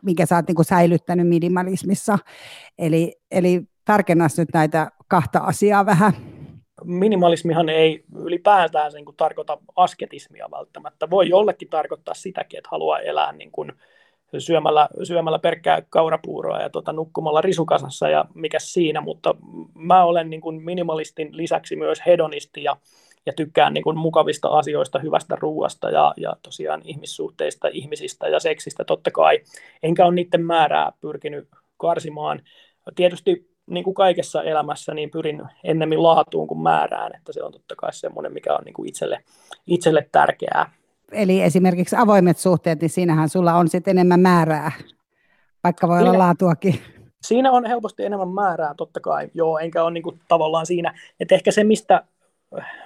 mikä 0.03 0.25
sä 0.25 0.35
oot 0.35 0.47
niin 0.47 0.55
kuin 0.55 0.65
säilyttänyt 0.65 1.27
minimalismissa. 1.27 2.19
Eli, 2.77 3.13
eli 3.31 3.63
tarkennas 3.85 4.37
nyt 4.37 4.49
näitä 4.53 4.91
kahta 5.07 5.39
asiaa 5.39 5.85
vähän. 5.85 6.13
Minimalismihan 6.83 7.69
ei 7.69 8.03
ylipäätään 8.15 8.91
niin 8.93 9.05
kuin 9.05 9.17
tarkoita 9.17 9.57
asketismia 9.75 10.47
välttämättä. 10.51 11.09
Voi 11.09 11.29
jollekin 11.29 11.69
tarkoittaa 11.69 12.13
sitäkin, 12.13 12.57
että 12.57 12.69
haluaa 12.71 12.99
elää 12.99 13.31
niin 13.31 13.51
kuin 13.51 13.71
syömällä, 14.37 14.89
syömällä 15.03 15.39
perkkää 15.39 15.81
kaurapuuroa 15.89 16.61
ja 16.61 16.69
tota, 16.69 16.93
nukkumalla 16.93 17.41
risukasassa 17.41 18.09
ja 18.09 18.25
mikä 18.33 18.59
siinä, 18.59 19.01
mutta 19.01 19.35
mä 19.73 20.03
olen 20.03 20.29
niin 20.29 20.41
kuin 20.41 20.63
minimalistin 20.63 21.37
lisäksi 21.37 21.75
myös 21.75 22.01
hedonisti 22.05 22.63
ja, 22.63 22.77
ja 23.25 23.33
tykkään 23.33 23.73
niin 23.73 23.83
kuin 23.83 23.97
mukavista 23.97 24.47
asioista, 24.47 24.99
hyvästä 24.99 25.35
ruuasta 25.39 25.89
ja, 25.89 26.13
ja 26.17 26.35
tosiaan 26.43 26.81
ihmissuhteista, 26.83 27.67
ihmisistä 27.71 28.27
ja 28.27 28.39
seksistä 28.39 28.83
totta 28.83 29.11
kai, 29.11 29.39
enkä 29.83 30.05
ole 30.05 30.15
niiden 30.15 30.45
määrää 30.45 30.91
pyrkinyt 31.01 31.47
karsimaan. 31.77 32.41
Tietysti 32.95 33.49
niin 33.69 33.83
kuin 33.83 33.93
kaikessa 33.93 34.43
elämässä, 34.43 34.93
niin 34.93 35.11
pyrin 35.11 35.41
ennemmin 35.63 36.03
laatuun 36.03 36.47
kuin 36.47 36.61
määrään, 36.61 37.15
että 37.15 37.33
se 37.33 37.43
on 37.43 37.51
totta 37.51 37.75
kai 37.75 37.93
semmoinen, 37.93 38.33
mikä 38.33 38.53
on 38.53 38.63
niin 38.65 38.73
kuin 38.73 38.89
itselle, 38.89 39.23
itselle 39.67 40.09
tärkeää 40.11 40.71
eli 41.11 41.41
esimerkiksi 41.41 41.95
avoimet 41.95 42.37
suhteet, 42.37 42.81
niin 42.81 42.89
siinähän 42.89 43.29
sulla 43.29 43.53
on 43.53 43.67
sitten 43.67 43.91
enemmän 43.91 44.19
määrää, 44.19 44.71
vaikka 45.63 45.87
voi 45.87 45.97
siinä, 45.97 46.09
olla 46.09 46.19
laatuakin. 46.19 46.79
Siinä 47.21 47.51
on 47.51 47.65
helposti 47.65 48.05
enemmän 48.05 48.29
määrää, 48.29 48.73
totta 48.77 48.99
kai, 48.99 49.29
joo, 49.33 49.57
enkä 49.57 49.83
ole 49.83 49.91
niin 49.91 50.03
kuin 50.03 50.19
tavallaan 50.27 50.65
siinä, 50.65 50.99
että 51.19 51.35
ehkä 51.35 51.51
se, 51.51 51.63
mistä, 51.63 52.03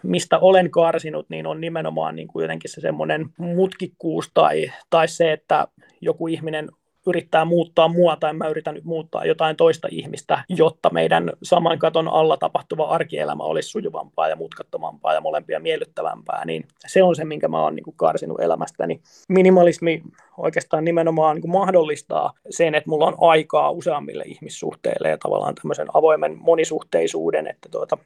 mistä 0.04 0.40
olen 0.40 0.72
karsinut, 0.72 1.30
niin 1.30 1.48
on 1.48 1.62
nimenomaan 1.62 2.16
niin 2.16 2.28
kuin 2.28 2.44
jotenkin 2.44 2.72
se 2.72 2.82
semmoinen 2.82 3.26
mutkikkuus 3.38 4.32
tai, 4.34 4.72
tai 4.90 5.08
se, 5.08 5.32
että 5.32 5.68
joku 6.02 6.28
ihminen 6.28 6.70
yrittää 7.08 7.46
muuttaa 7.46 7.88
mua 7.88 8.16
tai 8.16 8.34
mä 8.34 8.48
yritän 8.48 8.76
nyt 8.76 8.84
muuttaa 8.84 9.26
jotain 9.26 9.56
toista 9.56 9.88
ihmistä, 9.92 10.44
jotta 10.50 10.90
meidän 10.90 11.34
saman 11.44 11.80
katon 11.80 12.08
alla 12.08 12.38
tapahtuva 12.38 12.84
arkielämä 12.86 13.44
olisi 13.44 13.70
sujuvampaa 13.70 14.30
ja 14.30 14.36
mutkattomampaa 14.36 15.14
ja 15.14 15.22
molempia 15.22 15.60
miellyttävämpää, 15.60 16.46
niin 16.46 16.66
se 16.88 17.04
on 17.04 17.16
se, 17.16 17.26
minkä 17.26 17.48
mä 17.48 17.64
oon 17.64 17.76
niin 17.76 17.96
karsinut 17.96 18.42
elämästäni. 18.42 19.02
Minimalismi 19.30 20.04
oikeastaan 20.38 20.86
nimenomaan 20.86 21.36
niin 21.36 21.52
mahdollistaa 21.52 22.34
sen, 22.50 22.76
että 22.76 22.90
mulla 22.90 23.06
on 23.06 23.16
aikaa 23.20 23.72
useammille 23.72 24.24
ihmissuhteille 24.24 25.10
ja 25.10 25.18
tavallaan 25.18 25.56
tämmöisen 25.56 25.88
avoimen 25.94 26.38
monisuhteisuuden, 26.40 27.48
että 27.48 27.70
tuota, 27.70 27.98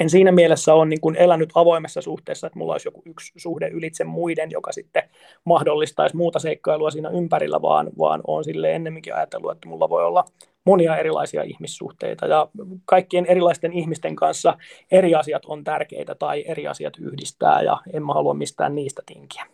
en 0.00 0.10
siinä 0.10 0.32
mielessä 0.32 0.74
ole 0.74 0.86
niin 0.86 1.00
kuin 1.00 1.16
elänyt 1.16 1.50
avoimessa 1.54 2.00
suhteessa, 2.00 2.46
että 2.46 2.58
mulla 2.58 2.72
olisi 2.72 2.88
joku 2.88 3.02
yksi 3.06 3.32
suhde 3.36 3.68
ylitse 3.68 4.04
muiden, 4.04 4.50
joka 4.50 4.72
sitten 4.72 5.02
mahdollistaisi 5.44 6.16
muuta 6.16 6.38
seikkailua 6.38 6.90
siinä 6.90 7.08
ympärillä, 7.08 7.62
vaan, 7.62 7.90
vaan 7.98 8.20
olen 8.26 8.44
sille 8.44 8.74
ennemminkin 8.74 9.14
ajatellut, 9.14 9.52
että 9.52 9.68
mulla 9.68 9.88
voi 9.88 10.04
olla 10.04 10.24
monia 10.64 10.96
erilaisia 10.96 11.42
ihmissuhteita 11.42 12.26
ja 12.26 12.48
kaikkien 12.84 13.26
erilaisten 13.26 13.72
ihmisten 13.72 14.16
kanssa 14.16 14.58
eri 14.90 15.14
asiat 15.14 15.44
on 15.44 15.64
tärkeitä 15.64 16.14
tai 16.14 16.44
eri 16.46 16.66
asiat 16.66 16.98
yhdistää 16.98 17.62
ja 17.62 17.78
en 17.92 18.06
mä 18.06 18.12
halua 18.12 18.34
mistään 18.34 18.74
niistä 18.74 19.02
tinkiä. 19.06 19.46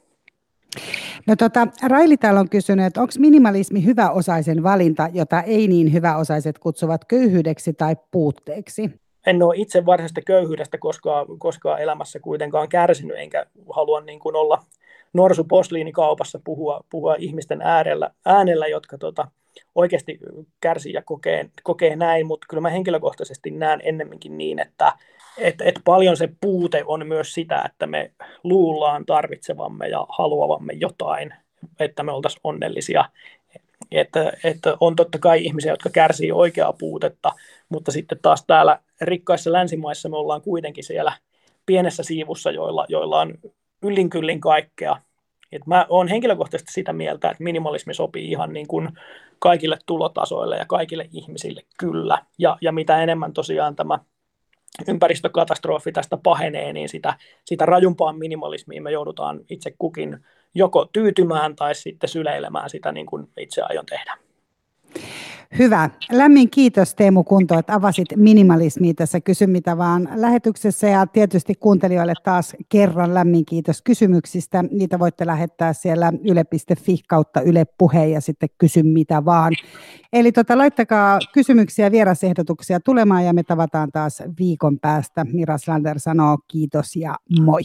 No 1.27 1.37
tota, 1.37 1.67
Raili 1.83 2.17
täällä 2.17 2.41
on 2.41 2.49
kysynyt, 2.49 2.87
että 2.87 3.01
onko 3.01 3.13
minimalismi 3.19 3.85
hyväosaisen 3.85 4.63
valinta, 4.63 5.09
jota 5.13 5.43
ei 5.43 5.69
niin 5.69 5.93
hyväosaiset 5.93 6.59
kutsuvat 6.59 7.05
köyhyydeksi 7.05 7.73
tai 7.73 7.97
puutteeksi? 8.11 8.91
En 9.27 9.43
ole 9.43 9.55
itse 9.57 9.87
varsinaisesta 9.87 10.21
köyhyydestä 10.21 10.79
koskaan, 10.79 11.27
koskaan 11.39 11.81
elämässä 11.81 12.21
kuitenkaan 12.21 12.69
kärsinyt, 12.69 13.17
enkä 13.19 13.47
halua 13.75 14.01
niin 14.01 14.19
kuin 14.19 14.37
olla 14.37 14.63
norsu 15.13 15.45
posliinikaupassa 15.45 16.41
puhua, 16.45 16.81
puhua 16.91 17.15
ihmisten 17.19 17.63
äärellä, 17.63 18.11
äänellä, 18.25 18.67
jotka 18.67 18.99
tota, 18.99 19.29
oikeasti 19.75 20.19
kärsii 20.61 20.93
ja 20.93 21.03
kokee, 21.03 21.51
kokee 21.63 21.97
näin, 21.97 22.27
mutta 22.27 22.47
kyllä 22.51 22.61
mä 22.61 22.71
henkilökohtaisesti 22.71 23.51
näen 23.51 23.81
ennemminkin 23.85 24.39
niin, 24.39 24.59
että 24.59 24.93
et, 25.39 25.55
et 25.61 25.81
paljon 25.85 26.17
se 26.17 26.29
puute 26.41 26.83
on 26.87 27.07
myös 27.07 27.35
sitä, 27.35 27.63
että 27.67 27.87
me 27.87 28.13
luullaan 28.45 29.07
tarvitsevamme 29.07 29.89
ja 29.89 30.07
haluavamme 30.09 30.73
jotain, 30.73 31.35
että 31.81 32.03
me 32.03 32.13
oltaisiin 32.13 32.41
onnellisia. 32.45 33.05
Että, 33.91 34.33
että 34.45 34.77
on 34.81 34.97
totta 34.97 35.19
kai 35.19 35.45
ihmisiä, 35.45 35.73
jotka 35.73 35.91
kärsii 35.91 36.33
oikeaa 36.33 36.73
puutetta, 36.73 37.33
mutta 37.69 37.93
sitten 37.93 38.19
taas 38.23 38.45
täällä 38.47 38.81
rikkaissa 39.01 39.53
länsimaissa 39.53 40.09
me 40.09 40.17
ollaan 40.17 40.43
kuitenkin 40.43 40.85
siellä 40.85 41.13
pienessä 41.67 42.03
siivussa, 42.03 42.51
joilla, 42.51 42.87
joilla 42.89 43.21
on 43.21 43.35
yllin 43.83 44.11
kyllin 44.11 44.41
kaikkea. 44.41 44.97
Et 45.53 45.67
mä 45.67 45.87
oon 45.89 46.09
henkilökohtaisesti 46.09 46.73
sitä 46.73 46.93
mieltä, 46.93 47.31
että 47.31 47.45
minimalismi 47.45 47.95
sopii 47.95 48.31
ihan 48.31 48.53
niin 48.53 48.67
kuin 48.67 48.89
kaikille 49.39 49.79
tulotasoille 49.87 50.57
ja 50.57 50.65
kaikille 50.67 51.09
ihmisille 51.13 51.63
kyllä. 51.79 52.19
Ja, 52.39 52.59
ja 52.61 52.73
mitä 52.73 53.03
enemmän 53.03 53.33
tosiaan 53.33 53.77
tämä 53.77 53.99
ympäristökatastrofi 54.89 55.93
tästä 55.93 56.17
pahenee, 56.17 56.73
niin 56.73 56.89
sitä, 56.89 57.15
sitä 57.45 57.67
rajumpaan 57.67 58.19
minimalismiin 58.19 58.83
me 58.83 58.91
joudutaan 58.91 59.41
itse 59.49 59.75
kukin 59.79 60.25
joko 60.57 60.85
tyytymään 60.93 61.57
tai 61.57 61.75
sitten 61.75 62.09
syleilemään 62.09 62.71
sitä 62.71 62.93
niin 62.93 63.07
kuin 63.07 63.29
itse 63.37 63.63
aion 63.63 63.87
tehdä. 63.87 64.19
Hyvä. 65.59 65.91
Lämmin 66.13 66.51
kiitos 66.51 66.95
Teemu 66.95 67.25
Kunto, 67.25 67.59
että 67.59 67.75
avasit 67.75 68.09
minimalismia 68.17 68.95
tässä 68.95 69.21
Kysy 69.21 69.47
mitä 69.47 69.79
vaan 69.79 70.09
lähetyksessä 70.15 70.89
ja 70.89 71.07
tietysti 71.07 71.55
kuuntelijoille 71.55 72.15
taas 72.25 72.57
kerran 72.69 73.15
lämmin 73.15 73.47
kiitos 73.47 73.83
kysymyksistä. 73.83 74.65
Niitä 74.71 74.99
voitte 74.99 75.27
lähettää 75.27 75.73
siellä 75.73 76.13
yle.fi 76.25 76.99
kautta 77.09 77.41
Yle 77.41 77.67
ja 78.13 78.21
sitten 78.21 78.49
Kysy 78.59 78.83
mitä 78.83 79.25
vaan. 79.25 79.53
Eli 80.13 80.33
tota, 80.33 80.59
laittakaa 80.59 81.19
kysymyksiä, 81.33 81.91
vierasehdotuksia 81.91 82.81
tulemaan 82.81 83.25
ja 83.25 83.33
me 83.33 83.43
tavataan 83.43 83.93
taas 83.93 84.23
viikon 84.39 84.79
päästä. 84.79 85.27
Mira 85.33 85.59
Slander 85.59 85.99
sanoo 85.99 86.39
kiitos 86.49 86.97
ja 86.97 87.15
moi. 87.41 87.63